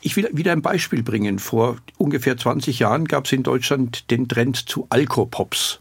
Ich 0.00 0.16
will 0.16 0.28
wieder 0.32 0.52
ein 0.52 0.62
Beispiel 0.62 1.02
bringen. 1.02 1.38
Vor 1.38 1.76
ungefähr 1.98 2.36
20 2.36 2.78
Jahren 2.78 3.06
gab 3.06 3.26
es 3.26 3.32
in 3.32 3.42
Deutschland 3.42 4.10
den 4.10 4.28
Trend 4.28 4.68
zu 4.68 4.86
Alkopops. 4.88 5.80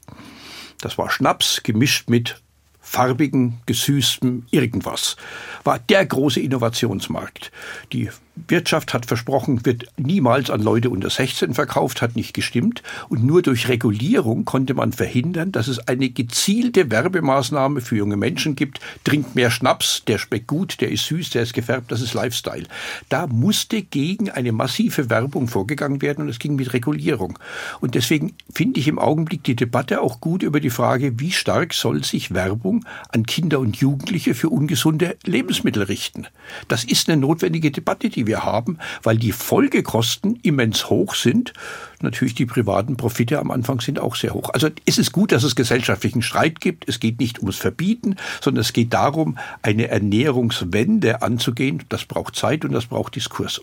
Das 0.82 0.98
war 0.98 1.10
Schnaps 1.10 1.64
gemischt 1.64 2.10
mit 2.10 2.42
farbigen, 2.82 3.60
gesüßtem 3.66 4.48
irgendwas. 4.50 5.16
War 5.64 5.80
der 5.80 6.06
große 6.06 6.40
Innovationsmarkt. 6.40 7.52
Die 7.94 8.10
Wirtschaft 8.48 8.94
hat 8.94 9.06
versprochen, 9.06 9.66
wird 9.66 9.86
niemals 9.98 10.50
an 10.50 10.62
Leute 10.62 10.90
unter 10.90 11.10
16 11.10 11.54
verkauft, 11.54 12.02
hat 12.02 12.16
nicht 12.16 12.34
gestimmt. 12.34 12.84
Und 13.10 13.24
nur 13.24 13.42
durch 13.42 13.68
Regulierung 13.68 14.46
konnte 14.46 14.74
man 14.74 14.94
verhindern, 14.94 15.52
dass 15.52 15.68
es 15.68 15.80
eine 15.88 16.10
gezielte 16.10 16.92
Werbemaßnahme 16.92 17.82
für 17.82 17.98
junge 17.98 18.18
Menschen 18.18 18.56
gibt. 18.56 18.80
Trinkt 19.04 19.36
mehr 19.36 19.52
Schnaps, 19.52 20.04
der 20.08 20.18
schmeckt 20.18 20.48
gut, 20.48 20.82
der 20.82 20.92
ist 20.92 21.06
süß, 21.06 21.32
der 21.32 21.44
ist 21.44 21.54
gefärbt, 21.54 21.92
das 21.92 22.02
ist 22.02 22.14
Lifestyle. 22.14 22.66
Da 23.10 23.28
musste 23.28 23.82
gegen 23.82 24.30
eine 24.30 24.52
massive 24.52 25.10
Werbung 25.10 25.48
vorgegangen 25.48 26.02
werden 26.02 26.24
und 26.24 26.30
es 26.30 26.40
ging 26.40 26.56
mit 26.56 26.74
Regulierung. 26.74 27.38
Und 27.82 27.96
deswegen 27.96 28.34
finde 28.54 28.80
ich 28.80 28.88
im 28.88 29.00
Augenblick 29.00 29.44
die 29.44 29.56
Debatte 29.56 30.02
auch 30.02 30.22
gut 30.22 30.44
über 30.44 30.60
die 30.60 30.70
Frage, 30.70 31.20
wie 31.20 31.32
stark 31.32 31.74
soll 31.74 32.04
sich 32.04 32.34
Werbung 32.34 32.86
an 33.10 33.26
Kinder 33.26 33.60
und 33.60 33.78
Jugendliche 33.78 34.36
für 34.36 34.50
ungesunde 34.50 35.18
Lebensmittel 35.26 35.84
richten. 35.84 36.28
Das 36.68 36.84
ist 36.84 37.10
eine 37.10 37.20
notwendige 37.20 37.72
Debatte, 37.72 38.10
die 38.10 38.28
wir 38.28 38.29
haben, 38.38 38.78
weil 39.04 39.18
die 39.18 39.32
Folgekosten 39.32 40.40
immens 40.44 40.90
hoch 40.90 41.16
sind. 41.16 41.54
Natürlich 42.02 42.36
die 42.36 42.46
privaten 42.46 42.98
Profite 42.98 43.40
am 43.40 43.52
Anfang 43.52 43.82
sind 43.82 44.00
auch 44.00 44.16
sehr 44.16 44.34
hoch. 44.34 44.50
Also 44.54 44.70
es 44.86 44.98
ist 44.98 45.12
gut, 45.12 45.32
dass 45.32 45.44
es 45.44 45.56
gesellschaftlichen 45.56 46.22
Streit 46.22 46.62
gibt. 46.62 46.88
Es 46.88 47.00
geht 47.00 47.20
nicht 47.20 47.40
ums 47.40 47.58
Verbieten, 47.58 48.16
sondern 48.42 48.62
es 48.62 48.74
geht 48.74 48.94
darum, 48.94 49.38
eine 49.62 49.90
Ernährungswende 49.90 51.22
anzugehen. 51.22 51.84
Das 51.90 52.06
braucht 52.06 52.36
Zeit 52.36 52.64
und 52.64 52.72
das 52.72 52.86
braucht 52.86 53.16
Diskurs. 53.16 53.62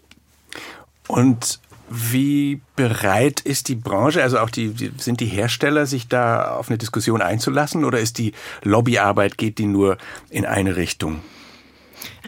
Und 1.09 1.61
wie 1.89 2.61
bereit 2.75 3.41
ist 3.41 3.69
die 3.69 3.77
Branche, 3.77 4.23
also 4.23 4.39
auch 4.39 4.51
die, 4.51 4.75
sind 4.99 5.21
die 5.21 5.27
Hersteller, 5.27 5.87
sich 5.87 6.09
da 6.09 6.57
auf 6.57 6.69
eine 6.69 6.79
Diskussion 6.79 7.23
einzulassen 7.23 7.85
oder 7.85 8.01
ist 8.01 8.19
die 8.19 8.33
Lobbyarbeit, 8.63 9.39
geht 9.39 9.59
die 9.59 9.67
nur 9.67 9.97
in 10.31 10.45
eine 10.45 10.77
Richtung? 10.77 11.21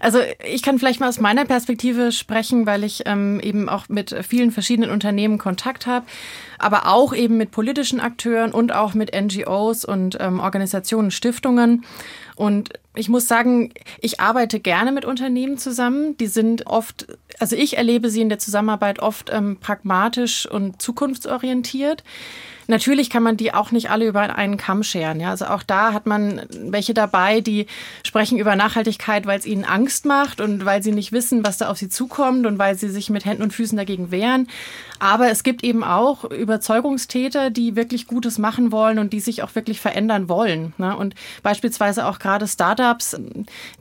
Also 0.00 0.20
ich 0.44 0.62
kann 0.62 0.78
vielleicht 0.78 1.00
mal 1.00 1.08
aus 1.08 1.20
meiner 1.20 1.44
Perspektive 1.44 2.12
sprechen, 2.12 2.66
weil 2.66 2.84
ich 2.84 3.02
ähm, 3.06 3.40
eben 3.40 3.68
auch 3.68 3.88
mit 3.88 4.14
vielen 4.26 4.50
verschiedenen 4.50 4.90
Unternehmen 4.90 5.38
Kontakt 5.38 5.86
habe, 5.86 6.06
aber 6.58 6.86
auch 6.86 7.14
eben 7.14 7.36
mit 7.36 7.50
politischen 7.50 8.00
Akteuren 8.00 8.52
und 8.52 8.72
auch 8.72 8.94
mit 8.94 9.12
NGOs 9.14 9.84
und 9.84 10.16
ähm, 10.20 10.40
Organisationen, 10.40 11.10
Stiftungen. 11.10 11.84
Und 12.36 12.70
ich 12.94 13.08
muss 13.08 13.26
sagen, 13.26 13.72
ich 14.00 14.20
arbeite 14.20 14.60
gerne 14.60 14.92
mit 14.92 15.04
Unternehmen 15.04 15.58
zusammen. 15.58 16.16
Die 16.18 16.28
sind 16.28 16.66
oft, 16.66 17.06
also 17.40 17.56
ich 17.56 17.76
erlebe 17.76 18.10
sie 18.10 18.20
in 18.20 18.28
der 18.28 18.38
Zusammenarbeit 18.38 19.00
oft 19.00 19.30
ähm, 19.32 19.58
pragmatisch 19.60 20.46
und 20.46 20.80
zukunftsorientiert. 20.80 22.04
Natürlich 22.70 23.08
kann 23.08 23.22
man 23.22 23.38
die 23.38 23.54
auch 23.54 23.70
nicht 23.70 23.90
alle 23.90 24.06
über 24.06 24.36
einen 24.36 24.58
Kamm 24.58 24.82
scheren. 24.82 25.20
Ja? 25.20 25.30
Also 25.30 25.46
auch 25.46 25.62
da 25.62 25.94
hat 25.94 26.06
man 26.06 26.42
welche 26.50 26.92
dabei, 26.92 27.40
die 27.40 27.66
sprechen 28.04 28.38
über 28.38 28.56
Nachhaltigkeit, 28.56 29.24
weil 29.24 29.38
es 29.38 29.46
ihnen 29.46 29.64
Angst 29.64 30.04
macht 30.04 30.42
und 30.42 30.66
weil 30.66 30.82
sie 30.82 30.92
nicht 30.92 31.10
wissen, 31.10 31.46
was 31.46 31.56
da 31.56 31.70
auf 31.70 31.78
sie 31.78 31.88
zukommt 31.88 32.44
und 32.46 32.58
weil 32.58 32.76
sie 32.76 32.90
sich 32.90 33.08
mit 33.08 33.24
Händen 33.24 33.42
und 33.42 33.54
Füßen 33.54 33.78
dagegen 33.78 34.10
wehren. 34.10 34.48
Aber 34.98 35.30
es 35.30 35.44
gibt 35.44 35.64
eben 35.64 35.82
auch 35.82 36.24
Überzeugungstäter, 36.24 37.48
die 37.48 37.74
wirklich 37.74 38.06
Gutes 38.06 38.36
machen 38.36 38.70
wollen 38.70 38.98
und 38.98 39.14
die 39.14 39.20
sich 39.20 39.42
auch 39.42 39.54
wirklich 39.54 39.80
verändern 39.80 40.28
wollen. 40.28 40.74
Ne? 40.76 40.94
Und 40.94 41.14
beispielsweise 41.42 42.06
auch 42.06 42.18
gerade 42.18 42.46
Startups, 42.46 43.18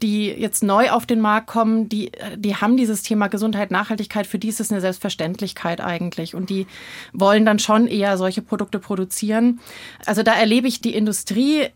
die 0.02 0.28
jetzt 0.28 0.64
neu 0.64 0.92
auf 0.92 1.06
den 1.06 1.20
Markt 1.20 1.48
kommen, 1.48 1.90
die, 1.90 2.12
die 2.38 2.56
haben 2.56 2.78
dieses 2.78 3.04
Thema 3.04 3.28
Gesundheit, 3.28 3.70
Nachhaltigkeit, 3.70 4.28
für 4.28 4.40
die 4.40 4.48
ist 4.48 4.62
es 4.62 4.72
eine 4.72 4.80
Selbstverständlichkeit 4.80 5.82
eigentlich. 5.82 6.36
Und 6.36 6.50
die 6.50 6.68
wollen 7.12 7.46
dann 7.46 7.60
schon 7.60 7.88
eher 7.88 8.18
solche 8.18 8.42
Produkte 8.42 8.77
produzieren. 8.80 9.60
Also 10.06 10.24
da 10.24 10.34
erlebe 10.34 10.68
ich 10.68 10.82
die 10.82 10.96
Industrie 10.96 11.68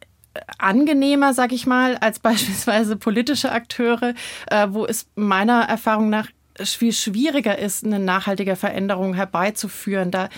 angenehmer, 0.57 1.33
sag 1.33 1.51
ich 1.51 1.65
mal, 1.65 1.97
als 1.97 2.19
beispielsweise 2.19 2.95
politische 2.95 3.51
Akteure, 3.51 4.13
äh, 4.49 4.67
wo 4.69 4.85
es 4.85 5.07
meiner 5.15 5.63
Erfahrung 5.63 6.09
nach 6.09 6.27
viel 6.63 6.93
schwieriger 6.93 7.57
ist, 7.57 7.85
eine 7.85 7.99
nachhaltige 7.99 8.55
Veränderung 8.55 9.13
herbeizuführen. 9.13 10.11
Da 10.11 10.29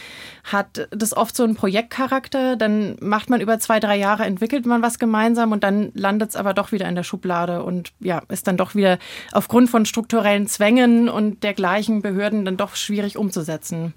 hat 0.43 0.87
das 0.91 1.15
oft 1.15 1.35
so 1.35 1.43
einen 1.43 1.55
Projektcharakter, 1.55 2.57
dann 2.57 2.97
macht 2.99 3.29
man 3.29 3.39
über 3.39 3.59
zwei, 3.59 3.79
drei 3.79 3.97
Jahre, 3.97 4.25
entwickelt 4.25 4.65
man 4.65 4.81
was 4.81 4.99
gemeinsam 4.99 5.51
und 5.51 5.63
dann 5.63 5.91
landet 5.93 6.31
es 6.31 6.35
aber 6.35 6.53
doch 6.53 6.71
wieder 6.71 6.87
in 6.87 6.95
der 6.95 7.03
Schublade 7.03 7.63
und 7.63 7.93
ja, 7.99 8.21
ist 8.29 8.47
dann 8.47 8.57
doch 8.57 8.75
wieder 8.75 8.99
aufgrund 9.31 9.69
von 9.69 9.85
strukturellen 9.85 10.47
Zwängen 10.47 11.07
und 11.07 11.43
dergleichen 11.43 12.01
Behörden 12.01 12.43
dann 12.43 12.57
doch 12.57 12.75
schwierig 12.75 13.17
umzusetzen. 13.17 13.93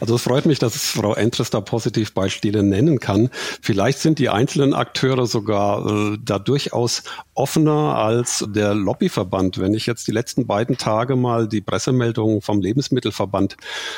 Also 0.00 0.14
es 0.14 0.22
freut 0.22 0.46
mich, 0.46 0.58
dass 0.58 0.76
Frau 0.76 1.14
Entres 1.14 1.50
da 1.50 1.60
Positivbeispiele 1.60 2.62
nennen 2.62 3.00
kann. 3.00 3.30
Vielleicht 3.60 3.98
sind 3.98 4.18
die 4.18 4.28
einzelnen 4.28 4.74
Akteure 4.74 5.26
sogar 5.26 5.86
äh, 5.86 6.18
da 6.22 6.38
durchaus 6.38 7.02
offener 7.34 7.96
als 7.96 8.44
der 8.48 8.74
Lobbyverband. 8.74 9.58
Wenn 9.58 9.74
ich 9.74 9.86
jetzt 9.86 10.06
die 10.08 10.12
letzten 10.12 10.46
beiden 10.46 10.78
Tage 10.78 11.16
mal 11.16 11.48
die 11.48 11.60
Pressemeldungen 11.60 12.42
vom 12.42 12.60
Lebensmittelverband 12.60 13.56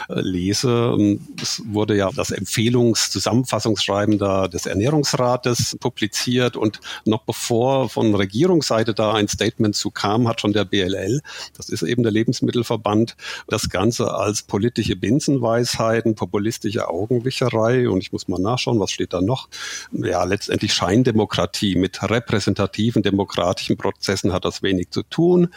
äh, 0.09 0.21
lese, 0.21 0.95
ähm, 0.99 1.21
es 1.41 1.63
wurde 1.67 1.88
ja 1.95 2.11
das 2.15 2.31
Empfehlungszusammenfassungsschreiben 2.31 4.19
da 4.19 4.49
des 4.49 4.67
Ernährungsrates 4.67 5.77
publiziert 5.81 6.57
und 6.57 6.81
noch 7.05 7.23
bevor 7.23 7.89
von 7.89 8.15
Regierungsseite 8.15 8.95
da 8.95 9.15
ein 9.15 9.29
Statement 9.29 9.77
zu 9.77 9.91
kam, 9.91 10.29
hat 10.29 10.41
schon 10.41 10.53
der 10.53 10.65
BLL, 10.65 11.21
das 11.57 11.69
ist 11.69 11.83
eben 11.83 12.03
der 12.03 12.13
Lebensmittelverband, 12.13 13.17
das 13.49 13.69
Ganze 13.69 14.15
als 14.15 14.43
politische 14.43 14.97
Binsenweise 14.97 15.59
Weisheiten, 15.59 16.15
populistische 16.15 16.89
Augenwischerei 16.89 17.89
und 17.89 18.01
ich 18.01 18.13
muss 18.13 18.29
mal 18.29 18.41
nachschauen, 18.41 18.79
was 18.81 18.91
steht 18.91 19.13
da 19.13 19.21
noch? 19.21 19.49
Ja, 19.93 20.25
letztendlich 20.25 20.73
Scheindemokratie 20.73 21.75
mit 21.75 22.03
repräsentativen 22.03 23.03
demokratischen 23.03 23.77
Prozessen 23.77 24.33
hat 24.33 24.45
das 24.45 24.63
wenig 24.63 24.91
zu 24.91 25.03
tun. 25.03 25.49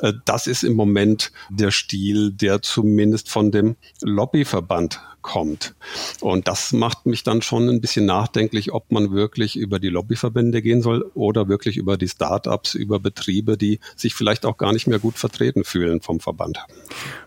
Äh, 0.00 0.12
das 0.24 0.46
ist 0.46 0.62
im 0.62 0.74
Moment 0.74 1.32
der 1.50 1.70
Stil, 1.70 2.32
der 2.32 2.62
zumindest 2.62 3.28
von 3.28 3.50
dem 3.50 3.76
Lobbyverband 4.00 5.00
kommt. 5.22 5.74
Und 6.20 6.48
das 6.48 6.72
macht 6.72 7.06
mich 7.06 7.22
dann 7.22 7.42
schon 7.42 7.68
ein 7.68 7.80
bisschen 7.80 8.06
nachdenklich, 8.06 8.72
ob 8.72 8.90
man 8.92 9.12
wirklich 9.12 9.56
über 9.56 9.78
die 9.78 9.88
Lobbyverbände 9.88 10.62
gehen 10.62 10.82
soll 10.82 11.10
oder 11.14 11.48
wirklich 11.48 11.76
über 11.76 11.96
die 11.96 12.08
Start-ups, 12.08 12.74
über 12.74 12.98
Betriebe, 12.98 13.56
die 13.56 13.80
sich 13.96 14.14
vielleicht 14.14 14.44
auch 14.44 14.56
gar 14.56 14.72
nicht 14.72 14.86
mehr 14.86 14.98
gut 14.98 15.16
vertreten 15.16 15.64
fühlen 15.64 16.00
vom 16.00 16.20
Verband. 16.20 16.58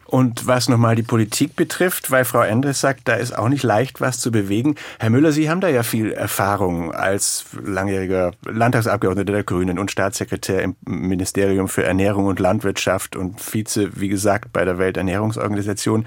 Und 0.08 0.46
was 0.46 0.70
nochmal 0.70 0.96
die 0.96 1.04
Politik 1.04 1.56
betrifft, 1.56 2.12
weil 2.12 2.26
Frau 2.26 2.42
Endres 2.42 2.80
sagt, 2.80 3.08
da 3.08 3.16
ist 3.16 3.36
auch 3.36 3.50
nicht 3.50 3.64
leicht, 3.64 4.02
was 4.02 4.20
zu 4.20 4.32
bewegen. 4.32 4.76
Herr 5.00 5.10
Müller, 5.10 5.32
Sie 5.32 5.50
haben 5.50 5.62
da 5.62 5.68
ja 5.68 5.82
viel 5.82 6.12
Erfahrung 6.12 6.94
als 6.94 7.46
langjähriger 7.64 8.32
Landtagsabgeordneter 8.46 9.34
der 9.34 9.44
Grünen 9.44 9.80
und 9.80 9.90
Staatssekretär 9.90 10.62
im 10.62 10.76
Ministerium 10.86 11.68
für 11.68 11.84
Ernährung 11.84 12.28
und 12.28 12.40
Landwirtschaft 12.40 13.16
und 13.16 13.42
Vize, 13.42 14.00
wie 14.00 14.10
gesagt, 14.10 14.54
bei 14.54 14.64
der 14.64 14.78
Welternährungsorganisation. 14.78 16.06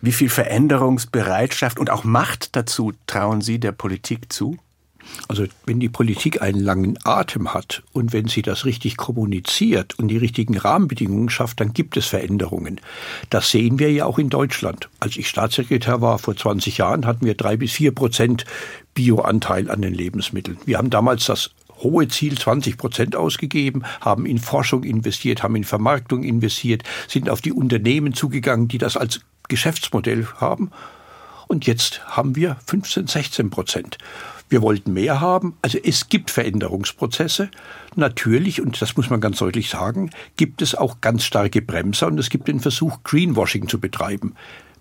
Wie 0.00 0.12
viel 0.12 0.28
Veränderungsbereitschaft 0.28 1.78
und 1.78 1.90
auch 1.90 2.04
Macht 2.04 2.54
dazu 2.56 2.92
trauen 3.06 3.40
Sie 3.40 3.58
der 3.58 3.72
Politik 3.72 4.32
zu? 4.32 4.58
Also 5.26 5.44
wenn 5.66 5.80
die 5.80 5.88
Politik 5.88 6.42
einen 6.42 6.60
langen 6.60 6.98
Atem 7.04 7.54
hat 7.54 7.82
und 7.92 8.12
wenn 8.12 8.28
sie 8.28 8.42
das 8.42 8.64
richtig 8.64 8.96
kommuniziert 8.96 9.98
und 9.98 10.08
die 10.08 10.16
richtigen 10.16 10.56
Rahmenbedingungen 10.56 11.30
schafft, 11.30 11.60
dann 11.60 11.72
gibt 11.72 11.96
es 11.96 12.06
Veränderungen. 12.06 12.80
Das 13.30 13.50
sehen 13.50 13.78
wir 13.78 13.90
ja 13.90 14.04
auch 14.04 14.18
in 14.18 14.30
Deutschland. 14.30 14.88
Als 15.00 15.16
ich 15.16 15.28
Staatssekretär 15.28 16.00
war 16.00 16.18
vor 16.18 16.36
20 16.36 16.78
Jahren, 16.78 17.06
hatten 17.06 17.26
wir 17.26 17.34
drei 17.34 17.56
bis 17.56 17.72
vier 17.72 17.94
Prozent 17.94 18.44
Bioanteil 18.94 19.70
an 19.70 19.82
den 19.82 19.94
Lebensmitteln. 19.94 20.58
Wir 20.64 20.78
haben 20.78 20.90
damals 20.90 21.26
das 21.26 21.50
hohe 21.82 22.08
Ziel 22.08 22.36
20 22.36 22.76
Prozent 22.76 23.16
ausgegeben, 23.16 23.84
haben 24.00 24.26
in 24.26 24.38
Forschung 24.38 24.82
investiert, 24.82 25.42
haben 25.42 25.56
in 25.56 25.64
Vermarktung 25.64 26.24
investiert, 26.24 26.82
sind 27.06 27.30
auf 27.30 27.40
die 27.40 27.52
Unternehmen 27.52 28.14
zugegangen, 28.14 28.68
die 28.68 28.78
das 28.78 28.96
als 28.96 29.20
Geschäftsmodell 29.48 30.26
haben. 30.36 30.70
Und 31.48 31.66
jetzt 31.66 32.06
haben 32.06 32.36
wir 32.36 32.56
15, 32.66 33.06
16 33.06 33.50
Prozent. 33.50 33.98
Wir 34.50 34.62
wollten 34.62 34.92
mehr 34.92 35.20
haben. 35.20 35.56
Also 35.62 35.78
es 35.82 36.08
gibt 36.08 36.30
Veränderungsprozesse. 36.30 37.50
Natürlich, 37.96 38.60
und 38.62 38.80
das 38.80 38.96
muss 38.96 39.10
man 39.10 39.20
ganz 39.20 39.38
deutlich 39.38 39.68
sagen, 39.68 40.10
gibt 40.36 40.62
es 40.62 40.74
auch 40.74 41.00
ganz 41.00 41.24
starke 41.24 41.60
Bremser 41.60 42.06
und 42.06 42.18
es 42.18 42.30
gibt 42.30 42.48
den 42.48 42.60
Versuch, 42.60 43.02
Greenwashing 43.02 43.68
zu 43.68 43.78
betreiben. 43.78 44.34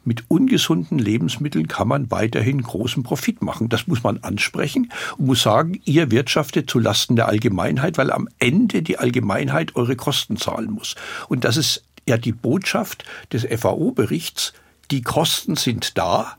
Mit 0.05 0.23
ungesunden 0.29 0.99
Lebensmitteln 0.99 1.67
kann 1.67 1.89
man 1.89 2.11
weiterhin 2.11 2.61
großen 2.61 3.03
Profit 3.03 3.41
machen. 3.41 3.67
Das 3.67 3.87
muss 3.87 4.03
man 4.03 4.19
ansprechen 4.19 4.89
und 5.17 5.25
muss 5.25 5.41
sagen, 5.41 5.81
ihr 5.83 6.11
wirtschaftet 6.11 6.69
zu 6.69 6.79
Lasten 6.79 7.17
der 7.17 7.27
Allgemeinheit, 7.27 7.97
weil 7.97 8.11
am 8.11 8.29
Ende 8.39 8.83
die 8.83 8.99
Allgemeinheit 8.99 9.75
eure 9.75 9.97
Kosten 9.97 10.37
zahlen 10.37 10.71
muss. 10.71 10.95
Und 11.27 11.43
das 11.43 11.57
ist 11.57 11.83
ja 12.07 12.17
die 12.17 12.31
Botschaft 12.31 13.03
des 13.31 13.45
FAO-Berichts. 13.45 14.53
Die 14.91 15.01
Kosten 15.01 15.55
sind 15.55 15.97
da, 15.97 16.37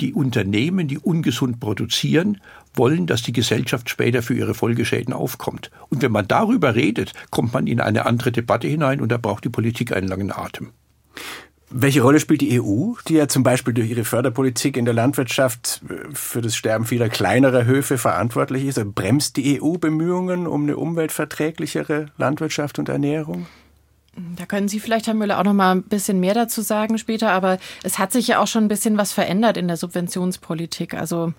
die 0.00 0.14
Unternehmen, 0.14 0.88
die 0.88 0.98
ungesund 0.98 1.60
produzieren, 1.60 2.40
wollen, 2.74 3.06
dass 3.06 3.22
die 3.22 3.32
Gesellschaft 3.32 3.90
später 3.90 4.22
für 4.22 4.34
ihre 4.34 4.54
Folgeschäden 4.54 5.12
aufkommt. 5.12 5.70
Und 5.88 6.02
wenn 6.02 6.12
man 6.12 6.28
darüber 6.28 6.74
redet, 6.74 7.12
kommt 7.30 7.52
man 7.52 7.66
in 7.66 7.80
eine 7.80 8.06
andere 8.06 8.32
Debatte 8.32 8.68
hinein 8.68 9.00
und 9.00 9.10
da 9.10 9.18
braucht 9.18 9.44
die 9.44 9.50
Politik 9.50 9.92
einen 9.94 10.08
langen 10.08 10.32
Atem. 10.32 10.70
Welche 11.72 12.02
Rolle 12.02 12.18
spielt 12.18 12.40
die 12.40 12.60
EU, 12.60 12.94
die 13.06 13.14
ja 13.14 13.28
zum 13.28 13.44
Beispiel 13.44 13.72
durch 13.72 13.88
ihre 13.88 14.04
Förderpolitik 14.04 14.76
in 14.76 14.84
der 14.84 14.94
Landwirtschaft 14.94 15.82
äh, 15.88 16.12
für 16.12 16.40
das 16.40 16.56
Sterben 16.56 16.84
vieler 16.84 17.08
kleinerer 17.08 17.64
Höfe 17.64 17.96
verantwortlich 17.96 18.64
ist? 18.64 18.82
Bremst 18.94 19.36
die 19.36 19.62
EU 19.62 19.74
Bemühungen 19.74 20.48
um 20.48 20.64
eine 20.64 20.76
umweltverträglichere 20.76 22.06
Landwirtschaft 22.16 22.80
und 22.80 22.88
Ernährung? 22.88 23.46
Da 24.36 24.44
können 24.44 24.68
Sie 24.68 24.80
vielleicht, 24.80 25.06
Herr 25.06 25.14
Müller, 25.14 25.38
auch 25.38 25.44
noch 25.44 25.52
mal 25.52 25.76
ein 25.76 25.82
bisschen 25.82 26.18
mehr 26.18 26.34
dazu 26.34 26.62
sagen 26.62 26.98
später. 26.98 27.30
Aber 27.30 27.58
es 27.84 27.98
hat 27.98 28.12
sich 28.12 28.26
ja 28.26 28.40
auch 28.40 28.46
schon 28.46 28.64
ein 28.64 28.68
bisschen 28.68 28.98
was 28.98 29.12
verändert 29.12 29.56
in 29.56 29.68
der 29.68 29.76
Subventionspolitik. 29.76 30.94
Also, 30.94 31.32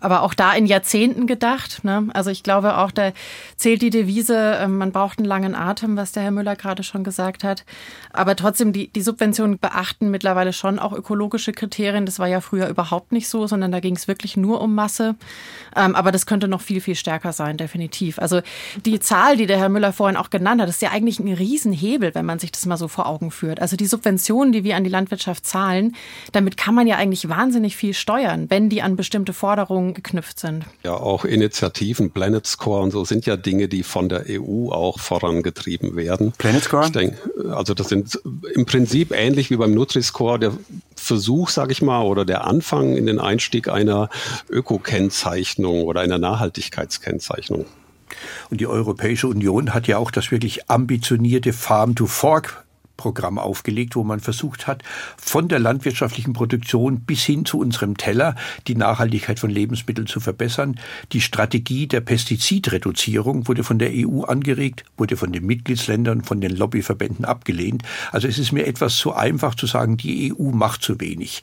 aber 0.00 0.22
auch 0.22 0.34
da 0.34 0.52
in 0.54 0.66
Jahrzehnten 0.66 1.26
gedacht. 1.26 1.84
Ne? 1.84 2.08
Also 2.14 2.30
ich 2.30 2.42
glaube 2.42 2.78
auch, 2.78 2.90
da 2.90 3.12
zählt 3.56 3.82
die 3.82 3.90
Devise, 3.90 4.58
ähm, 4.60 4.78
man 4.78 4.92
braucht 4.92 5.18
einen 5.18 5.28
langen 5.28 5.54
Atem, 5.54 5.96
was 5.96 6.12
der 6.12 6.22
Herr 6.22 6.30
Müller 6.30 6.56
gerade 6.56 6.82
schon 6.82 7.04
gesagt 7.04 7.44
hat. 7.44 7.64
Aber 8.12 8.36
trotzdem, 8.36 8.72
die, 8.72 8.88
die 8.88 9.02
Subventionen 9.02 9.58
beachten 9.58 10.10
mittlerweile 10.10 10.52
schon 10.52 10.78
auch 10.78 10.92
ökologische 10.92 11.52
Kriterien. 11.52 12.06
Das 12.06 12.18
war 12.18 12.28
ja 12.28 12.40
früher 12.40 12.68
überhaupt 12.68 13.12
nicht 13.12 13.28
so, 13.28 13.46
sondern 13.46 13.72
da 13.72 13.80
ging 13.80 13.96
es 13.96 14.08
wirklich 14.08 14.36
nur 14.36 14.60
um 14.60 14.74
Masse. 14.74 15.14
Ähm, 15.76 15.94
aber 15.94 16.12
das 16.12 16.26
könnte 16.26 16.48
noch 16.48 16.60
viel, 16.60 16.80
viel 16.80 16.94
stärker 16.94 17.32
sein, 17.32 17.56
definitiv. 17.56 18.18
Also 18.18 18.40
die 18.84 19.00
Zahl, 19.00 19.36
die 19.36 19.46
der 19.46 19.58
Herr 19.58 19.68
Müller 19.68 19.92
vorhin 19.92 20.16
auch 20.16 20.30
genannt 20.30 20.60
hat, 20.60 20.68
ist 20.68 20.82
ja 20.82 20.90
eigentlich 20.90 21.18
ein 21.18 21.32
Riesenhebel 21.32 22.14
wenn 22.14 22.24
man 22.24 22.38
sich 22.38 22.52
das 22.52 22.66
mal 22.66 22.76
so 22.76 22.88
vor 22.88 23.06
Augen 23.06 23.30
führt. 23.30 23.60
Also 23.60 23.76
die 23.76 23.86
Subventionen, 23.86 24.52
die 24.52 24.64
wir 24.64 24.76
an 24.76 24.84
die 24.84 24.90
Landwirtschaft 24.90 25.46
zahlen, 25.46 25.94
damit 26.32 26.56
kann 26.56 26.74
man 26.74 26.86
ja 26.86 26.96
eigentlich 26.96 27.28
wahnsinnig 27.28 27.76
viel 27.76 27.94
steuern, 27.94 28.50
wenn 28.50 28.68
die 28.68 28.82
an 28.82 28.96
bestimmte 28.96 29.32
Forderungen 29.32 29.73
geknüpft 29.80 30.38
sind. 30.38 30.64
Ja, 30.84 30.94
auch 30.94 31.24
Initiativen, 31.24 32.10
Planet 32.10 32.46
Score 32.46 32.82
und 32.82 32.90
so 32.90 33.04
sind 33.04 33.26
ja 33.26 33.36
Dinge, 33.36 33.68
die 33.68 33.82
von 33.82 34.08
der 34.08 34.24
EU 34.28 34.70
auch 34.70 34.98
vorangetrieben 34.98 35.96
werden. 35.96 36.32
Planet 36.38 36.62
Score? 36.62 36.84
Ich 36.86 36.92
denke, 36.92 37.18
also 37.54 37.74
das 37.74 37.88
sind 37.88 38.18
im 38.54 38.66
Prinzip 38.66 39.12
ähnlich 39.12 39.50
wie 39.50 39.56
beim 39.56 39.74
Nutri-Score 39.74 40.38
der 40.38 40.52
Versuch, 40.96 41.48
sage 41.50 41.72
ich 41.72 41.82
mal, 41.82 42.02
oder 42.02 42.24
der 42.24 42.46
Anfang 42.46 42.96
in 42.96 43.06
den 43.06 43.18
Einstieg 43.18 43.68
einer 43.68 44.08
Öko-Kennzeichnung 44.48 45.84
oder 45.84 46.00
einer 46.00 46.18
Nachhaltigkeitskennzeichnung. 46.18 47.66
Und 48.50 48.60
die 48.60 48.66
Europäische 48.66 49.28
Union 49.28 49.74
hat 49.74 49.86
ja 49.86 49.98
auch 49.98 50.10
das 50.10 50.30
wirklich 50.30 50.70
ambitionierte 50.70 51.52
Farm 51.52 51.94
to 51.94 52.06
Fork 52.06 52.64
Programm 52.96 53.38
aufgelegt, 53.38 53.96
wo 53.96 54.04
man 54.04 54.20
versucht 54.20 54.66
hat, 54.66 54.82
von 55.16 55.48
der 55.48 55.58
landwirtschaftlichen 55.58 56.32
Produktion 56.32 57.00
bis 57.00 57.24
hin 57.24 57.44
zu 57.44 57.58
unserem 57.58 57.96
Teller 57.96 58.34
die 58.66 58.74
Nachhaltigkeit 58.74 59.38
von 59.38 59.50
Lebensmitteln 59.50 60.06
zu 60.06 60.20
verbessern. 60.20 60.78
Die 61.12 61.20
Strategie 61.20 61.86
der 61.86 62.00
Pestizidreduzierung 62.00 63.48
wurde 63.48 63.64
von 63.64 63.78
der 63.78 63.90
EU 63.92 64.22
angeregt, 64.22 64.84
wurde 64.96 65.16
von 65.16 65.32
den 65.32 65.44
Mitgliedsländern, 65.46 66.22
von 66.22 66.40
den 66.40 66.56
Lobbyverbänden 66.56 67.24
abgelehnt. 67.24 67.82
Also 68.12 68.28
es 68.28 68.38
ist 68.38 68.52
mir 68.52 68.66
etwas 68.66 68.96
zu 68.96 69.12
einfach 69.12 69.54
zu 69.54 69.66
sagen, 69.66 69.96
die 69.96 70.32
EU 70.32 70.50
macht 70.50 70.82
zu 70.82 71.00
wenig. 71.00 71.42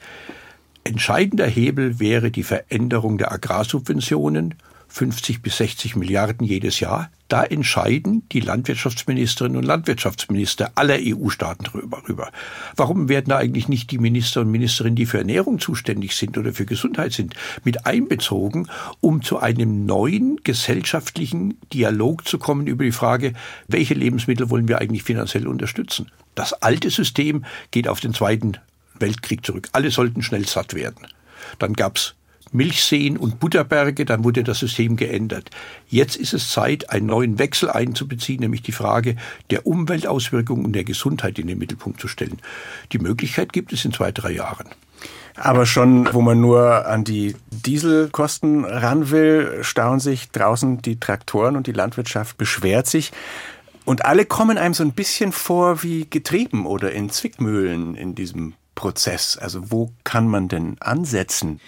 Entscheidender 0.84 1.46
Hebel 1.46 2.00
wäre 2.00 2.30
die 2.30 2.42
Veränderung 2.42 3.18
der 3.18 3.30
Agrarsubventionen 3.30 4.54
50 4.92 5.40
bis 5.40 5.56
60 5.56 5.96
Milliarden 5.96 6.46
jedes 6.46 6.80
Jahr. 6.80 7.10
Da 7.28 7.42
entscheiden 7.42 8.28
die 8.30 8.40
Landwirtschaftsministerinnen 8.40 9.56
und 9.56 9.64
Landwirtschaftsminister 9.64 10.72
aller 10.74 10.98
EU-Staaten 11.00 11.64
darüber. 11.64 12.30
Warum 12.76 13.08
werden 13.08 13.30
da 13.30 13.38
eigentlich 13.38 13.68
nicht 13.68 13.90
die 13.90 13.96
Minister 13.96 14.42
und 14.42 14.50
Ministerinnen, 14.50 14.96
die 14.96 15.06
für 15.06 15.16
Ernährung 15.16 15.58
zuständig 15.58 16.14
sind 16.14 16.36
oder 16.36 16.52
für 16.52 16.66
Gesundheit 16.66 17.14
sind, 17.14 17.34
mit 17.64 17.86
einbezogen, 17.86 18.68
um 19.00 19.22
zu 19.22 19.38
einem 19.38 19.86
neuen 19.86 20.40
gesellschaftlichen 20.44 21.58
Dialog 21.72 22.28
zu 22.28 22.38
kommen 22.38 22.66
über 22.66 22.84
die 22.84 22.92
Frage, 22.92 23.32
welche 23.68 23.94
Lebensmittel 23.94 24.50
wollen 24.50 24.68
wir 24.68 24.82
eigentlich 24.82 25.04
finanziell 25.04 25.46
unterstützen? 25.46 26.10
Das 26.34 26.52
alte 26.52 26.90
System 26.90 27.46
geht 27.70 27.88
auf 27.88 28.00
den 28.00 28.12
Zweiten 28.12 28.58
Weltkrieg 28.98 29.44
zurück. 29.44 29.70
Alle 29.72 29.90
sollten 29.90 30.22
schnell 30.22 30.46
satt 30.46 30.74
werden. 30.74 31.06
Dann 31.58 31.72
gab's 31.72 32.14
Milchseen 32.52 33.16
und 33.16 33.40
Butterberge, 33.40 34.04
dann 34.04 34.24
wurde 34.24 34.44
das 34.44 34.58
System 34.58 34.96
geändert. 34.96 35.50
Jetzt 35.88 36.16
ist 36.16 36.32
es 36.32 36.50
Zeit, 36.50 36.90
einen 36.90 37.06
neuen 37.06 37.38
Wechsel 37.38 37.70
einzubeziehen, 37.70 38.40
nämlich 38.40 38.62
die 38.62 38.72
Frage 38.72 39.16
der 39.50 39.66
Umweltauswirkungen 39.66 40.64
und 40.64 40.72
der 40.72 40.84
Gesundheit 40.84 41.38
in 41.38 41.46
den 41.46 41.58
Mittelpunkt 41.58 42.00
zu 42.00 42.08
stellen. 42.08 42.38
Die 42.92 42.98
Möglichkeit 42.98 43.52
gibt 43.52 43.72
es 43.72 43.84
in 43.84 43.92
zwei, 43.92 44.12
drei 44.12 44.32
Jahren. 44.32 44.68
Aber 45.36 45.64
schon, 45.64 46.12
wo 46.12 46.20
man 46.20 46.40
nur 46.40 46.86
an 46.86 47.04
die 47.04 47.34
Dieselkosten 47.50 48.64
ran 48.64 49.10
will, 49.10 49.58
stauen 49.62 49.98
sich 49.98 50.30
draußen 50.30 50.82
die 50.82 51.00
Traktoren 51.00 51.56
und 51.56 51.66
die 51.66 51.72
Landwirtschaft 51.72 52.36
beschwert 52.36 52.86
sich. 52.86 53.12
Und 53.84 54.04
alle 54.04 54.26
kommen 54.26 54.58
einem 54.58 54.74
so 54.74 54.84
ein 54.84 54.92
bisschen 54.92 55.32
vor 55.32 55.82
wie 55.82 56.06
getrieben 56.08 56.66
oder 56.66 56.92
in 56.92 57.10
Zwickmühlen 57.10 57.94
in 57.94 58.14
diesem 58.14 58.54
Prozess. 58.74 59.38
Also 59.38 59.70
wo 59.70 59.92
kann 60.04 60.28
man 60.28 60.48
denn 60.48 60.76
ansetzen? 60.80 61.60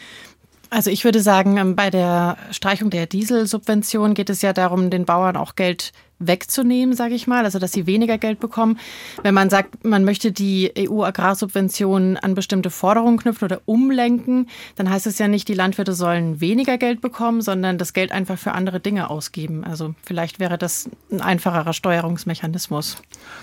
Also 0.75 0.91
ich 0.91 1.05
würde 1.05 1.21
sagen, 1.21 1.57
ähm, 1.57 1.77
bei 1.77 1.89
der 1.89 2.37
Streichung 2.51 2.91
der 2.91 3.07
Dieselsubvention 3.07 4.13
geht 4.15 4.29
es 4.29 4.43
ja 4.43 4.53
darum, 4.53 4.91
den 4.91 5.05
Bauern 5.05 5.37
auch 5.37 5.55
Geld 5.55 5.93
wegzunehmen, 6.19 6.95
sage 6.95 7.15
ich 7.15 7.27
mal, 7.27 7.45
also 7.45 7.59
dass 7.59 7.73
sie 7.73 7.87
weniger 7.87 8.19
Geld 8.19 8.41
bekommen. 8.41 8.79
Wenn 9.23 9.35
man 9.35 9.51
sagt, 9.51 9.85
man 9.85 10.05
möchte 10.05 10.33
die 10.33 10.73
EU-Agrarsubventionen 10.79 12.17
an 12.17 12.35
bestimmte 12.35 12.71
Forderungen 12.71 13.19
knüpfen 13.19 13.47
oder 13.47 13.61
umlenken, 13.65 14.49
dann 14.77 14.89
heißt 14.89 15.07
es 15.07 15.19
ja 15.19 15.29
nicht, 15.29 15.49
die 15.49 15.55
Landwirte 15.55 15.93
sollen 15.93 16.41
weniger 16.41 16.79
Geld 16.79 17.01
bekommen, 17.01 17.43
sondern 17.43 17.79
das 17.79 17.93
Geld 17.93 18.13
einfach 18.13 18.39
für 18.39 18.53
andere 18.53 18.81
Dinge 18.81 19.11
ausgeben. 19.11 19.65
Also 19.65 19.95
vielleicht 20.03 20.39
wäre 20.39 20.59
das 20.59 20.89
ein 21.11 21.21
einfacherer 21.21 21.73
Steuerungsmechanismus. 21.73 22.97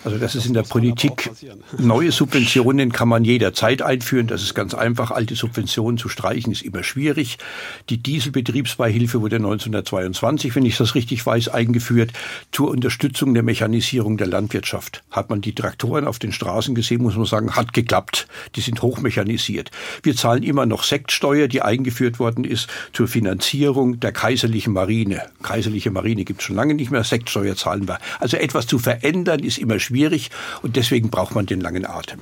Also 0.04 0.18
das 0.18 0.36
ist 0.36 0.46
in 0.46 0.54
der 0.54 0.64
Politik. 0.64 1.30
Neue 1.78 2.12
Subventionen 2.12 2.92
kann 2.92 3.08
man 3.08 3.24
jederzeit 3.24 3.82
einführen. 3.82 4.28
Das 4.28 4.42
ist 4.42 4.54
ganz 4.54 4.74
einfach. 4.74 5.12
Alte 5.12 5.36
Subventionen 5.36 5.98
zu 5.98 6.10
streichen 6.10 6.52
ist 6.52 6.62
immer 6.62 6.84
schwierig. 6.84 7.38
Die 7.90 7.98
Dieselbetriebsbeihilfe 7.98 9.22
wurde 9.22 9.38
1922, 9.38 10.56
wenn 10.56 10.66
ich 10.66 10.78
das 10.78 10.96
richtig 10.96 11.26
weiß, 11.26 11.50
eingeführt. 11.50 12.12
Zur 12.62 12.70
Unterstützung 12.70 13.34
der 13.34 13.42
Mechanisierung 13.42 14.18
der 14.18 14.28
Landwirtschaft. 14.28 15.04
Hat 15.10 15.32
man 15.32 15.42
die 15.42 15.56
Traktoren 15.56 16.06
auf 16.06 16.20
den 16.20 16.32
Straßen 16.32 16.76
gesehen, 16.76 17.02
muss 17.02 17.16
man 17.16 17.26
sagen, 17.26 17.56
hat 17.56 17.74
geklappt. 17.74 18.28
Die 18.56 18.62
sind 18.62 18.84
hochmechanisiert. 18.84 19.72
Wir 20.04 20.16
zahlen 20.16 20.44
immer 20.44 20.68
noch 20.68 20.84
Sektsteuer, 20.84 21.48
die 21.48 21.64
eingeführt 21.64 22.20
worden 22.20 22.44
ist 22.44 22.70
zur 22.94 23.08
Finanzierung 23.08 24.00
der 24.00 24.12
kaiserlichen 24.12 24.74
Marine. 24.74 25.24
Kaiserliche 25.42 25.90
Marine 25.90 26.24
gibt 26.24 26.42
es 26.42 26.46
schon 26.46 26.56
lange 26.56 26.76
nicht 26.76 26.92
mehr, 26.92 27.04
Sektsteuer 27.04 27.56
zahlen 27.56 27.88
wir. 27.88 27.98
Also 28.20 28.38
etwas 28.38 28.68
zu 28.68 28.78
verändern 28.78 29.40
ist 29.40 29.58
immer 29.58 29.80
schwierig 29.80 30.30
und 30.62 30.76
deswegen 30.76 31.10
braucht 31.10 31.34
man 31.34 31.48
den 31.48 31.62
langen 31.62 31.88
Atem. 31.88 32.20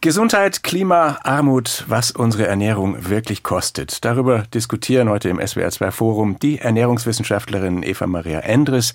Gesundheit, 0.00 0.62
Klima, 0.62 1.18
Armut, 1.22 1.84
was 1.88 2.10
unsere 2.10 2.46
Ernährung 2.46 3.08
wirklich 3.08 3.42
kostet. 3.42 4.04
Darüber 4.04 4.44
diskutieren 4.52 5.08
heute 5.08 5.28
im 5.28 5.40
SWR2 5.40 5.90
Forum 5.90 6.38
die 6.38 6.58
Ernährungswissenschaftlerin 6.58 7.82
Eva 7.82 8.06
Maria 8.06 8.40
Endres, 8.40 8.92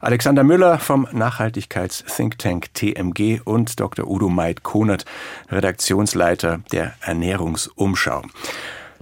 Alexander 0.00 0.44
Müller 0.44 0.78
vom 0.78 1.06
Nachhaltigkeits-Think 1.12 2.38
Tank 2.38 2.74
TMG 2.74 3.40
und 3.44 3.78
Dr. 3.78 4.06
Udo 4.08 4.28
Meid-Konert, 4.28 5.04
Redaktionsleiter 5.50 6.60
der 6.72 6.94
Ernährungsumschau. 7.02 8.22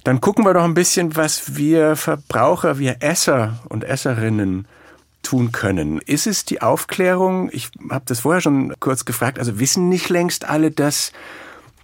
Dann 0.05 0.21
gucken 0.21 0.45
wir 0.45 0.55
doch 0.55 0.65
ein 0.65 0.75
bisschen, 0.75 1.17
was 1.17 1.57
wir 1.57 1.97
Verbraucher, 1.97 2.79
wir 2.79 2.97
Esser 3.01 3.59
und 3.69 3.83
Esserinnen 3.83 4.69
tun 5.27 5.51
können. 5.51 5.99
Ist 5.99 6.27
es 6.27 6.45
die 6.45 6.63
Aufklärung? 6.63 7.51
Ich 7.53 7.71
habe 7.91 8.05
das 8.07 8.21
vorher 8.21 8.41
schon 8.41 8.75
kurz 8.79 9.05
gefragt. 9.05 9.39
Also 9.39 9.59
wissen 9.59 9.89
nicht 9.89 10.09
längst 10.09 10.45
alle, 10.45 10.71
dass 10.71 11.13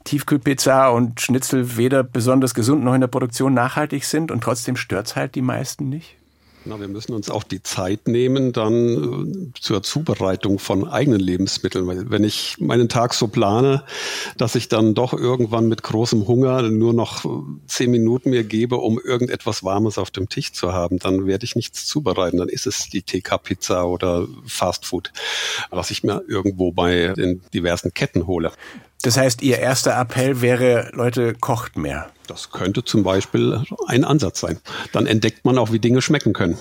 Tiefkühlpizza 0.05 0.88
und 0.88 1.20
Schnitzel 1.20 1.76
weder 1.76 2.05
besonders 2.05 2.55
gesund 2.55 2.85
noch 2.85 2.94
in 2.94 3.00
der 3.00 3.09
Produktion 3.09 3.52
nachhaltig 3.52 4.05
sind 4.05 4.31
und 4.31 4.42
trotzdem 4.42 4.76
stört's 4.76 5.16
halt 5.16 5.35
die 5.35 5.42
meisten 5.42 5.88
nicht? 5.88 6.16
Na, 6.64 6.79
wir 6.79 6.88
müssen 6.88 7.12
uns 7.12 7.29
auch 7.29 7.42
die 7.42 7.62
Zeit 7.62 8.07
nehmen 8.07 8.53
dann 8.53 9.53
äh, 9.55 9.61
zur 9.61 9.83
Zubereitung 9.83 10.59
von 10.59 10.88
eigenen 10.88 11.20
Lebensmitteln. 11.20 12.11
Wenn 12.11 12.25
ich 12.25 12.57
meinen 12.61 12.88
Tag 12.88 13.14
so 13.14 13.27
plane, 13.27 13.85
dass 14.37 14.55
ich 14.55 14.68
dann 14.68 14.94
doch 14.94 15.12
irgendwann 15.12 15.68
mit 15.68 15.83
großem 15.83 16.29
Hunger 16.29 16.62
nur 16.62 16.92
noch 16.92 17.25
zehn 17.66 17.90
Minuten 17.90 18.31
mir 18.31 18.44
gebe, 18.44 18.77
um 18.77 19.01
irgendetwas 19.01 19.64
Warmes 19.64 19.98
auf 19.98 20.11
dem 20.11 20.29
Tisch 20.29 20.53
zu 20.53 20.72
haben, 20.72 20.98
dann 20.98 21.27
werde 21.27 21.44
ich 21.44 21.57
nichts 21.57 21.87
zubereiten. 21.87 22.38
Dann 22.38 22.48
ist 22.48 22.66
es 22.66 22.88
die 22.88 23.03
TK-Pizza 23.03 23.88
oder 23.88 24.29
Fastfood, 24.46 25.12
was 25.70 25.90
ich 25.90 26.05
mir 26.05 26.22
irgendwo 26.29 26.70
bei 26.70 27.12
den 27.16 27.42
diversen 27.53 27.92
Ketten 27.92 28.27
hole. 28.27 28.53
Das 29.02 29.16
heißt, 29.16 29.42
Ihr 29.42 29.58
erster 29.58 29.98
Appell 29.98 30.40
wäre, 30.40 30.90
Leute, 30.92 31.34
kocht 31.34 31.76
mehr. 31.76 32.08
Das 32.28 32.50
könnte 32.50 32.84
zum 32.84 33.02
Beispiel 33.02 33.62
ein 33.86 34.04
Ansatz 34.04 34.40
sein. 34.40 34.58
Dann 34.92 35.06
entdeckt 35.06 35.44
man 35.44 35.58
auch, 35.58 35.72
wie 35.72 35.80
Dinge 35.80 36.00
schmecken 36.00 36.32
können. 36.32 36.56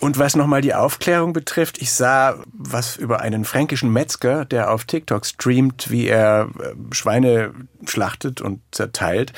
Und 0.00 0.18
was 0.18 0.34
nochmal 0.34 0.62
die 0.62 0.72
Aufklärung 0.72 1.34
betrifft, 1.34 1.80
ich 1.82 1.92
sah 1.92 2.42
was 2.52 2.96
über 2.96 3.20
einen 3.20 3.44
fränkischen 3.44 3.92
Metzger, 3.92 4.46
der 4.46 4.72
auf 4.72 4.86
TikTok 4.86 5.26
streamt, 5.26 5.90
wie 5.90 6.06
er 6.06 6.48
äh, 6.58 6.94
Schweine 6.94 7.52
schlachtet 7.86 8.40
und 8.40 8.62
zerteilt. 8.70 9.34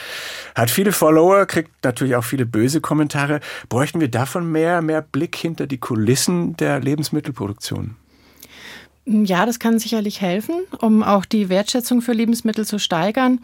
Hat 0.54 0.70
viele 0.70 0.92
Follower, 0.92 1.46
kriegt 1.46 1.70
natürlich 1.82 2.14
auch 2.14 2.24
viele 2.24 2.46
böse 2.46 2.80
Kommentare. 2.80 3.40
Bräuchten 3.68 4.00
wir 4.00 4.08
davon 4.08 4.52
mehr, 4.52 4.82
mehr 4.82 5.02
Blick 5.02 5.34
hinter 5.34 5.66
die 5.66 5.78
Kulissen 5.78 6.56
der 6.56 6.78
Lebensmittelproduktion? 6.78 7.96
Ja, 9.04 9.46
das 9.46 9.58
kann 9.58 9.80
sicherlich 9.80 10.20
helfen, 10.20 10.54
um 10.78 11.02
auch 11.02 11.24
die 11.24 11.48
Wertschätzung 11.48 12.02
für 12.02 12.12
Lebensmittel 12.12 12.64
zu 12.64 12.78
steigern. 12.78 13.40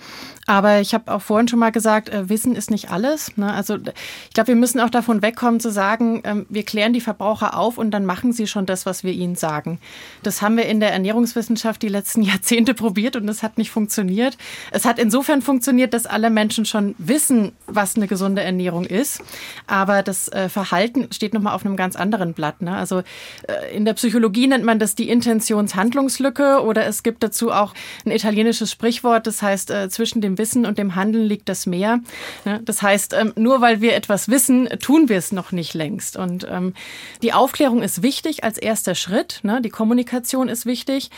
Aber 0.47 0.81
ich 0.81 0.94
habe 0.94 1.12
auch 1.12 1.21
vorhin 1.21 1.49
schon 1.49 1.59
mal 1.59 1.73
gesagt, 1.73 2.11
äh, 2.11 2.29
Wissen 2.29 2.55
ist 2.55 2.71
nicht 2.71 2.92
alles. 2.92 3.37
Ne? 3.37 3.53
Also 3.53 3.75
ich 3.75 4.35
glaube, 4.35 4.49
wir 4.49 4.55
müssen 4.55 4.79
auch 4.79 4.88
davon 4.88 5.21
wegkommen 5.21 5.59
zu 5.59 5.73
sagen, 5.73 6.23
ähm, 6.23 6.47
wir 6.49 6.62
klären 6.62 6.92
die 6.92 7.01
Verbraucher 7.01 7.59
auf 7.59 7.77
und 7.77 7.90
dann 7.90 8.07
machen 8.07 8.33
sie 8.33 8.47
schon 8.47 8.66
das, 8.66 8.87
was 8.87 9.03
wir 9.03 9.12
ihnen 9.12 9.35
sagen. 9.35 9.81
Das 10.23 10.42
haben 10.42 10.57
wir 10.57 10.66
in 10.66 10.79
der 10.79 10.92
Ernährungswissenschaft 10.92 11.83
die 11.83 11.88
letzten 11.88 12.23
Jahrzehnte 12.29 12.73
probiert 12.73 13.16
und 13.16 13.29
es 13.29 13.42
hat 13.42 13.59
nicht 13.59 13.73
funktioniert. 13.73 14.38
Es 14.71 14.85
hat 14.85 15.01
insofern 15.01 15.42
funktioniert, 15.42 15.92
dass 15.92 16.07
alle 16.07 16.31
Menschen 16.31 16.66
schon 16.66 16.94
wissen, 16.99 17.51
was 17.66 17.97
eine 17.97 18.07
gesunde 18.07 18.42
Ernährung 18.42 18.85
ist. 18.85 19.23
Aber 19.66 20.05
das 20.05 20.29
äh, 20.29 20.49
Verhalten 20.49 21.09
steht 21.12 21.35
nochmal 21.35 21.55
auf 21.55 21.66
einem 21.66 21.77
ganz 21.77 21.97
anderen 21.97 22.33
Blatt. 22.33 22.62
Ne? 22.62 22.77
Also 22.77 23.01
äh, 23.49 23.77
in 23.77 23.85
der 23.85 23.94
Psychologie 23.94 24.47
nennt 24.47 24.64
man 24.64 24.79
das 24.79 24.94
die 24.94 25.09
Intention 25.09 25.48
Informationshandlungslücke 25.49 26.63
oder 26.63 26.87
es 26.87 27.03
gibt 27.03 27.23
dazu 27.23 27.51
auch 27.51 27.75
ein 28.05 28.11
italienisches 28.11 28.71
Sprichwort, 28.71 29.27
das 29.27 29.43
heißt, 29.43 29.71
äh, 29.71 29.89
zwischen 29.89 30.21
dem 30.21 30.39
Wissen 30.39 30.67
und 30.67 30.79
dem 30.79 30.95
Handeln 30.95 31.25
liegt 31.25 31.49
das 31.49 31.67
Meer. 31.67 32.01
Ja, 32.45 32.59
das 32.59 32.83
heißt, 32.83 33.15
ähm, 33.15 33.33
nur 33.37 33.61
weil 33.61 33.81
wir 33.81 33.95
etwas 33.95 34.29
wissen, 34.29 34.69
tun 34.81 35.09
wir 35.09 35.17
es 35.17 35.33
noch 35.33 35.53
nicht 35.53 35.75
längst. 35.75 36.17
Und 36.17 36.47
ähm, 36.51 36.75
die 37.23 37.33
Aufklärung 37.33 37.83
ist 37.83 38.03
wichtig 38.03 38.45
als 38.45 38.59
erster 38.59 38.95
Schritt, 38.95 39.41
ne? 39.43 39.61
die 39.63 39.71
Kommunikation 39.71 40.49
ist 40.49 40.67
wichtig, 40.67 41.11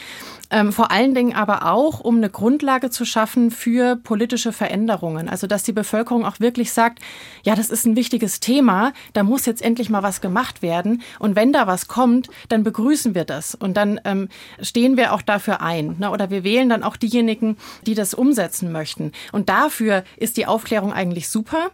ähm, 0.51 0.73
vor 0.73 0.91
allen 0.91 1.15
Dingen 1.15 1.35
aber 1.35 1.71
auch, 1.71 2.01
um 2.01 2.17
eine 2.17 2.31
Grundlage 2.31 2.91
zu 2.91 3.05
schaffen 3.05 3.51
für 3.51 3.97
politische 3.97 4.53
Veränderungen. 4.53 5.29
Also, 5.29 5.47
dass 5.47 5.63
die 5.63 5.73
Bevölkerung 5.73 6.25
auch 6.25 6.41
wirklich 6.41 6.73
sagt, 6.73 7.01
ja, 7.45 7.55
das 7.55 7.71
ist 7.71 7.87
ein 7.87 7.97
wichtiges 7.97 8.41
Thema, 8.41 8.93
da 9.13 9.23
muss 9.23 9.47
jetzt 9.47 9.63
endlich 9.63 9.91
mal 9.91 10.03
was 10.03 10.21
gemacht 10.21 10.63
werden. 10.63 11.03
Und 11.19 11.37
wenn 11.37 11.53
da 11.53 11.67
was 11.67 11.87
kommt, 11.87 12.29
dann 12.49 12.65
begrüßen 12.65 13.15
wir 13.15 13.25
das. 13.25 13.55
Und 13.55 13.77
dann 13.77 14.01
ähm, 14.05 14.20
stehen 14.61 14.97
wir 14.97 15.13
auch 15.13 15.23
dafür 15.23 15.63
ein. 15.63 15.97
Ne? 15.99 16.11
Oder 16.11 16.31
wir 16.31 16.45
wählen 16.45 16.69
dann 16.69 16.83
auch 16.83 16.97
diejenigen, 16.97 17.57
die 17.87 17.95
das 17.95 18.15
umsetzen 18.15 18.73
möchten. 18.73 19.13
Und 19.33 19.49
dafür 19.49 20.05
ist 20.17 20.37
die 20.37 20.47
Aufklärung 20.47 20.93
eigentlich 20.93 21.29
super. 21.29 21.71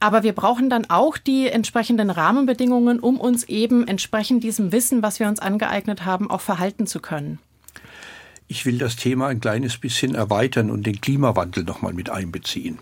Aber 0.00 0.22
wir 0.22 0.34
brauchen 0.34 0.68
dann 0.68 0.90
auch 0.90 1.16
die 1.16 1.48
entsprechenden 1.48 2.10
Rahmenbedingungen, 2.10 3.00
um 3.00 3.18
uns 3.18 3.44
eben 3.44 3.86
entsprechend 3.88 4.44
diesem 4.44 4.72
Wissen, 4.72 5.02
was 5.02 5.20
wir 5.20 5.28
uns 5.28 5.38
angeeignet 5.38 6.04
haben, 6.04 6.30
auch 6.30 6.42
verhalten 6.42 6.86
zu 6.86 7.00
können. 7.00 7.38
Ich 8.48 8.66
will 8.66 8.78
das 8.78 8.96
Thema 8.96 9.28
ein 9.28 9.40
kleines 9.40 9.78
bisschen 9.78 10.14
erweitern 10.14 10.70
und 10.70 10.86
den 10.86 11.00
Klimawandel 11.00 11.64
nochmal 11.64 11.94
mit 11.94 12.10
einbeziehen. 12.10 12.78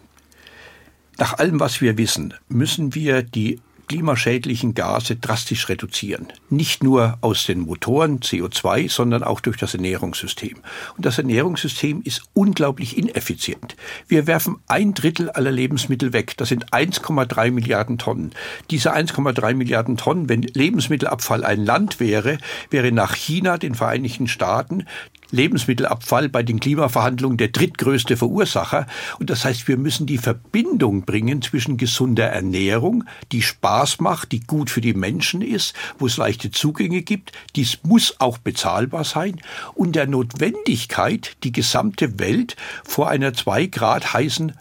Nach 1.17 1.39
allem, 1.39 1.61
was 1.61 1.81
wir 1.81 1.97
wissen, 1.97 2.35
müssen 2.49 2.95
wir 2.95 3.23
die 3.23 3.61
klimaschädlichen 3.87 4.75
Gase 4.75 5.17
drastisch 5.17 5.69
reduzieren. 5.69 6.29
Nicht 6.51 6.83
nur 6.83 7.19
aus 7.21 7.47
den 7.47 7.61
Motoren 7.61 8.21
CO2, 8.21 8.91
sondern 8.91 9.23
auch 9.23 9.41
durch 9.41 9.57
das 9.57 9.75
Ernährungssystem. 9.75 10.57
Und 10.97 11.07
das 11.07 11.19
Ernährungssystem 11.19 12.03
ist 12.03 12.23
unglaublich 12.35 12.97
ineffizient. 12.97 13.77
Wir 14.09 14.27
werfen 14.27 14.57
ein 14.69 14.95
Drittel 14.95 15.31
aller 15.31 15.53
Lebensmittel 15.53 16.13
weg. 16.13 16.37
Das 16.37 16.49
sind 16.49 16.73
1,3 16.73 17.51
Milliarden 17.51 17.99
Tonnen. 17.99 18.33
Diese 18.71 18.95
1,3 18.95 19.55
Milliarden 19.55 19.97
Tonnen, 19.97 20.29
wenn 20.29 20.43
Lebensmittelabfall 20.43 21.45
ein 21.45 21.65
Land 21.65 22.01
wäre, 22.01 22.39
wäre 22.71 22.93
nach 22.93 23.15
China, 23.15 23.59
den 23.59 23.75
Vereinigten 23.75 24.29
Staaten, 24.29 24.87
Lebensmittelabfall 25.35 26.29
bei 26.29 26.43
den 26.43 26.61
Klimaverhandlungen 26.61 27.37
der 27.37 27.49
drittgrößte 27.49 28.17
Verursacher. 28.17 28.87
Und 29.19 29.31
das 29.31 29.45
heißt, 29.45 29.69
wir 29.69 29.77
müssen 29.77 30.07
die 30.07 30.19
Verbindung 30.19 31.05
bringen 31.05 31.43
zwischen 31.43 31.77
gesunder 31.77 32.27
Ernährung, 32.27 33.05
die 33.33 33.43
Spaß 33.43 34.01
macht, 34.01 34.33
die 34.33 34.41
gut 34.41 34.71
für 34.71 34.81
die 34.81 34.95
Menschen 34.95 35.43
ist, 35.43 35.75
wo 35.99 36.07
es 36.07 36.17
leichte 36.17 36.51
Zugänge 36.51 37.03
gibt. 37.03 37.33
Dies 37.57 37.79
muss 37.83 38.17
auch 38.21 38.39
bezahlbar 38.39 39.05
sein. 39.05 39.41
Und 39.75 39.97
der 39.97 40.07
Notwendigkeit, 40.07 41.37
die 41.43 41.53
gesamte 41.53 42.19
Welt 42.19 42.57
vor 42.85 43.09
einer 43.09 43.35
zwei 43.35 43.67
Grad 43.67 44.15
heißen 44.15 44.53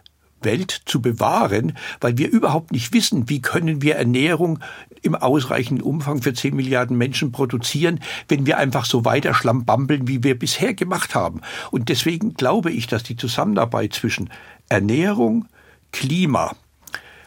Welt 0.44 0.82
zu 0.86 1.02
bewahren, 1.02 1.78
weil 2.02 2.18
wir 2.18 2.30
überhaupt 2.30 2.72
nicht 2.72 2.94
wissen, 2.94 3.30
wie 3.30 3.42
können 3.42 3.82
wir 3.82 3.96
Ernährung 3.96 4.60
im 5.02 5.16
ausreichenden 5.16 5.84
Umfang 5.84 6.22
für 6.22 6.34
10 6.34 6.56
Milliarden 6.56 6.98
Menschen 6.98 7.32
produzieren, 7.32 8.00
wenn 8.28 8.46
wir 8.46 8.58
einfach 8.58 8.86
so 8.86 9.06
weiter 9.06 9.34
schlambambeln, 9.34 10.08
wie 10.08 10.24
wir 10.24 10.38
bisher 10.38 10.74
gemacht 10.74 11.16
haben. 11.16 11.42
Und 11.72 11.90
deswegen 11.90 12.34
glaube 12.34 12.72
ich, 12.72 12.88
dass 12.88 13.04
die 13.04 13.18
Zusammenarbeit 13.18 13.94
zwischen 13.94 14.30
Ernährung, 14.70 15.46
Klima, 15.92 16.56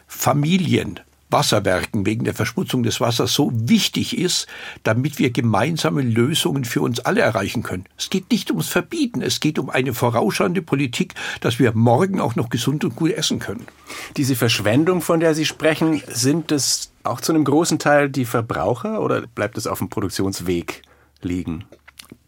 Familien, 0.07 0.99
Wasserwerken 1.29 2.05
wegen 2.05 2.23
der 2.23 2.33
Verschmutzung 2.33 2.83
des 2.83 3.01
Wassers 3.01 3.33
so 3.33 3.51
wichtig 3.53 4.17
ist, 4.17 4.47
damit 4.83 5.19
wir 5.19 5.31
gemeinsame 5.31 6.01
Lösungen 6.01 6.63
für 6.63 6.81
uns 6.81 6.99
alle 7.01 7.21
erreichen 7.21 7.63
können. 7.63 7.85
Es 7.97 8.09
geht 8.09 8.31
nicht 8.31 8.49
ums 8.51 8.69
Verbieten, 8.69 9.21
es 9.21 9.39
geht 9.39 9.59
um 9.59 9.69
eine 9.69 9.93
vorausschauende 9.93 10.61
Politik, 10.61 11.15
dass 11.41 11.59
wir 11.59 11.73
morgen 11.73 12.21
auch 12.21 12.35
noch 12.35 12.49
gesund 12.49 12.85
und 12.85 12.95
gut 12.95 13.11
essen 13.11 13.39
können. 13.39 13.67
Diese 14.15 14.35
Verschwendung, 14.35 15.01
von 15.01 15.19
der 15.19 15.35
Sie 15.35 15.45
sprechen, 15.45 16.01
sind 16.07 16.51
es 16.51 16.91
auch 17.03 17.19
zu 17.19 17.33
einem 17.33 17.43
großen 17.43 17.79
Teil 17.79 18.09
die 18.09 18.25
Verbraucher 18.25 19.01
oder 19.01 19.27
bleibt 19.27 19.57
es 19.57 19.67
auf 19.67 19.79
dem 19.79 19.89
Produktionsweg 19.89 20.81
liegen? 21.21 21.65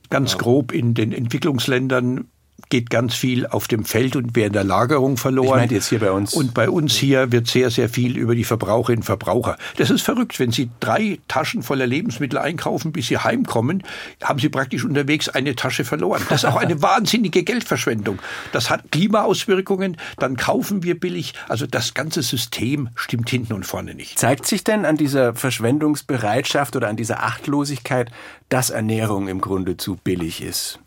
Ganz 0.09 0.37
grob 0.37 0.71
in 0.71 0.93
den 0.93 1.11
Entwicklungsländern 1.11 2.27
geht 2.69 2.89
ganz 2.89 3.15
viel 3.15 3.47
auf 3.47 3.67
dem 3.67 3.85
Feld 3.85 4.15
und 4.15 4.35
während 4.35 4.55
der 4.55 4.63
Lagerung 4.63 5.17
verloren. 5.17 5.63
Ich 5.65 5.71
jetzt 5.71 5.89
hier 5.89 5.99
bei 5.99 6.11
uns. 6.11 6.33
Und 6.33 6.53
bei 6.53 6.69
uns 6.69 6.95
hier 6.95 7.31
wird 7.31 7.47
sehr, 7.47 7.69
sehr 7.69 7.89
viel 7.89 8.17
über 8.17 8.35
die 8.35 8.43
Verbraucherinnen 8.43 8.99
und 8.99 9.05
Verbraucher. 9.05 9.57
Das 9.77 9.89
ist 9.89 10.01
verrückt. 10.01 10.39
Wenn 10.39 10.51
Sie 10.51 10.69
drei 10.79 11.19
Taschen 11.27 11.63
voller 11.63 11.87
Lebensmittel 11.87 12.37
einkaufen, 12.37 12.91
bis 12.91 13.07
Sie 13.07 13.17
heimkommen, 13.17 13.83
haben 14.23 14.39
Sie 14.39 14.49
praktisch 14.49 14.83
unterwegs 14.83 15.29
eine 15.29 15.55
Tasche 15.55 15.85
verloren. 15.85 16.21
Das 16.29 16.43
ist 16.43 16.49
auch 16.49 16.57
eine 16.57 16.81
wahnsinnige 16.81 17.43
Geldverschwendung. 17.43 18.19
Das 18.51 18.69
hat 18.69 18.91
Klimaauswirkungen. 18.91 19.97
Dann 20.17 20.37
kaufen 20.37 20.83
wir 20.83 20.99
billig. 20.99 21.33
Also 21.47 21.65
das 21.65 21.93
ganze 21.93 22.21
System 22.21 22.89
stimmt 22.95 23.29
hinten 23.29 23.53
und 23.53 23.65
vorne 23.65 23.95
nicht. 23.95 24.19
Zeigt 24.19 24.45
sich 24.45 24.63
denn 24.63 24.85
an 24.85 24.97
dieser 24.97 25.33
Verschwendungsbereitschaft 25.33 26.75
oder 26.75 26.89
an 26.89 26.97
dieser 26.97 27.23
Achtlosigkeit, 27.23 28.11
dass 28.49 28.69
Ernährung 28.69 29.27
im 29.27 29.41
Grunde 29.41 29.77
zu 29.77 29.95
billig 29.95 30.41
ist? 30.41 30.79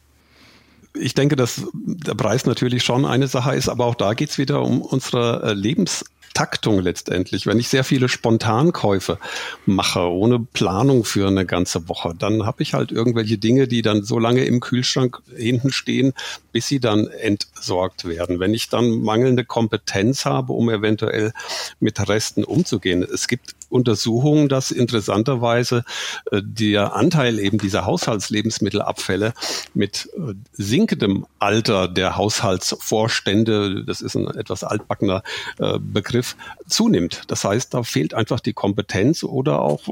Ich 0.95 1.15
denke, 1.15 1.37
dass 1.37 1.63
der 1.73 2.15
Preis 2.15 2.47
natürlich 2.47 2.83
schon 2.83 3.05
eine 3.05 3.29
Sache 3.29 3.55
ist, 3.55 3.69
aber 3.69 3.87
auch 3.87 3.95
da 3.95 4.15
geht's 4.15 4.39
wieder 4.39 4.63
um 4.63 4.83
unsere 4.83 5.43
äh, 5.43 5.53
Lebens 5.53 6.05
Taktung 6.35 6.81
letztendlich. 6.81 7.47
Wenn 7.47 7.59
ich 7.59 7.69
sehr 7.69 7.85
viele 7.85 8.09
Spontankäufe 8.09 9.19
mache, 9.67 10.01
ohne 10.01 10.39
Planung 10.41 11.05
für 11.05 11.29
eine 11.29 11.47
ganze 11.47 11.89
Woche, 11.89 12.15
dann 12.19 12.47
habe 12.47 12.63
ich 12.63 12.75
halt 12.75 12.91
irgendwelche 12.91 13.39
Dinge, 13.39 13.69
die 13.69 13.83
dann 13.83 14.03
so 14.03 14.19
lange 14.19 14.45
im 14.45 14.61
Kühlschrank 14.61 15.21
hinten 15.37 15.73
stehen, 15.73 16.15
bis 16.53 16.69
sie 16.69 16.81
dann 16.81 17.07
entsorgt 17.07 18.07
werden. 18.07 18.41
Wenn 18.41 18.55
ich 18.55 18.69
dann 18.69 19.03
mangelnde 19.03 19.45
Kompetenz 19.45 20.25
habe, 20.25 20.53
um 20.53 20.71
eventuell 20.71 21.33
mit 21.81 22.09
Resten 22.09 22.45
umzugehen. 22.45 23.03
Es 23.03 23.29
gibt 23.29 23.55
Untersuchungen, 23.73 24.49
dass 24.49 24.71
interessanterweise 24.71 25.85
äh, 26.31 26.41
der 26.45 26.95
Anteil 26.95 27.39
eben 27.39 27.59
dieser 27.59 27.87
Haushaltslebensmittelabfälle 27.87 29.33
mit 29.75 30.09
äh, 30.17 30.35
sinkendem 30.53 31.27
Alter 31.39 31.89
der 31.89 32.17
Haushaltsvorstände, 32.17 33.85
das 33.85 34.01
ist 34.01 34.15
ein 34.15 34.27
etwas 34.29 34.65
altbackener 34.65 35.23
äh, 35.59 35.79
Begriff, 35.79 36.37
zunimmt. 36.67 37.23
Das 37.29 37.45
heißt, 37.45 37.75
da 37.75 37.83
fehlt 37.83 38.15
einfach 38.15 38.41
die 38.41 38.53
Kompetenz 38.53 39.25
oder 39.25 39.61
auch 39.61 39.83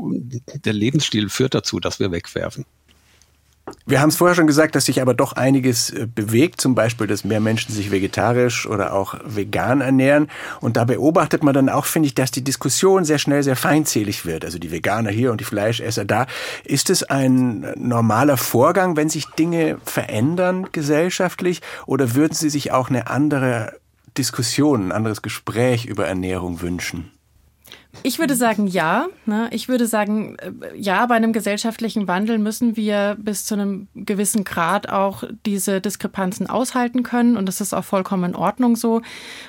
der 0.65 0.73
Lebensstil 0.73 1.29
führt 1.29 1.55
dazu, 1.55 1.81
dass 1.81 2.01
wir 2.01 2.13
wegwerfen. 2.13 2.67
Wir 3.87 4.01
haben 4.01 4.11
es 4.11 4.17
vorher 4.17 4.35
schon 4.35 4.47
gesagt, 4.47 4.75
dass 4.75 4.87
sich 4.87 5.01
aber 5.01 5.15
doch 5.15 5.33
einiges 5.33 5.91
äh, 5.91 6.07
bewegt, 6.07 6.61
zum 6.61 6.75
Beispiel, 6.75 7.07
dass 7.07 7.25
mehr 7.25 7.41
Menschen 7.41 7.75
sich 7.75 7.91
vegetarisch 7.91 8.67
oder 8.67 8.93
auch 8.93 9.15
vegan 9.25 9.81
ernähren. 9.81 10.29
Und 10.61 10.77
da 10.77 10.85
beobachtet 10.85 11.43
man 11.43 11.55
dann 11.55 11.69
auch, 11.69 11.87
finde 11.87 12.07
ich, 12.07 12.15
dass 12.15 12.31
die 12.31 12.45
Diskussion 12.45 13.05
sehr 13.05 13.19
schnell 13.19 13.43
sehr 13.43 13.57
feindselig 13.57 14.27
wird. 14.27 14.45
Also 14.45 14.59
die 14.59 14.71
Veganer 14.71 15.11
hier 15.11 15.31
und 15.33 15.41
die 15.41 15.45
Fleischesser 15.45 16.05
da. 16.05 16.27
Ist 16.65 16.91
es 16.91 17.03
ein 17.03 17.73
normaler 17.77 18.37
Vorgang, 18.37 18.97
wenn 18.97 19.09
sich 19.09 19.27
Dinge 19.27 19.79
verändern 19.85 20.69
gesellschaftlich? 20.73 21.61
Oder 21.87 22.15
würden 22.15 22.35
Sie 22.35 22.51
sich 22.51 22.73
auch 22.73 22.89
eine 22.89 23.09
andere 23.09 23.79
Diskussion, 24.17 24.89
ein 24.89 24.93
anderes 24.93 25.23
Gespräch 25.23 25.87
über 25.87 26.07
Ernährung 26.07 26.61
wünschen? 26.61 27.11
Ich 28.03 28.19
würde 28.19 28.35
sagen, 28.35 28.67
ja. 28.67 29.09
Ne? 29.27 29.49
Ich 29.53 29.69
würde 29.69 29.87
sagen, 29.87 30.37
äh, 30.39 30.53
ja, 30.77 31.05
bei 31.07 31.17
einem 31.17 31.33
gesellschaftlichen 31.33 32.09
Wandel 32.09 32.39
müssen 32.39 32.77
wir 32.77 33.17
bis 33.19 33.45
zu 33.45 33.55
einem 33.55 33.89
gewissen 33.95 34.45
Grad 34.45 34.89
auch 34.89 35.25
diese 35.45 35.81
Diskrepanzen 35.81 36.49
aushalten 36.49 37.03
können. 37.03 37.37
Und 37.37 37.47
das 37.47 37.61
ist 37.61 37.75
auch 37.75 37.85
vollkommen 37.85 38.31
in 38.31 38.35
Ordnung 38.37 38.77
so. 38.77 39.03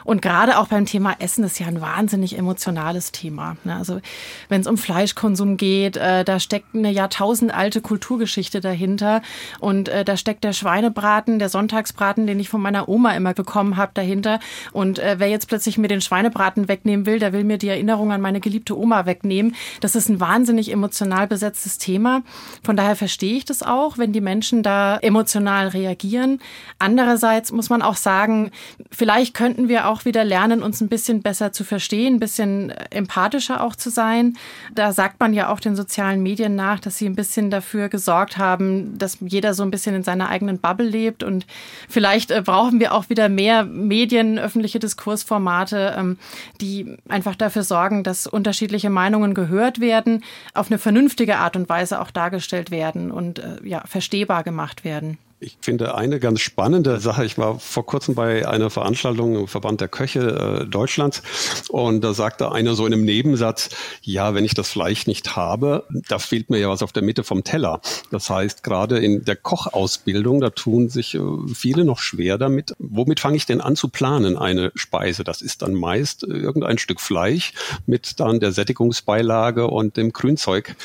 Und 0.03 0.21
gerade 0.21 0.59
auch 0.59 0.67
beim 0.67 0.85
Thema 0.85 1.15
Essen 1.19 1.43
ist 1.43 1.59
ja 1.59 1.67
ein 1.67 1.81
wahnsinnig 1.81 2.37
emotionales 2.37 3.11
Thema. 3.11 3.57
Ne? 3.63 3.75
Also 3.75 4.01
wenn 4.49 4.61
es 4.61 4.67
um 4.67 4.77
Fleischkonsum 4.77 5.55
geht, 5.55 5.97
äh, 5.97 6.25
da 6.25 6.39
steckt 6.39 6.75
eine 6.75 6.91
jahrtausendalte 6.91 7.81
Kulturgeschichte 7.81 8.59
dahinter. 8.59 9.21
Und 9.59 9.87
äh, 9.87 10.03
da 10.03 10.17
steckt 10.17 10.43
der 10.43 10.53
Schweinebraten, 10.53 11.39
der 11.39 11.49
Sonntagsbraten, 11.49 12.27
den 12.27 12.39
ich 12.39 12.49
von 12.49 12.61
meiner 12.61 12.89
Oma 12.89 13.11
immer 13.13 13.33
bekommen 13.33 13.77
habe, 13.77 13.91
dahinter. 13.93 14.39
Und 14.71 14.97
wer 14.97 15.27
jetzt 15.27 15.47
plötzlich 15.47 15.77
mir 15.77 15.87
den 15.87 16.01
Schweinebraten 16.01 16.67
wegnehmen 16.67 17.05
will, 17.05 17.19
der 17.19 17.33
will 17.33 17.43
mir 17.43 17.57
die 17.57 17.67
Erinnerung 17.67 18.11
an 18.11 18.21
meine 18.21 18.30
meine 18.31 18.39
geliebte 18.39 18.77
Oma 18.77 19.05
wegnehmen. 19.05 19.55
Das 19.81 19.95
ist 19.95 20.07
ein 20.07 20.21
wahnsinnig 20.21 20.71
emotional 20.71 21.27
besetztes 21.27 21.77
Thema. 21.77 22.23
Von 22.63 22.77
daher 22.77 22.95
verstehe 22.95 23.35
ich 23.35 23.43
das 23.43 23.61
auch, 23.61 23.97
wenn 23.97 24.13
die 24.13 24.21
Menschen 24.21 24.63
da 24.63 24.97
emotional 24.99 25.67
reagieren. 25.67 26.39
Andererseits 26.79 27.51
muss 27.51 27.69
man 27.69 27.81
auch 27.81 27.97
sagen, 27.97 28.51
vielleicht 28.89 29.33
könnten 29.33 29.67
wir 29.67 29.89
auch 29.89 30.05
wieder 30.05 30.23
lernen, 30.23 30.63
uns 30.63 30.79
ein 30.79 30.87
bisschen 30.87 31.21
besser 31.21 31.51
zu 31.51 31.65
verstehen, 31.65 32.15
ein 32.15 32.19
bisschen 32.19 32.71
empathischer 32.89 33.61
auch 33.61 33.75
zu 33.75 33.89
sein. 33.89 34.37
Da 34.73 34.93
sagt 34.93 35.19
man 35.19 35.33
ja 35.33 35.49
auch 35.49 35.59
den 35.59 35.75
sozialen 35.75 36.23
Medien 36.23 36.55
nach, 36.55 36.79
dass 36.79 36.97
sie 36.97 37.07
ein 37.07 37.15
bisschen 37.15 37.49
dafür 37.49 37.89
gesorgt 37.89 38.37
haben, 38.37 38.97
dass 38.97 39.17
jeder 39.19 39.53
so 39.53 39.63
ein 39.63 39.71
bisschen 39.71 39.93
in 39.93 40.03
seiner 40.03 40.29
eigenen 40.29 40.57
Bubble 40.57 40.87
lebt. 40.87 41.21
Und 41.21 41.45
vielleicht 41.89 42.31
äh, 42.31 42.41
brauchen 42.41 42.79
wir 42.79 42.93
auch 42.93 43.09
wieder 43.09 43.27
mehr 43.27 43.65
Medien, 43.65 44.39
öffentliche 44.39 44.79
Diskursformate, 44.79 45.95
ähm, 45.97 46.17
die 46.61 46.95
einfach 47.09 47.35
dafür 47.35 47.63
sorgen, 47.63 48.03
dass 48.03 48.20
unterschiedliche 48.27 48.89
Meinungen 48.89 49.33
gehört 49.33 49.79
werden, 49.79 50.23
auf 50.53 50.67
eine 50.67 50.77
vernünftige 50.77 51.37
Art 51.37 51.55
und 51.55 51.69
Weise 51.69 52.01
auch 52.01 52.11
dargestellt 52.11 52.71
werden 52.71 53.11
und 53.11 53.39
äh, 53.39 53.57
ja, 53.63 53.83
verstehbar 53.85 54.43
gemacht 54.43 54.83
werden. 54.83 55.17
Ich 55.43 55.57
finde 55.59 55.95
eine 55.95 56.19
ganz 56.19 56.39
spannende 56.39 56.99
Sache. 56.99 57.25
Ich 57.25 57.39
war 57.39 57.57
vor 57.57 57.83
kurzem 57.83 58.13
bei 58.13 58.47
einer 58.47 58.69
Veranstaltung 58.69 59.35
im 59.35 59.47
Verband 59.47 59.81
der 59.81 59.87
Köche 59.87 60.19
äh, 60.19 60.65
Deutschlands 60.67 61.23
und 61.69 62.01
da 62.01 62.13
sagte 62.13 62.51
einer 62.51 62.75
so 62.75 62.85
in 62.85 62.93
einem 62.93 63.05
Nebensatz, 63.05 63.71
ja, 64.03 64.35
wenn 64.35 64.45
ich 64.45 64.53
das 64.53 64.69
Fleisch 64.69 65.07
nicht 65.07 65.35
habe, 65.35 65.87
da 66.07 66.19
fehlt 66.19 66.51
mir 66.51 66.59
ja 66.59 66.69
was 66.69 66.83
auf 66.83 66.91
der 66.91 67.01
Mitte 67.01 67.23
vom 67.23 67.43
Teller. 67.43 67.81
Das 68.11 68.29
heißt, 68.29 68.61
gerade 68.61 68.99
in 68.99 69.25
der 69.25 69.35
Kochausbildung, 69.35 70.41
da 70.41 70.51
tun 70.51 70.89
sich 70.89 71.15
äh, 71.15 71.19
viele 71.51 71.85
noch 71.85 71.97
schwer 71.97 72.37
damit. 72.37 72.75
Womit 72.77 73.19
fange 73.19 73.37
ich 73.37 73.47
denn 73.47 73.61
an 73.61 73.75
zu 73.75 73.87
planen, 73.87 74.37
eine 74.37 74.71
Speise? 74.75 75.23
Das 75.23 75.41
ist 75.41 75.63
dann 75.63 75.73
meist 75.73 76.21
irgendein 76.21 76.77
Stück 76.77 77.01
Fleisch 77.01 77.53
mit 77.87 78.19
dann 78.19 78.39
der 78.39 78.51
Sättigungsbeilage 78.51 79.65
und 79.65 79.97
dem 79.97 80.13
Grünzeug. 80.13 80.75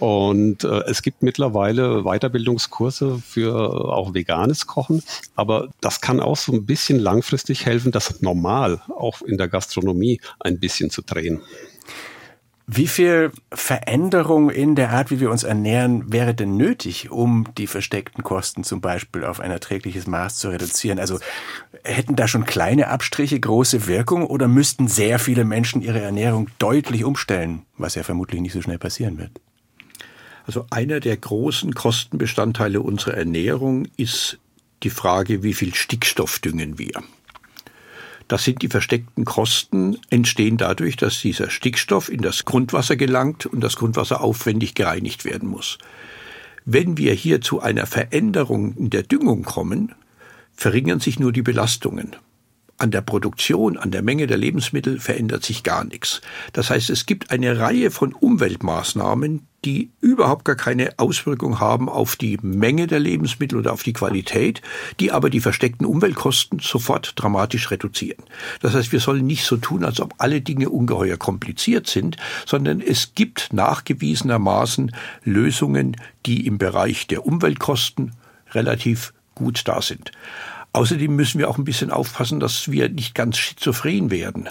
Und 0.00 0.64
äh, 0.64 0.80
es 0.86 1.02
gibt 1.02 1.22
mittlerweile 1.22 2.02
Weiterbildungskurse 2.02 3.22
für 3.24 3.91
auch 3.96 4.14
veganes 4.14 4.66
Kochen. 4.66 5.02
Aber 5.36 5.68
das 5.80 6.00
kann 6.00 6.20
auch 6.20 6.36
so 6.36 6.52
ein 6.52 6.66
bisschen 6.66 6.98
langfristig 6.98 7.66
helfen, 7.66 7.92
das 7.92 8.20
normal 8.22 8.82
auch 8.88 9.22
in 9.22 9.38
der 9.38 9.48
Gastronomie 9.48 10.20
ein 10.40 10.58
bisschen 10.58 10.90
zu 10.90 11.02
drehen. 11.02 11.42
Wie 12.66 12.86
viel 12.86 13.32
Veränderung 13.52 14.48
in 14.48 14.76
der 14.76 14.92
Art, 14.92 15.10
wie 15.10 15.18
wir 15.18 15.30
uns 15.30 15.42
ernähren, 15.42 16.12
wäre 16.12 16.32
denn 16.32 16.56
nötig, 16.56 17.10
um 17.10 17.46
die 17.58 17.66
versteckten 17.66 18.22
Kosten 18.22 18.62
zum 18.62 18.80
Beispiel 18.80 19.24
auf 19.24 19.40
ein 19.40 19.50
erträgliches 19.50 20.06
Maß 20.06 20.38
zu 20.38 20.48
reduzieren? 20.48 21.00
Also 21.00 21.18
hätten 21.82 22.14
da 22.14 22.28
schon 22.28 22.46
kleine 22.46 22.88
Abstriche 22.88 23.38
große 23.40 23.88
Wirkung 23.88 24.26
oder 24.26 24.46
müssten 24.46 24.86
sehr 24.86 25.18
viele 25.18 25.44
Menschen 25.44 25.82
ihre 25.82 26.00
Ernährung 26.00 26.48
deutlich 26.58 27.04
umstellen, 27.04 27.62
was 27.76 27.96
ja 27.96 28.04
vermutlich 28.04 28.40
nicht 28.40 28.52
so 28.52 28.62
schnell 28.62 28.78
passieren 28.78 29.18
wird? 29.18 29.32
Also 30.46 30.66
einer 30.70 31.00
der 31.00 31.16
großen 31.16 31.74
Kostenbestandteile 31.74 32.80
unserer 32.80 33.14
Ernährung 33.14 33.86
ist 33.96 34.38
die 34.82 34.90
Frage, 34.90 35.42
wie 35.42 35.54
viel 35.54 35.74
Stickstoff 35.74 36.40
düngen 36.40 36.78
wir. 36.78 37.02
Das 38.28 38.44
sind 38.44 38.62
die 38.62 38.68
versteckten 38.68 39.24
Kosten, 39.24 39.98
entstehen 40.10 40.56
dadurch, 40.56 40.96
dass 40.96 41.20
dieser 41.20 41.50
Stickstoff 41.50 42.08
in 42.08 42.22
das 42.22 42.44
Grundwasser 42.44 42.96
gelangt 42.96 43.46
und 43.46 43.60
das 43.60 43.76
Grundwasser 43.76 44.20
aufwendig 44.22 44.74
gereinigt 44.74 45.24
werden 45.24 45.48
muss. 45.48 45.78
Wenn 46.64 46.96
wir 46.96 47.12
hier 47.12 47.40
zu 47.40 47.60
einer 47.60 47.86
Veränderung 47.86 48.76
in 48.76 48.90
der 48.90 49.02
Düngung 49.02 49.42
kommen, 49.42 49.94
verringern 50.54 51.00
sich 51.00 51.18
nur 51.18 51.32
die 51.32 51.42
Belastungen. 51.42 52.16
An 52.78 52.90
der 52.90 53.02
Produktion, 53.02 53.76
an 53.76 53.90
der 53.90 54.02
Menge 54.02 54.26
der 54.26 54.38
Lebensmittel 54.38 54.98
verändert 54.98 55.44
sich 55.44 55.62
gar 55.62 55.84
nichts. 55.84 56.20
Das 56.52 56.70
heißt, 56.70 56.90
es 56.90 57.06
gibt 57.06 57.30
eine 57.30 57.58
Reihe 57.58 57.90
von 57.90 58.12
Umweltmaßnahmen, 58.12 59.46
die 59.64 59.90
überhaupt 60.00 60.44
gar 60.44 60.56
keine 60.56 60.98
Auswirkung 60.98 61.60
haben 61.60 61.88
auf 61.88 62.16
die 62.16 62.38
Menge 62.42 62.86
der 62.86 62.98
Lebensmittel 62.98 63.58
oder 63.58 63.72
auf 63.72 63.82
die 63.82 63.92
Qualität, 63.92 64.60
die 64.98 65.12
aber 65.12 65.30
die 65.30 65.40
versteckten 65.40 65.86
Umweltkosten 65.86 66.58
sofort 66.58 67.12
dramatisch 67.16 67.70
reduzieren. 67.70 68.24
Das 68.60 68.74
heißt, 68.74 68.92
wir 68.92 69.00
sollen 69.00 69.26
nicht 69.26 69.44
so 69.44 69.56
tun, 69.56 69.84
als 69.84 70.00
ob 70.00 70.14
alle 70.18 70.40
Dinge 70.40 70.68
ungeheuer 70.70 71.16
kompliziert 71.16 71.86
sind, 71.86 72.16
sondern 72.46 72.80
es 72.80 73.14
gibt 73.14 73.52
nachgewiesenermaßen 73.52 74.94
Lösungen, 75.24 75.96
die 76.26 76.46
im 76.46 76.58
Bereich 76.58 77.06
der 77.06 77.24
Umweltkosten 77.24 78.12
relativ 78.52 79.12
gut 79.34 79.62
da 79.66 79.80
sind. 79.80 80.10
Außerdem 80.74 81.14
müssen 81.14 81.38
wir 81.38 81.50
auch 81.50 81.58
ein 81.58 81.64
bisschen 81.64 81.90
aufpassen, 81.90 82.40
dass 82.40 82.70
wir 82.70 82.88
nicht 82.88 83.14
ganz 83.14 83.36
schizophren 83.36 84.10
werden. 84.10 84.48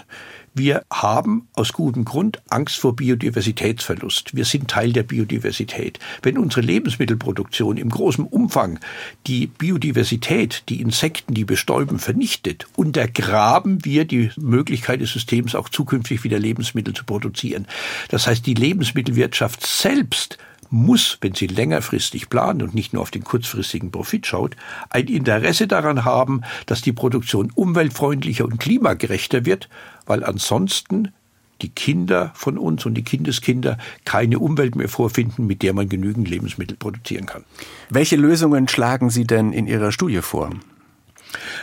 Wir 0.54 0.84
haben 0.92 1.48
aus 1.54 1.72
gutem 1.72 2.04
Grund 2.04 2.42
Angst 2.50 2.76
vor 2.76 2.94
Biodiversitätsverlust. 2.94 4.36
Wir 4.36 4.44
sind 4.44 4.68
Teil 4.68 4.92
der 4.92 5.02
Biodiversität. 5.02 5.98
Wenn 6.22 6.36
unsere 6.36 6.60
Lebensmittelproduktion 6.60 7.78
im 7.78 7.88
großen 7.88 8.26
Umfang 8.26 8.78
die 9.26 9.46
Biodiversität, 9.46 10.64
die 10.68 10.82
Insekten, 10.82 11.32
die 11.32 11.46
bestäuben, 11.46 11.98
vernichtet, 11.98 12.66
untergraben 12.76 13.86
wir 13.86 14.04
die 14.04 14.30
Möglichkeit 14.36 15.00
des 15.00 15.12
Systems 15.12 15.54
auch 15.54 15.70
zukünftig 15.70 16.22
wieder 16.22 16.38
Lebensmittel 16.38 16.92
zu 16.92 17.04
produzieren. 17.04 17.66
Das 18.10 18.26
heißt, 18.26 18.44
die 18.44 18.54
Lebensmittelwirtschaft 18.54 19.66
selbst 19.66 20.36
muss, 20.72 21.18
wenn 21.20 21.34
sie 21.34 21.46
längerfristig 21.46 22.28
plant 22.28 22.62
und 22.62 22.74
nicht 22.74 22.92
nur 22.92 23.02
auf 23.02 23.10
den 23.10 23.24
kurzfristigen 23.24 23.90
Profit 23.90 24.26
schaut, 24.26 24.56
ein 24.90 25.06
Interesse 25.06 25.66
daran 25.66 26.04
haben, 26.04 26.42
dass 26.66 26.80
die 26.80 26.92
Produktion 26.92 27.52
umweltfreundlicher 27.54 28.44
und 28.44 28.58
klimagerechter 28.58 29.44
wird, 29.44 29.68
weil 30.06 30.24
ansonsten 30.24 31.12
die 31.60 31.68
Kinder 31.68 32.32
von 32.34 32.58
uns 32.58 32.84
und 32.86 32.94
die 32.94 33.04
Kindeskinder 33.04 33.78
keine 34.04 34.38
Umwelt 34.38 34.74
mehr 34.74 34.88
vorfinden, 34.88 35.46
mit 35.46 35.62
der 35.62 35.74
man 35.74 35.88
genügend 35.88 36.28
Lebensmittel 36.28 36.76
produzieren 36.76 37.26
kann. 37.26 37.44
Welche 37.88 38.16
Lösungen 38.16 38.66
schlagen 38.66 39.10
Sie 39.10 39.24
denn 39.24 39.52
in 39.52 39.66
Ihrer 39.66 39.92
Studie 39.92 40.22
vor? 40.22 40.50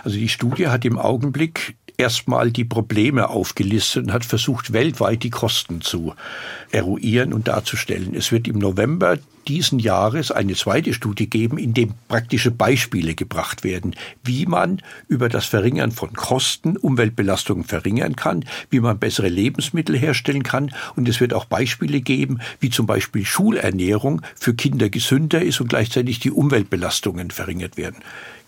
Also 0.04 0.18
die 0.18 0.30
Studie 0.30 0.68
hat 0.68 0.86
im 0.86 0.98
Augenblick 0.98 1.76
erstmal 1.98 2.50
die 2.52 2.64
Probleme 2.64 3.30
aufgelistet 3.30 4.06
und 4.06 4.14
hat 4.14 4.26
versucht, 4.26 4.72
weltweit 4.72 5.22
die 5.24 5.30
Kosten 5.30 5.82
zu 5.82 6.16
eruieren 6.72 7.34
und 7.34 7.48
darzustellen. 7.48 8.14
Es 8.16 8.32
wird 8.32 8.48
im 8.48 8.60
November 8.60 9.18
diesen 9.48 9.80
Jahres 9.80 10.32
eine 10.32 10.54
zweite 10.54 10.94
Studie 10.94 11.30
geben, 11.30 11.58
in 11.58 11.74
dem 11.74 11.94
praktische 12.08 12.52
Beispiele 12.52 13.16
gebracht 13.16 13.64
werden, 13.64 13.96
wie 14.24 14.46
man 14.46 14.82
über 15.08 15.30
das 15.30 15.46
Verringern 15.46 15.92
von 15.92 16.14
Kosten 16.14 16.78
Umweltbelastungen 16.78 17.64
verringern 17.64 18.16
kann, 18.16 18.46
wie 18.70 18.80
man 18.80 19.00
bessere 19.00 19.30
Lebensmittel 19.30 19.98
herstellen 19.98 20.44
kann. 20.44 20.72
Und 20.96 21.08
es 21.08 21.20
wird 21.20 21.34
auch 21.34 21.46
Beispiele 21.46 22.02
geben, 22.02 22.40
wie 22.60 22.70
zum 22.70 22.86
Beispiel 22.86 23.26
Schulernährung 23.26 24.22
für 24.36 24.54
Kinder 24.54 24.90
gesünder 24.90 25.42
ist 25.42 25.62
und 25.62 25.70
gleichzeitig 25.70 26.20
die 26.20 26.32
Umweltbelastungen 26.32 27.32
verringert 27.32 27.78
werden 27.78 28.00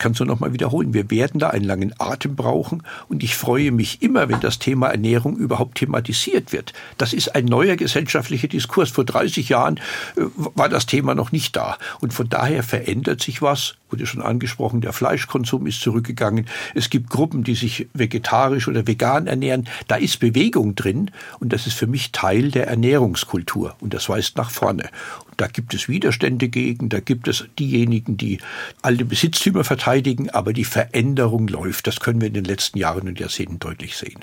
kann 0.01 0.13
es 0.13 0.19
nur 0.19 0.27
noch 0.27 0.39
mal 0.39 0.51
wiederholen. 0.51 0.95
Wir 0.95 1.11
werden 1.11 1.39
da 1.39 1.51
einen 1.51 1.63
langen 1.63 1.93
Atem 1.99 2.35
brauchen 2.35 2.81
und 3.07 3.21
ich 3.21 3.35
freue 3.35 3.71
mich 3.71 4.01
immer, 4.01 4.29
wenn 4.29 4.39
das 4.39 4.57
Thema 4.57 4.87
Ernährung 4.87 5.37
überhaupt 5.37 5.75
thematisiert 5.75 6.51
wird. 6.51 6.73
Das 6.97 7.13
ist 7.13 7.35
ein 7.35 7.45
neuer 7.45 7.75
gesellschaftlicher 7.75 8.47
Diskurs. 8.47 8.89
Vor 8.89 9.05
30 9.05 9.49
Jahren 9.49 9.77
äh, 10.17 10.21
war 10.35 10.69
das 10.69 10.80
Thema 10.85 11.15
noch 11.15 11.31
nicht 11.31 11.55
da 11.55 11.77
und 11.99 12.13
von 12.13 12.29
daher 12.29 12.63
verändert 12.63 13.21
sich 13.21 13.41
was. 13.41 13.75
Wurde 13.89 14.05
schon 14.05 14.21
angesprochen, 14.21 14.81
der 14.81 14.93
Fleischkonsum 14.93 15.67
ist 15.67 15.81
zurückgegangen. 15.81 16.47
Es 16.75 16.89
gibt 16.89 17.09
Gruppen, 17.09 17.43
die 17.43 17.55
sich 17.55 17.87
vegetarisch 17.93 18.67
oder 18.67 18.87
vegan 18.87 19.27
ernähren. 19.27 19.67
Da 19.87 19.95
ist 19.95 20.19
Bewegung 20.19 20.75
drin 20.75 21.11
und 21.39 21.51
das 21.51 21.67
ist 21.67 21.77
für 21.77 21.87
mich 21.87 22.11
Teil 22.11 22.51
der 22.51 22.67
Ernährungskultur 22.67 23.75
und 23.81 23.93
das 23.93 24.07
weist 24.07 24.37
nach 24.37 24.49
vorne. 24.49 24.89
Da 25.37 25.47
gibt 25.47 25.73
es 25.73 25.89
Widerstände 25.89 26.49
gegen, 26.49 26.89
da 26.89 26.99
gibt 26.99 27.27
es 27.27 27.45
diejenigen, 27.57 28.15
die 28.17 28.39
alte 28.81 29.05
Besitztümer 29.05 29.63
verteidigen, 29.63 30.29
aber 30.29 30.53
die 30.53 30.65
Veränderung 30.65 31.47
läuft. 31.47 31.87
Das 31.87 31.99
können 31.99 32.21
wir 32.21 32.27
in 32.27 32.33
den 32.33 32.45
letzten 32.45 32.77
Jahren 32.77 33.07
und 33.07 33.19
Jahrzehnten 33.19 33.59
deutlich 33.59 33.97
sehen. 33.97 34.19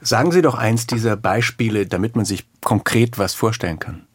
Sagen 0.00 0.32
Sie 0.32 0.42
doch 0.42 0.54
eins 0.54 0.86
dieser 0.86 1.16
Beispiele, 1.16 1.86
damit 1.86 2.16
man 2.16 2.24
sich 2.24 2.44
konkret 2.62 3.18
was 3.18 3.34
vorstellen 3.34 3.78
kann. 3.78 4.06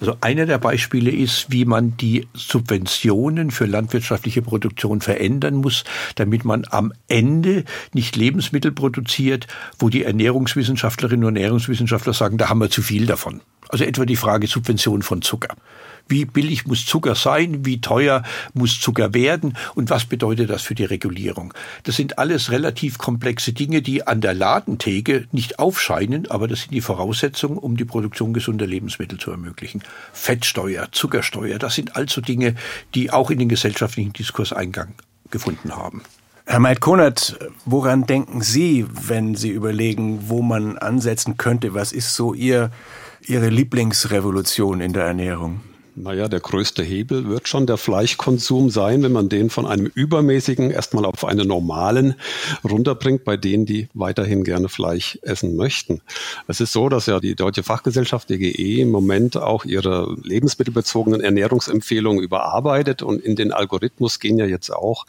Also 0.00 0.16
einer 0.20 0.46
der 0.46 0.58
Beispiele 0.58 1.10
ist, 1.10 1.50
wie 1.50 1.64
man 1.64 1.96
die 1.96 2.28
Subventionen 2.34 3.50
für 3.50 3.66
landwirtschaftliche 3.66 4.42
Produktion 4.42 5.00
verändern 5.00 5.56
muss, 5.56 5.84
damit 6.14 6.44
man 6.44 6.64
am 6.70 6.92
Ende 7.08 7.64
nicht 7.92 8.16
Lebensmittel 8.16 8.72
produziert, 8.72 9.46
wo 9.78 9.88
die 9.88 10.04
Ernährungswissenschaftlerinnen 10.04 11.24
und 11.24 11.36
Ernährungswissenschaftler 11.36 12.12
sagen, 12.12 12.38
da 12.38 12.48
haben 12.48 12.60
wir 12.60 12.70
zu 12.70 12.82
viel 12.82 13.06
davon. 13.06 13.40
Also 13.68 13.84
etwa 13.84 14.06
die 14.06 14.16
Frage 14.16 14.46
Subvention 14.46 15.02
von 15.02 15.22
Zucker. 15.22 15.54
Wie 16.08 16.24
billig 16.24 16.66
muss 16.66 16.86
Zucker 16.86 17.14
sein? 17.14 17.64
Wie 17.64 17.80
teuer 17.80 18.22
muss 18.54 18.80
Zucker 18.80 19.12
werden? 19.14 19.56
Und 19.74 19.90
was 19.90 20.06
bedeutet 20.06 20.50
das 20.50 20.62
für 20.62 20.74
die 20.74 20.84
Regulierung? 20.84 21.52
Das 21.82 21.96
sind 21.96 22.18
alles 22.18 22.50
relativ 22.50 22.98
komplexe 22.98 23.52
Dinge, 23.52 23.82
die 23.82 24.06
an 24.06 24.20
der 24.20 24.34
Ladentheke 24.34 25.26
nicht 25.32 25.58
aufscheinen, 25.58 26.30
aber 26.30 26.48
das 26.48 26.62
sind 26.62 26.72
die 26.72 26.80
Voraussetzungen, 26.80 27.58
um 27.58 27.76
die 27.76 27.84
Produktion 27.84 28.32
gesunder 28.32 28.66
Lebensmittel 28.66 29.18
zu 29.18 29.30
ermöglichen. 29.30 29.82
Fettsteuer, 30.12 30.88
Zuckersteuer, 30.92 31.58
das 31.58 31.74
sind 31.74 31.96
also 31.96 32.20
Dinge, 32.20 32.54
die 32.94 33.10
auch 33.10 33.30
in 33.30 33.38
den 33.38 33.48
gesellschaftlichen 33.48 34.12
Diskurs 34.12 34.52
Eingang 34.52 34.94
gefunden 35.30 35.76
haben. 35.76 36.02
Herr 36.46 36.60
Meid-Konert, 36.60 37.38
woran 37.66 38.06
denken 38.06 38.40
Sie, 38.40 38.86
wenn 38.88 39.34
Sie 39.34 39.50
überlegen, 39.50 40.30
wo 40.30 40.40
man 40.40 40.78
ansetzen 40.78 41.36
könnte? 41.36 41.74
Was 41.74 41.92
ist 41.92 42.14
so 42.14 42.32
Ihr 42.32 42.70
Ihre 43.26 43.50
Lieblingsrevolution 43.50 44.80
in 44.80 44.94
der 44.94 45.04
Ernährung? 45.04 45.60
Naja, 46.00 46.28
der 46.28 46.38
größte 46.38 46.84
Hebel 46.84 47.28
wird 47.28 47.48
schon 47.48 47.66
der 47.66 47.76
Fleischkonsum 47.76 48.70
sein, 48.70 49.02
wenn 49.02 49.10
man 49.10 49.28
den 49.28 49.50
von 49.50 49.66
einem 49.66 49.86
übermäßigen 49.86 50.70
erstmal 50.70 51.04
auf 51.04 51.24
einen 51.24 51.48
normalen 51.48 52.14
runterbringt, 52.62 53.24
bei 53.24 53.36
denen, 53.36 53.66
die 53.66 53.88
weiterhin 53.94 54.44
gerne 54.44 54.68
Fleisch 54.68 55.18
essen 55.22 55.56
möchten. 55.56 56.00
Es 56.46 56.60
ist 56.60 56.72
so, 56.72 56.88
dass 56.88 57.06
ja 57.06 57.18
die 57.18 57.34
Deutsche 57.34 57.64
Fachgesellschaft 57.64 58.30
DGE 58.30 58.80
im 58.80 58.90
Moment 58.90 59.36
auch 59.36 59.64
ihre 59.64 60.16
lebensmittelbezogenen 60.22 61.20
Ernährungsempfehlungen 61.20 62.22
überarbeitet 62.22 63.02
und 63.02 63.20
in 63.20 63.34
den 63.34 63.52
Algorithmus 63.52 64.20
gehen 64.20 64.38
ja 64.38 64.46
jetzt 64.46 64.70
auch 64.72 65.04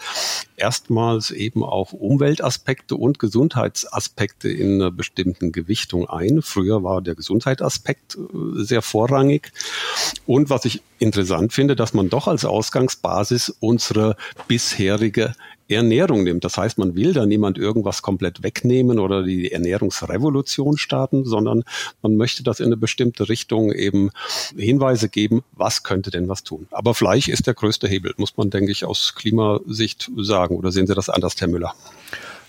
erstmals 0.58 1.30
eben 1.30 1.64
auch 1.64 1.94
Umweltaspekte 1.94 2.96
und 2.96 3.20
Gesundheitsaspekte 3.20 4.50
in 4.50 4.76
einer 4.76 4.92
bestimmten 4.92 5.52
Gewichtung 5.52 6.10
ein. 6.10 6.42
Früher 6.42 6.84
war 6.84 7.02
der 7.04 7.14
Gesundheitsaspekt 7.14 8.16
äh, 8.16 8.64
sehr 8.64 8.82
vorrangig. 8.82 9.52
Und 10.26 10.50
was 10.50 10.66
ich 10.66 10.79
interessant 11.00 11.54
finde, 11.54 11.76
dass 11.76 11.94
man 11.94 12.10
doch 12.10 12.28
als 12.28 12.46
Ausgangsbasis 12.46 13.56
unsere 13.60 14.16
bisherige 14.48 15.34
Ernährung 15.70 16.24
nimmt. 16.24 16.44
Das 16.44 16.58
heißt, 16.58 16.78
man 16.78 16.96
will 16.96 17.14
da 17.14 17.26
niemand 17.26 17.58
irgendwas 17.58 18.02
komplett 18.02 18.44
wegnehmen 18.44 19.00
oder 19.00 19.24
die 19.24 19.52
Ernährungsrevolution 19.52 20.78
starten, 20.78 21.26
sondern 21.26 21.64
man 22.02 22.16
möchte 22.16 22.44
das 22.44 22.60
in 22.60 22.68
eine 22.68 22.78
bestimmte 22.78 23.30
Richtung 23.30 23.72
eben 23.72 24.10
Hinweise 24.58 25.10
geben, 25.10 25.44
was 25.54 25.84
könnte 25.84 26.10
denn 26.10 26.28
was 26.28 26.44
tun. 26.44 26.68
Aber 26.72 26.96
Fleisch 26.96 27.28
ist 27.28 27.48
der 27.48 27.54
größte 27.54 27.88
Hebel, 27.88 28.14
muss 28.18 28.36
man, 28.36 28.50
denke 28.50 28.72
ich, 28.72 28.84
aus 28.84 29.14
Klimasicht 29.16 30.12
sagen. 30.18 30.58
Oder 30.58 30.72
sehen 30.72 30.88
Sie 30.88 30.96
das 30.96 31.10
anders, 31.10 31.36
Herr 31.40 31.48
Müller? 31.48 31.76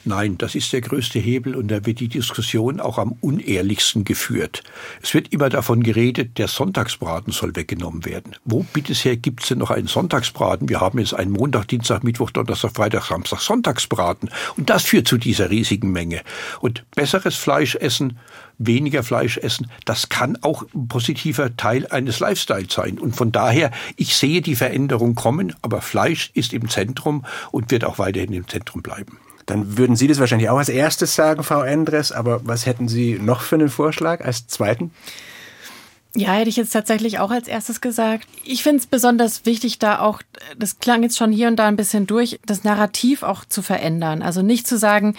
Nein, 0.05 0.39
das 0.39 0.55
ist 0.55 0.73
der 0.73 0.81
größte 0.81 1.19
Hebel 1.19 1.55
und 1.55 1.69
da 1.69 1.85
wird 1.85 2.01
die 2.01 2.09
Diskussion 2.09 2.81
auch 2.81 2.97
am 2.97 3.13
unehrlichsten 3.21 4.05
geführt. 4.05 4.63
Es 5.03 5.13
wird 5.13 5.31
immer 5.31 5.51
davon 5.51 5.83
geredet, 5.83 6.39
der 6.39 6.49
Sonntagsbraten 6.49 7.35
soll 7.35 7.55
weggenommen 7.55 8.07
werden. 8.07 8.35
Wo 8.47 8.63
bitteher 8.63 9.19
gibt 9.19 9.43
es 9.43 9.49
denn 9.49 9.59
noch 9.59 9.71
einen 9.71 9.89
Sonntagsbraten? 9.89 10.71
Wir 10.71 10.81
haben 10.81 10.99
jetzt 10.99 11.13
einen 11.13 11.33
Montag, 11.33 11.69
Dienstag, 11.69 12.03
Mittwoch, 12.03 12.31
Donnerstag, 12.31 12.73
Freitag, 12.75 13.05
Samstag 13.05 13.41
Sonntagsbraten. 13.41 14.31
Und 14.57 14.71
das 14.71 14.85
führt 14.85 15.07
zu 15.07 15.19
dieser 15.19 15.51
riesigen 15.51 15.93
Menge. 15.93 16.23
Und 16.63 16.91
besseres 16.93 17.37
Fleisch 17.37 17.75
essen, 17.75 18.19
weniger 18.57 19.03
Fleisch 19.03 19.37
essen, 19.37 19.71
das 19.85 20.09
kann 20.09 20.39
auch 20.41 20.65
ein 20.75 20.89
positiver 20.89 21.55
Teil 21.59 21.87
eines 21.89 22.21
Lifestyles 22.21 22.73
sein. 22.73 22.99
Und 22.99 23.17
von 23.17 23.33
daher, 23.33 23.71
ich 23.97 24.17
sehe 24.17 24.41
die 24.41 24.57
Veränderung 24.57 25.15
kommen, 25.15 25.55
aber 25.61 25.83
Fleisch 25.83 26.31
ist 26.33 26.55
im 26.55 26.71
Zentrum 26.71 27.27
und 27.51 27.71
wird 27.71 27.85
auch 27.85 27.99
weiterhin 27.99 28.33
im 28.33 28.49
Zentrum 28.49 28.81
bleiben. 28.81 29.19
Dann 29.47 29.79
würden 29.79 29.97
Sie 29.97 30.07
das 30.07 30.21
wahrscheinlich 30.21 30.51
auch 30.51 30.59
als 30.59 30.69
erstes 30.69 31.15
sagen, 31.15 31.43
Frau 31.43 31.63
Endres. 31.63 32.13
Aber 32.13 32.41
was 32.45 32.67
hätten 32.67 32.89
Sie 32.89 33.19
noch 33.19 33.41
für 33.43 33.57
einen 33.57 33.69
Vorschlag 33.69 34.25
als 34.25 34.47
zweiten? 34.47 34.93
Ja, 36.17 36.33
hätte 36.33 36.49
ich 36.49 36.57
jetzt 36.57 36.73
tatsächlich 36.73 37.21
auch 37.21 37.31
als 37.31 37.47
erstes 37.47 37.81
gesagt. 37.81 38.27
Ich 38.45 38.65
finde 38.65 38.79
es 38.79 38.87
besonders 38.87 39.47
wichtig, 39.47 39.79
da 39.79 40.01
auch, 40.01 40.23
das 40.59 40.81
klang 40.81 41.05
jetzt 41.05 41.17
schon 41.17 41.31
hier 41.31 41.47
und 41.47 41.55
da 41.57 41.69
ein 41.69 41.77
bisschen 41.77 42.09
durch, 42.09 42.41
das 42.45 42.65
Narrativ 42.65 43.23
auch 43.23 43.45
zu 43.45 43.63
verändern. 43.63 44.21
Also 44.21 44.43
nicht 44.43 44.67
zu 44.67 44.77
sagen, 44.77 45.15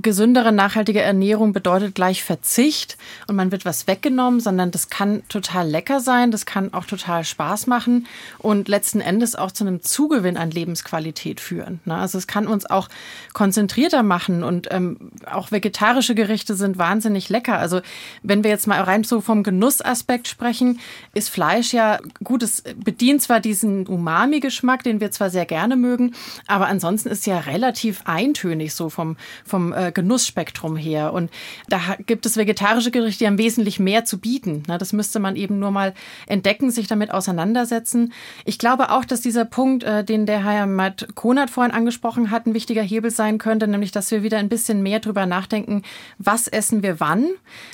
gesündere, 0.00 0.52
nachhaltige 0.52 1.02
Ernährung 1.02 1.52
bedeutet 1.52 1.96
gleich 1.96 2.22
Verzicht 2.22 2.96
und 3.26 3.34
man 3.34 3.50
wird 3.50 3.64
was 3.64 3.88
weggenommen, 3.88 4.38
sondern 4.38 4.70
das 4.70 4.90
kann 4.90 5.22
total 5.28 5.68
lecker 5.68 5.98
sein, 5.98 6.30
das 6.30 6.46
kann 6.46 6.72
auch 6.72 6.84
total 6.84 7.24
Spaß 7.24 7.66
machen 7.66 8.06
und 8.38 8.68
letzten 8.68 9.00
Endes 9.00 9.34
auch 9.34 9.50
zu 9.50 9.64
einem 9.64 9.82
Zugewinn 9.82 10.36
an 10.36 10.52
Lebensqualität 10.52 11.40
führen. 11.40 11.80
Ne? 11.84 11.96
Also 11.96 12.16
es 12.16 12.28
kann 12.28 12.46
uns 12.46 12.64
auch 12.64 12.88
konzentrierter 13.32 14.04
machen 14.04 14.44
und 14.44 14.68
ähm, 14.70 15.10
auch 15.30 15.50
vegetarische 15.50 16.14
Gerichte 16.14 16.54
sind 16.54 16.78
wahnsinnig 16.78 17.28
lecker. 17.28 17.58
Also 17.58 17.80
wenn 18.22 18.44
wir 18.44 18.50
jetzt 18.50 18.68
mal 18.68 18.80
rein 18.80 19.02
so 19.02 19.20
vom 19.20 19.42
Genussaspekt 19.42 20.28
sprechen, 20.28 20.78
ist 21.12 21.28
Fleisch 21.28 21.72
ja 21.72 21.98
gut, 22.22 22.44
es 22.44 22.62
bedient 22.76 23.22
zwar 23.22 23.40
diesen 23.40 23.86
Umami-Geschmack, 23.86 24.84
den 24.84 25.00
wir 25.00 25.10
zwar 25.10 25.30
sehr 25.30 25.46
gerne 25.46 25.74
mögen, 25.74 26.14
aber 26.46 26.68
ansonsten 26.68 27.08
ist 27.08 27.26
ja 27.26 27.40
relativ 27.40 28.02
eintönig 28.04 28.74
so 28.74 28.90
vom, 28.90 29.16
vom 29.44 29.72
äh, 29.72 29.87
Genussspektrum 29.92 30.76
her. 30.76 31.12
Und 31.12 31.30
da 31.68 31.80
gibt 32.06 32.26
es 32.26 32.36
vegetarische 32.36 32.90
Gerichte, 32.90 33.20
die 33.20 33.26
haben 33.26 33.38
wesentlich 33.38 33.78
mehr 33.78 34.04
zu 34.04 34.18
bieten. 34.18 34.62
Das 34.66 34.92
müsste 34.92 35.20
man 35.20 35.36
eben 35.36 35.58
nur 35.58 35.70
mal 35.70 35.94
entdecken, 36.26 36.70
sich 36.70 36.86
damit 36.86 37.12
auseinandersetzen. 37.12 38.12
Ich 38.44 38.58
glaube 38.58 38.90
auch, 38.90 39.04
dass 39.04 39.20
dieser 39.20 39.44
Punkt, 39.44 39.84
äh, 39.84 40.04
den 40.04 40.26
der 40.26 40.44
Herr 40.44 40.66
Matt 40.66 41.08
Konert 41.14 41.50
vorhin 41.50 41.72
angesprochen 41.72 42.30
hat, 42.30 42.46
ein 42.46 42.54
wichtiger 42.54 42.82
Hebel 42.82 43.10
sein 43.10 43.38
könnte, 43.38 43.68
nämlich, 43.68 43.92
dass 43.92 44.10
wir 44.10 44.22
wieder 44.22 44.38
ein 44.38 44.48
bisschen 44.48 44.82
mehr 44.82 45.00
drüber 45.00 45.26
nachdenken, 45.26 45.82
was 46.18 46.48
essen 46.48 46.82
wir 46.82 47.00
wann. 47.00 47.28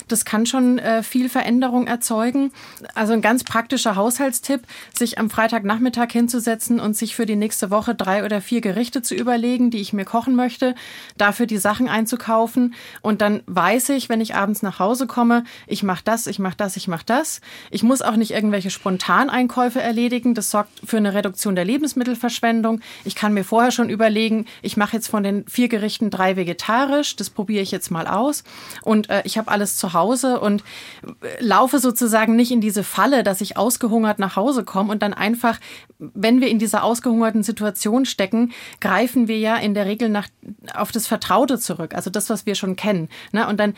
Das 0.08 0.24
kann 0.24 0.46
schon 0.46 0.78
äh, 0.78 1.02
viel 1.02 1.28
Veränderung 1.28 1.86
erzeugen. 1.86 2.52
Also 2.94 3.12
ein 3.12 3.22
ganz 3.22 3.44
praktischer 3.44 3.96
Haushaltstipp, 3.96 4.62
sich 4.96 5.18
am 5.18 5.30
Freitagnachmittag 5.30 6.10
hinzusetzen 6.10 6.80
und 6.80 6.96
sich 6.96 7.14
für 7.14 7.26
die 7.26 7.36
nächste 7.36 7.70
Woche 7.70 7.94
drei 7.94 8.24
oder 8.24 8.40
vier 8.40 8.60
Gerichte 8.60 9.02
zu 9.02 9.14
überlegen, 9.14 9.70
die 9.70 9.80
ich 9.80 9.92
mir 9.92 10.04
kochen 10.04 10.34
möchte, 10.34 10.74
dafür 11.16 11.46
die 11.46 11.58
Sachen 11.58 11.88
einzukaufen 12.05 12.74
und 13.00 13.20
dann 13.20 13.42
weiß 13.46 13.88
ich, 13.90 14.09
wenn 14.09 14.20
ich 14.20 14.34
abends 14.34 14.62
nach 14.62 14.78
Hause 14.78 15.07
komme, 15.07 15.44
ich 15.66 15.82
mache 15.82 16.02
das, 16.05 16.26
ich 16.26 16.38
mache 16.38 16.57
das, 16.57 16.76
ich 16.76 16.86
mache 16.86 17.05
das. 17.07 17.40
Ich 17.70 17.82
muss 17.82 18.02
auch 18.02 18.16
nicht 18.16 18.32
irgendwelche 18.32 18.70
Spontaneinkäufe 18.70 19.80
erledigen. 19.80 20.34
Das 20.34 20.50
sorgt 20.50 20.70
für 20.84 20.98
eine 20.98 21.14
Reduktion 21.14 21.55
der 21.55 21.64
Lebensmittelverschwendung. 21.64 22.80
Ich 23.05 23.14
kann 23.14 23.32
mir 23.32 23.44
vorher 23.44 23.70
schon 23.70 23.88
überlegen, 23.88 24.46
ich 24.62 24.76
mache 24.76 24.96
jetzt 24.96 25.09
von 25.09 25.22
den 25.22 25.46
vier 25.48 25.68
Gerichten 25.68 26.11
drei 26.11 26.36
vegetarisch. 26.36 27.16
Das 27.16 27.30
probiere 27.30 27.62
ich 27.62 27.70
jetzt 27.70 27.90
mal 27.90 28.07
aus 28.07 28.44
und 28.82 29.09
äh, 29.09 29.22
ich 29.24 29.38
habe 29.38 29.50
alles 29.50 29.76
zu 29.76 29.94
Hause 29.94 30.40
und 30.40 30.62
äh, 31.02 31.42
laufe 31.42 31.78
sozusagen 31.78 32.36
nicht 32.36 32.52
in 32.52 32.61
diese 32.61 32.84
Falle, 32.84 33.22
dass 33.22 33.40
ich 33.40 33.57
ausgehungert 33.57 34.18
nach 34.18 34.36
Hause 34.36 34.64
komme 34.64 34.92
und 34.92 35.02
dann 35.02 35.14
einfach, 35.14 35.59
wenn 35.98 36.40
wir 36.40 36.48
in 36.48 36.59
dieser 36.59 36.84
ausgehungerten 36.84 37.42
Situation 37.42 38.05
stecken, 38.05 38.52
greifen 38.80 39.28
wir 39.28 39.38
ja 39.38 39.57
in 39.57 39.74
der 39.74 39.86
Regel 39.86 40.09
nach, 40.09 40.28
auf 40.74 40.92
das 40.92 41.07
Vertraute 41.07 41.59
zurück, 41.59 41.84
also 41.93 42.11
das, 42.11 42.30
was 42.30 42.47
wir 42.47 42.55
schon 42.55 42.76
kennen. 42.76 43.09
Ne? 43.32 43.47
Und 43.49 43.59
dann 43.59 43.74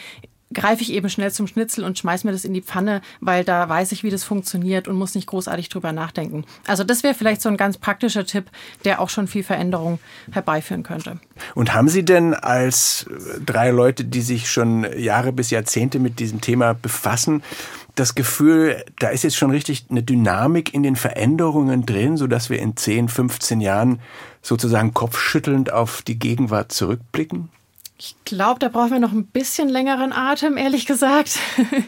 greife 0.54 0.82
ich 0.82 0.92
eben 0.92 1.08
schnell 1.08 1.32
zum 1.32 1.46
Schnitzel 1.46 1.84
und 1.84 1.98
schmeiß 1.98 2.24
mir 2.24 2.32
das 2.32 2.44
in 2.44 2.54
die 2.54 2.62
Pfanne, 2.62 3.02
weil 3.20 3.44
da 3.44 3.68
weiß 3.68 3.92
ich, 3.92 4.04
wie 4.04 4.10
das 4.10 4.22
funktioniert 4.24 4.86
und 4.86 4.96
muss 4.96 5.14
nicht 5.14 5.26
großartig 5.26 5.68
drüber 5.68 5.92
nachdenken. 5.92 6.44
Also 6.66 6.84
das 6.84 7.02
wäre 7.02 7.14
vielleicht 7.14 7.42
so 7.42 7.48
ein 7.48 7.56
ganz 7.56 7.78
praktischer 7.78 8.24
Tipp, 8.24 8.46
der 8.84 9.00
auch 9.00 9.08
schon 9.08 9.26
viel 9.26 9.42
Veränderung 9.42 9.98
herbeiführen 10.30 10.82
könnte. 10.82 11.18
Und 11.54 11.74
haben 11.74 11.88
Sie 11.88 12.04
denn 12.04 12.34
als 12.34 13.06
drei 13.44 13.70
Leute, 13.70 14.04
die 14.04 14.22
sich 14.22 14.48
schon 14.50 14.86
Jahre 14.96 15.32
bis 15.32 15.50
Jahrzehnte 15.50 15.98
mit 15.98 16.20
diesem 16.20 16.40
Thema 16.40 16.74
befassen, 16.74 17.42
das 17.96 18.14
Gefühl, 18.14 18.84
da 18.98 19.08
ist 19.08 19.24
jetzt 19.24 19.36
schon 19.36 19.50
richtig 19.50 19.86
eine 19.90 20.02
Dynamik 20.02 20.74
in 20.74 20.82
den 20.82 20.96
Veränderungen 20.96 21.86
drin, 21.86 22.18
so 22.18 22.26
dass 22.26 22.50
wir 22.50 22.58
in 22.60 22.76
10, 22.76 23.08
15 23.08 23.60
Jahren 23.62 24.00
sozusagen 24.42 24.92
kopfschüttelnd 24.92 25.72
auf 25.72 26.02
die 26.02 26.18
Gegenwart 26.18 26.72
zurückblicken? 26.72 27.48
Ich 27.98 28.14
glaube, 28.26 28.58
da 28.58 28.68
brauchen 28.68 28.90
wir 28.90 28.98
noch 28.98 29.12
ein 29.12 29.24
bisschen 29.24 29.70
längeren 29.70 30.12
Atem, 30.12 30.58
ehrlich 30.58 30.86
gesagt. 30.86 31.38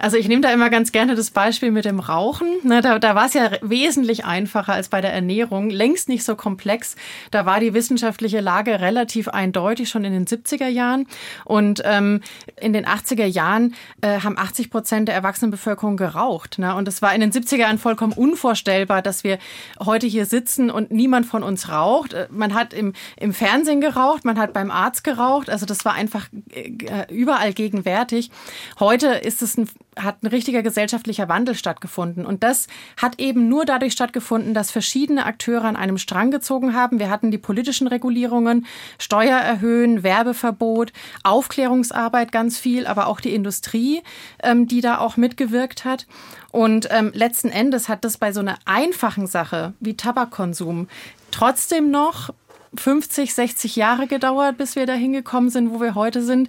Also 0.00 0.16
ich 0.16 0.28
nehme 0.28 0.42
da 0.42 0.52
immer 0.52 0.70
ganz 0.70 0.92
gerne 0.92 1.16
das 1.16 1.32
Beispiel 1.32 1.72
mit 1.72 1.84
dem 1.84 1.98
Rauchen. 1.98 2.46
Da, 2.62 3.00
da 3.00 3.14
war 3.16 3.26
es 3.26 3.34
ja 3.34 3.50
wesentlich 3.62 4.24
einfacher 4.24 4.72
als 4.72 4.88
bei 4.88 5.00
der 5.00 5.12
Ernährung, 5.12 5.70
längst 5.70 6.08
nicht 6.08 6.22
so 6.22 6.36
komplex. 6.36 6.94
Da 7.32 7.46
war 7.46 7.58
die 7.58 7.74
wissenschaftliche 7.74 8.38
Lage 8.38 8.78
relativ 8.78 9.26
eindeutig 9.26 9.88
schon 9.88 10.04
in 10.04 10.12
den 10.12 10.24
70er 10.24 10.68
Jahren. 10.68 11.08
Und 11.44 11.82
ähm, 11.84 12.20
in 12.60 12.72
den 12.72 12.86
80er 12.86 13.24
Jahren 13.24 13.74
äh, 14.00 14.20
haben 14.20 14.38
80 14.38 14.70
Prozent 14.70 15.08
der 15.08 15.16
Erwachsenenbevölkerung 15.16 15.96
geraucht. 15.96 16.60
Ne? 16.60 16.72
Und 16.76 16.86
es 16.86 17.02
war 17.02 17.12
in 17.12 17.20
den 17.20 17.32
70er 17.32 17.56
Jahren 17.56 17.78
vollkommen 17.78 18.12
unvorstellbar, 18.12 19.02
dass 19.02 19.24
wir 19.24 19.40
heute 19.84 20.06
hier 20.06 20.26
sitzen 20.26 20.70
und 20.70 20.92
niemand 20.92 21.26
von 21.26 21.42
uns 21.42 21.70
raucht. 21.70 22.12
Äh, 22.12 22.28
man 22.30 22.54
hat 22.54 22.72
im, 22.72 22.92
im 23.16 23.32
Fernsehen 23.32 23.80
geraucht, 23.80 24.24
man 24.24 24.38
hat 24.38 24.52
beim 24.52 24.70
Arzt 24.70 25.02
geraucht 25.02 25.47
gebraucht. 25.48 25.50
Also 25.50 25.66
das 25.66 25.84
war 25.84 25.94
einfach 25.94 26.28
äh, 26.50 27.12
überall 27.12 27.52
gegenwärtig. 27.52 28.30
Heute 28.78 29.08
ist 29.08 29.42
es 29.42 29.56
ein, 29.56 29.68
hat 29.98 30.22
ein 30.22 30.28
richtiger 30.28 30.62
gesellschaftlicher 30.62 31.28
Wandel 31.28 31.54
stattgefunden. 31.54 32.24
Und 32.26 32.42
das 32.42 32.68
hat 32.96 33.18
eben 33.20 33.48
nur 33.48 33.64
dadurch 33.64 33.92
stattgefunden, 33.92 34.54
dass 34.54 34.70
verschiedene 34.70 35.26
Akteure 35.26 35.64
an 35.64 35.76
einem 35.76 35.98
Strang 35.98 36.30
gezogen 36.30 36.74
haben. 36.74 36.98
Wir 36.98 37.10
hatten 37.10 37.30
die 37.30 37.38
politischen 37.38 37.88
Regulierungen, 37.88 38.66
Steuer 38.98 39.38
erhöhen, 39.38 40.02
Werbeverbot, 40.02 40.92
Aufklärungsarbeit 41.24 42.32
ganz 42.32 42.58
viel, 42.58 42.86
aber 42.86 43.06
auch 43.06 43.20
die 43.20 43.34
Industrie, 43.34 44.02
ähm, 44.42 44.66
die 44.66 44.80
da 44.80 44.98
auch 44.98 45.16
mitgewirkt 45.16 45.84
hat. 45.84 46.06
Und 46.50 46.88
ähm, 46.90 47.10
letzten 47.14 47.50
Endes 47.50 47.88
hat 47.88 48.04
das 48.04 48.16
bei 48.16 48.32
so 48.32 48.40
einer 48.40 48.58
einfachen 48.64 49.26
Sache 49.26 49.74
wie 49.80 49.96
Tabakkonsum 49.96 50.88
trotzdem 51.30 51.90
noch 51.90 52.30
50, 52.76 53.34
60 53.34 53.76
Jahre 53.76 54.06
gedauert, 54.06 54.58
bis 54.58 54.76
wir 54.76 54.86
da 54.86 54.94
hingekommen 54.94 55.50
sind, 55.50 55.70
wo 55.70 55.80
wir 55.80 55.94
heute 55.94 56.22
sind. 56.22 56.48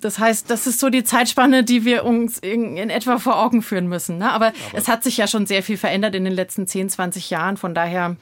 Das 0.00 0.18
heißt, 0.18 0.50
das 0.50 0.66
ist 0.66 0.80
so 0.80 0.90
die 0.90 1.04
Zeitspanne, 1.04 1.64
die 1.64 1.84
wir 1.84 2.04
uns 2.04 2.38
in, 2.38 2.76
in 2.76 2.90
etwa 2.90 3.18
vor 3.18 3.38
Augen 3.38 3.62
führen 3.62 3.88
müssen. 3.88 4.18
Ne? 4.18 4.30
Aber, 4.30 4.46
Aber, 4.46 4.54
es 4.72 4.88
hat 4.88 5.04
sich 5.04 5.16
ja 5.16 5.26
schon 5.26 5.46
sehr 5.46 5.62
viel 5.62 5.76
verändert 5.76 6.14
in 6.14 6.24
den 6.24 6.32
letzten 6.32 6.66
10, 6.66 6.90
20 6.90 7.30
Jahren. 7.30 7.56
Von 7.56 7.74
daher 7.74 8.16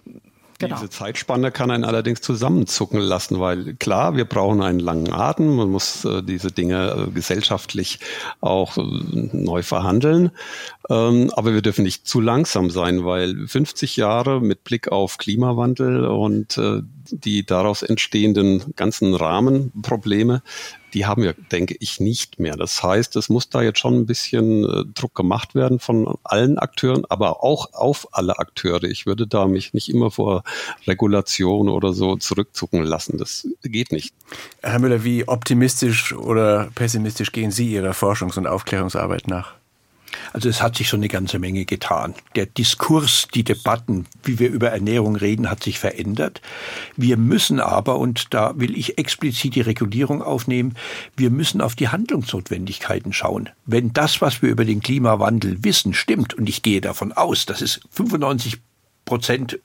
Genau. 0.63 0.77
Diese 0.77 0.91
Zeitspanne 0.91 1.51
kann 1.51 1.73
einen 1.73 1.83
allerdings 1.83 2.21
zusammenzucken 2.21 3.01
lassen, 3.01 3.41
weil 3.41 3.75
klar, 3.75 4.17
wir 4.17 4.25
brauchen 4.25 4.63
einen 4.63 4.79
langen 4.79 5.13
Atem, 5.13 5.57
man 5.57 5.71
muss 5.71 6.05
äh, 6.05 6.23
diese 6.23 6.53
Dinge 6.53 7.09
äh, 7.09 7.11
gesellschaftlich 7.11 7.99
auch 8.41 8.79
äh, 8.79 8.83
neu 8.83 9.65
verhandeln, 9.65 10.31
ähm, 10.89 11.33
aber 11.35 11.53
wir 11.53 11.63
dürfen 11.63 11.83
nicht 11.83 12.07
zu 12.07 12.21
langsam 12.21 12.71
sein, 12.71 13.05
weil 13.05 13.49
50 13.49 13.97
Jahre 13.97 14.41
mit 14.41 14.63
Blick 14.63 14.93
auf 14.93 15.19
Klimawandel 15.19 16.05
und 16.07 16.57
äh, 16.59 16.83
die 17.11 17.45
daraus 17.45 17.83
entstehenden 17.83 18.73
ganzen 18.77 19.15
Rahmenprobleme 19.15 20.43
die 20.95 21.07
haben 21.07 21.23
wir, 21.23 21.35
denke 21.51 21.77
ich, 21.81 22.01
nicht 22.01 22.39
mehr. 22.39 22.57
Das 22.57 22.83
heißt, 22.83 23.17
es 23.17 23.29
muss 23.29 23.49
da 23.49 23.63
jetzt 23.63 23.79
schon 23.79 23.95
ein 23.95 24.07
bisschen 24.07 24.65
äh, 24.65 24.85
Druck 24.95 25.15
gemacht 25.15 25.55
werden 25.55 25.79
von 25.79 26.17
allen 26.25 26.59
Akteuren, 26.59 27.05
aber 27.09 27.43
auch 27.43 27.73
auf 27.73 28.09
alle 28.13 28.39
Akteure. 28.39 28.85
Ich 28.85 29.07
würde 29.07 29.27
da 29.27 29.47
mich 29.47 29.75
nicht 29.75 29.89
immer 29.89 30.11
vor 30.11 30.43
Regulation 30.87 31.69
oder 31.69 31.93
so 31.93 32.17
zurückzucken 32.17 32.83
lassen. 32.85 33.19
Das 33.19 33.49
geht 33.63 33.93
nicht. 33.93 34.15
Herr 34.63 34.79
Müller, 34.79 35.05
wie 35.05 35.27
optimistisch 35.29 36.13
oder 36.13 36.71
pessimistisch 36.75 37.33
gehen 37.33 37.51
Sie 37.51 37.73
Ihrer 37.73 37.93
Forschungs- 37.93 38.39
und 38.39 38.47
Aufklärungsarbeit 38.47 39.29
nach? 39.29 39.62
Also 40.33 40.49
es 40.49 40.63
hat 40.63 40.77
sich 40.77 40.89
schon 40.89 41.01
eine 41.01 41.09
ganze 41.09 41.39
Menge 41.39 41.65
getan. 41.65 42.15
Der 42.37 42.47
Diskurs, 42.47 43.29
die 43.35 43.45
Debatten, 43.45 44.07
wie 44.23 44.39
wir 44.39 44.51
über 44.51 44.71
Ernährung 44.71 45.17
reden, 45.17 45.51
hat 45.51 45.63
sich 45.63 45.79
verändert. 45.79 46.41
Wir 46.97 47.17
müssen 47.17 47.61
aber, 47.61 47.99
und 47.99 48.35
da 48.35 48.53
will 48.57 48.77
ich 48.77 48.99
explizit 48.99 49.55
die 49.55 49.61
Regulierung 49.61 50.23
aufnehmen, 50.23 50.75
wir 51.17 51.31
müssen 51.31 51.61
auf 51.61 51.75
die 51.75 51.89
Handlungsnotwendigkeiten 51.89 53.13
schauen. 53.13 53.51
Wenn 53.67 53.93
das, 53.93 54.21
was 54.21 54.43
wir 54.43 54.51
über 54.51 54.65
den 54.65 54.81
Klimawandel 54.81 55.65
wissen, 55.65 55.95
stimmt, 55.95 56.35
und 56.35 56.49
ich 56.49 56.63
gehe 56.63 56.81
davon 56.81 57.13
aus, 57.13 57.47
dass 57.47 57.61
es 57.61 57.81
95 57.91 58.59
Prozent 59.05 59.59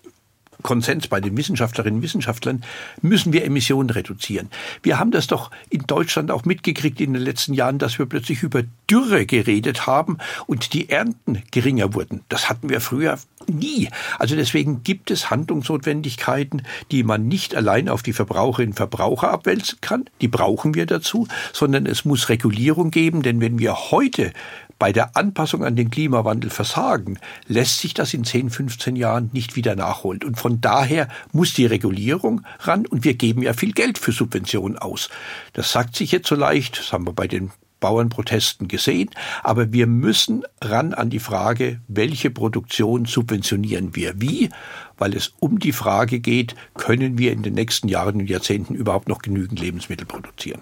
Konsens 0.63 1.07
bei 1.07 1.21
den 1.21 1.37
Wissenschaftlerinnen 1.37 1.97
und 1.97 2.03
Wissenschaftlern, 2.03 2.63
müssen 3.01 3.33
wir 3.33 3.45
Emissionen 3.45 3.89
reduzieren. 3.89 4.49
Wir 4.83 4.99
haben 4.99 5.11
das 5.11 5.27
doch 5.27 5.51
in 5.69 5.83
Deutschland 5.87 6.31
auch 6.31 6.45
mitgekriegt 6.45 6.99
in 7.01 7.13
den 7.13 7.21
letzten 7.21 7.53
Jahren, 7.53 7.79
dass 7.79 7.99
wir 7.99 8.05
plötzlich 8.05 8.43
über 8.43 8.63
Dürre 8.89 9.25
geredet 9.25 9.87
haben 9.87 10.17
und 10.45 10.73
die 10.73 10.89
Ernten 10.89 11.43
geringer 11.51 11.93
wurden. 11.93 12.21
Das 12.29 12.49
hatten 12.49 12.69
wir 12.69 12.81
früher 12.81 13.17
nie. 13.47 13.89
Also 14.19 14.35
deswegen 14.35 14.83
gibt 14.83 15.11
es 15.11 15.29
Handlungsnotwendigkeiten, 15.29 16.63
die 16.91 17.03
man 17.03 17.27
nicht 17.27 17.55
allein 17.55 17.89
auf 17.89 18.03
die 18.03 18.13
Verbraucherinnen 18.13 18.71
und 18.71 18.77
Verbraucher 18.77 19.31
abwälzen 19.31 19.79
kann. 19.81 20.05
Die 20.21 20.27
brauchen 20.27 20.73
wir 20.73 20.85
dazu, 20.85 21.27
sondern 21.53 21.85
es 21.85 22.05
muss 22.05 22.29
Regulierung 22.29 22.91
geben, 22.91 23.21
denn 23.21 23.41
wenn 23.41 23.59
wir 23.59 23.91
heute 23.91 24.33
bei 24.79 24.91
der 24.91 25.15
Anpassung 25.15 25.63
an 25.63 25.75
den 25.75 25.89
Klimawandel 25.89 26.49
versagen, 26.49 27.19
lässt 27.47 27.79
sich 27.79 27.93
das 27.93 28.13
in 28.13 28.23
10, 28.23 28.49
15 28.49 28.95
Jahren 28.95 29.29
nicht 29.33 29.55
wieder 29.55 29.75
nachholen. 29.75 30.23
Und 30.23 30.37
von 30.37 30.61
daher 30.61 31.07
muss 31.31 31.53
die 31.53 31.65
Regulierung 31.65 32.41
ran 32.59 32.85
und 32.85 33.03
wir 33.03 33.15
geben 33.15 33.41
ja 33.41 33.53
viel 33.53 33.73
Geld 33.73 33.97
für 33.97 34.11
Subventionen 34.11 34.77
aus. 34.77 35.09
Das 35.53 35.71
sagt 35.71 35.95
sich 35.95 36.11
jetzt 36.11 36.27
so 36.27 36.35
leicht, 36.35 36.79
das 36.79 36.93
haben 36.93 37.07
wir 37.07 37.13
bei 37.13 37.27
den 37.27 37.51
Bauernprotesten 37.79 38.67
gesehen, 38.67 39.09
aber 39.43 39.71
wir 39.71 39.87
müssen 39.87 40.43
ran 40.61 40.93
an 40.93 41.09
die 41.09 41.19
Frage, 41.19 41.79
welche 41.87 42.31
Produktion 42.31 43.05
subventionieren 43.05 43.95
wir 43.95 44.19
wie, 44.19 44.49
weil 44.97 45.15
es 45.15 45.33
um 45.39 45.59
die 45.59 45.71
Frage 45.71 46.19
geht, 46.19 46.55
können 46.73 47.17
wir 47.17 47.31
in 47.31 47.43
den 47.43 47.53
nächsten 47.53 47.87
Jahren 47.87 48.21
und 48.21 48.29
Jahrzehnten 48.29 48.73
überhaupt 48.73 49.07
noch 49.07 49.19
genügend 49.19 49.59
Lebensmittel 49.59 50.07
produzieren. 50.07 50.61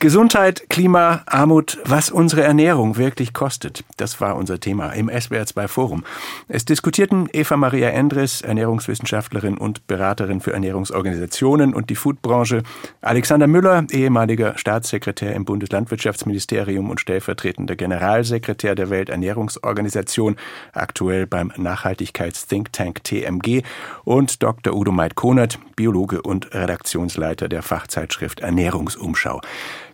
Gesundheit, 0.00 0.70
Klima, 0.70 1.22
Armut, 1.26 1.78
was 1.84 2.12
unsere 2.12 2.42
Ernährung 2.42 2.98
wirklich 2.98 3.32
kostet. 3.32 3.82
Das 3.96 4.20
war 4.20 4.36
unser 4.36 4.60
Thema 4.60 4.90
im 4.90 5.10
SWR2 5.10 5.66
Forum. 5.66 6.04
Es 6.46 6.64
diskutierten 6.64 7.28
Eva 7.32 7.56
Maria 7.56 7.88
Endres, 7.88 8.40
Ernährungswissenschaftlerin 8.42 9.58
und 9.58 9.88
Beraterin 9.88 10.40
für 10.40 10.52
Ernährungsorganisationen 10.52 11.74
und 11.74 11.90
die 11.90 11.96
Foodbranche, 11.96 12.62
Alexander 13.00 13.48
Müller, 13.48 13.86
ehemaliger 13.90 14.56
Staatssekretär 14.56 15.34
im 15.34 15.44
Bundeslandwirtschaftsministerium 15.44 16.90
und 16.90 17.00
stellvertretender 17.00 17.74
Generalsekretär 17.74 18.76
der 18.76 18.90
Welternährungsorganisation, 18.90 20.36
aktuell 20.74 21.26
beim 21.26 21.52
Nachhaltigkeits-Think 21.56 22.72
Tank 22.72 23.02
TMG 23.02 23.62
und 24.04 24.44
Dr. 24.44 24.74
Udo 24.74 24.92
Meid-Konert, 24.92 25.58
Biologe 25.74 26.22
und 26.22 26.54
Redaktionsleiter 26.54 27.48
der 27.48 27.62
Fachzeitschrift 27.62 28.38
Ernährungsumschau. 28.38 29.40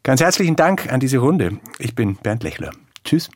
Ganz 0.05 0.21
herzlichen 0.21 0.55
Dank 0.55 0.93
an 0.93 1.01
diese 1.01 1.17
Runde. 1.17 1.61
Ich 1.79 1.95
bin 1.95 2.17
Bernd 2.17 2.43
Lechler. 2.43 2.73
Tschüss. 3.05 3.31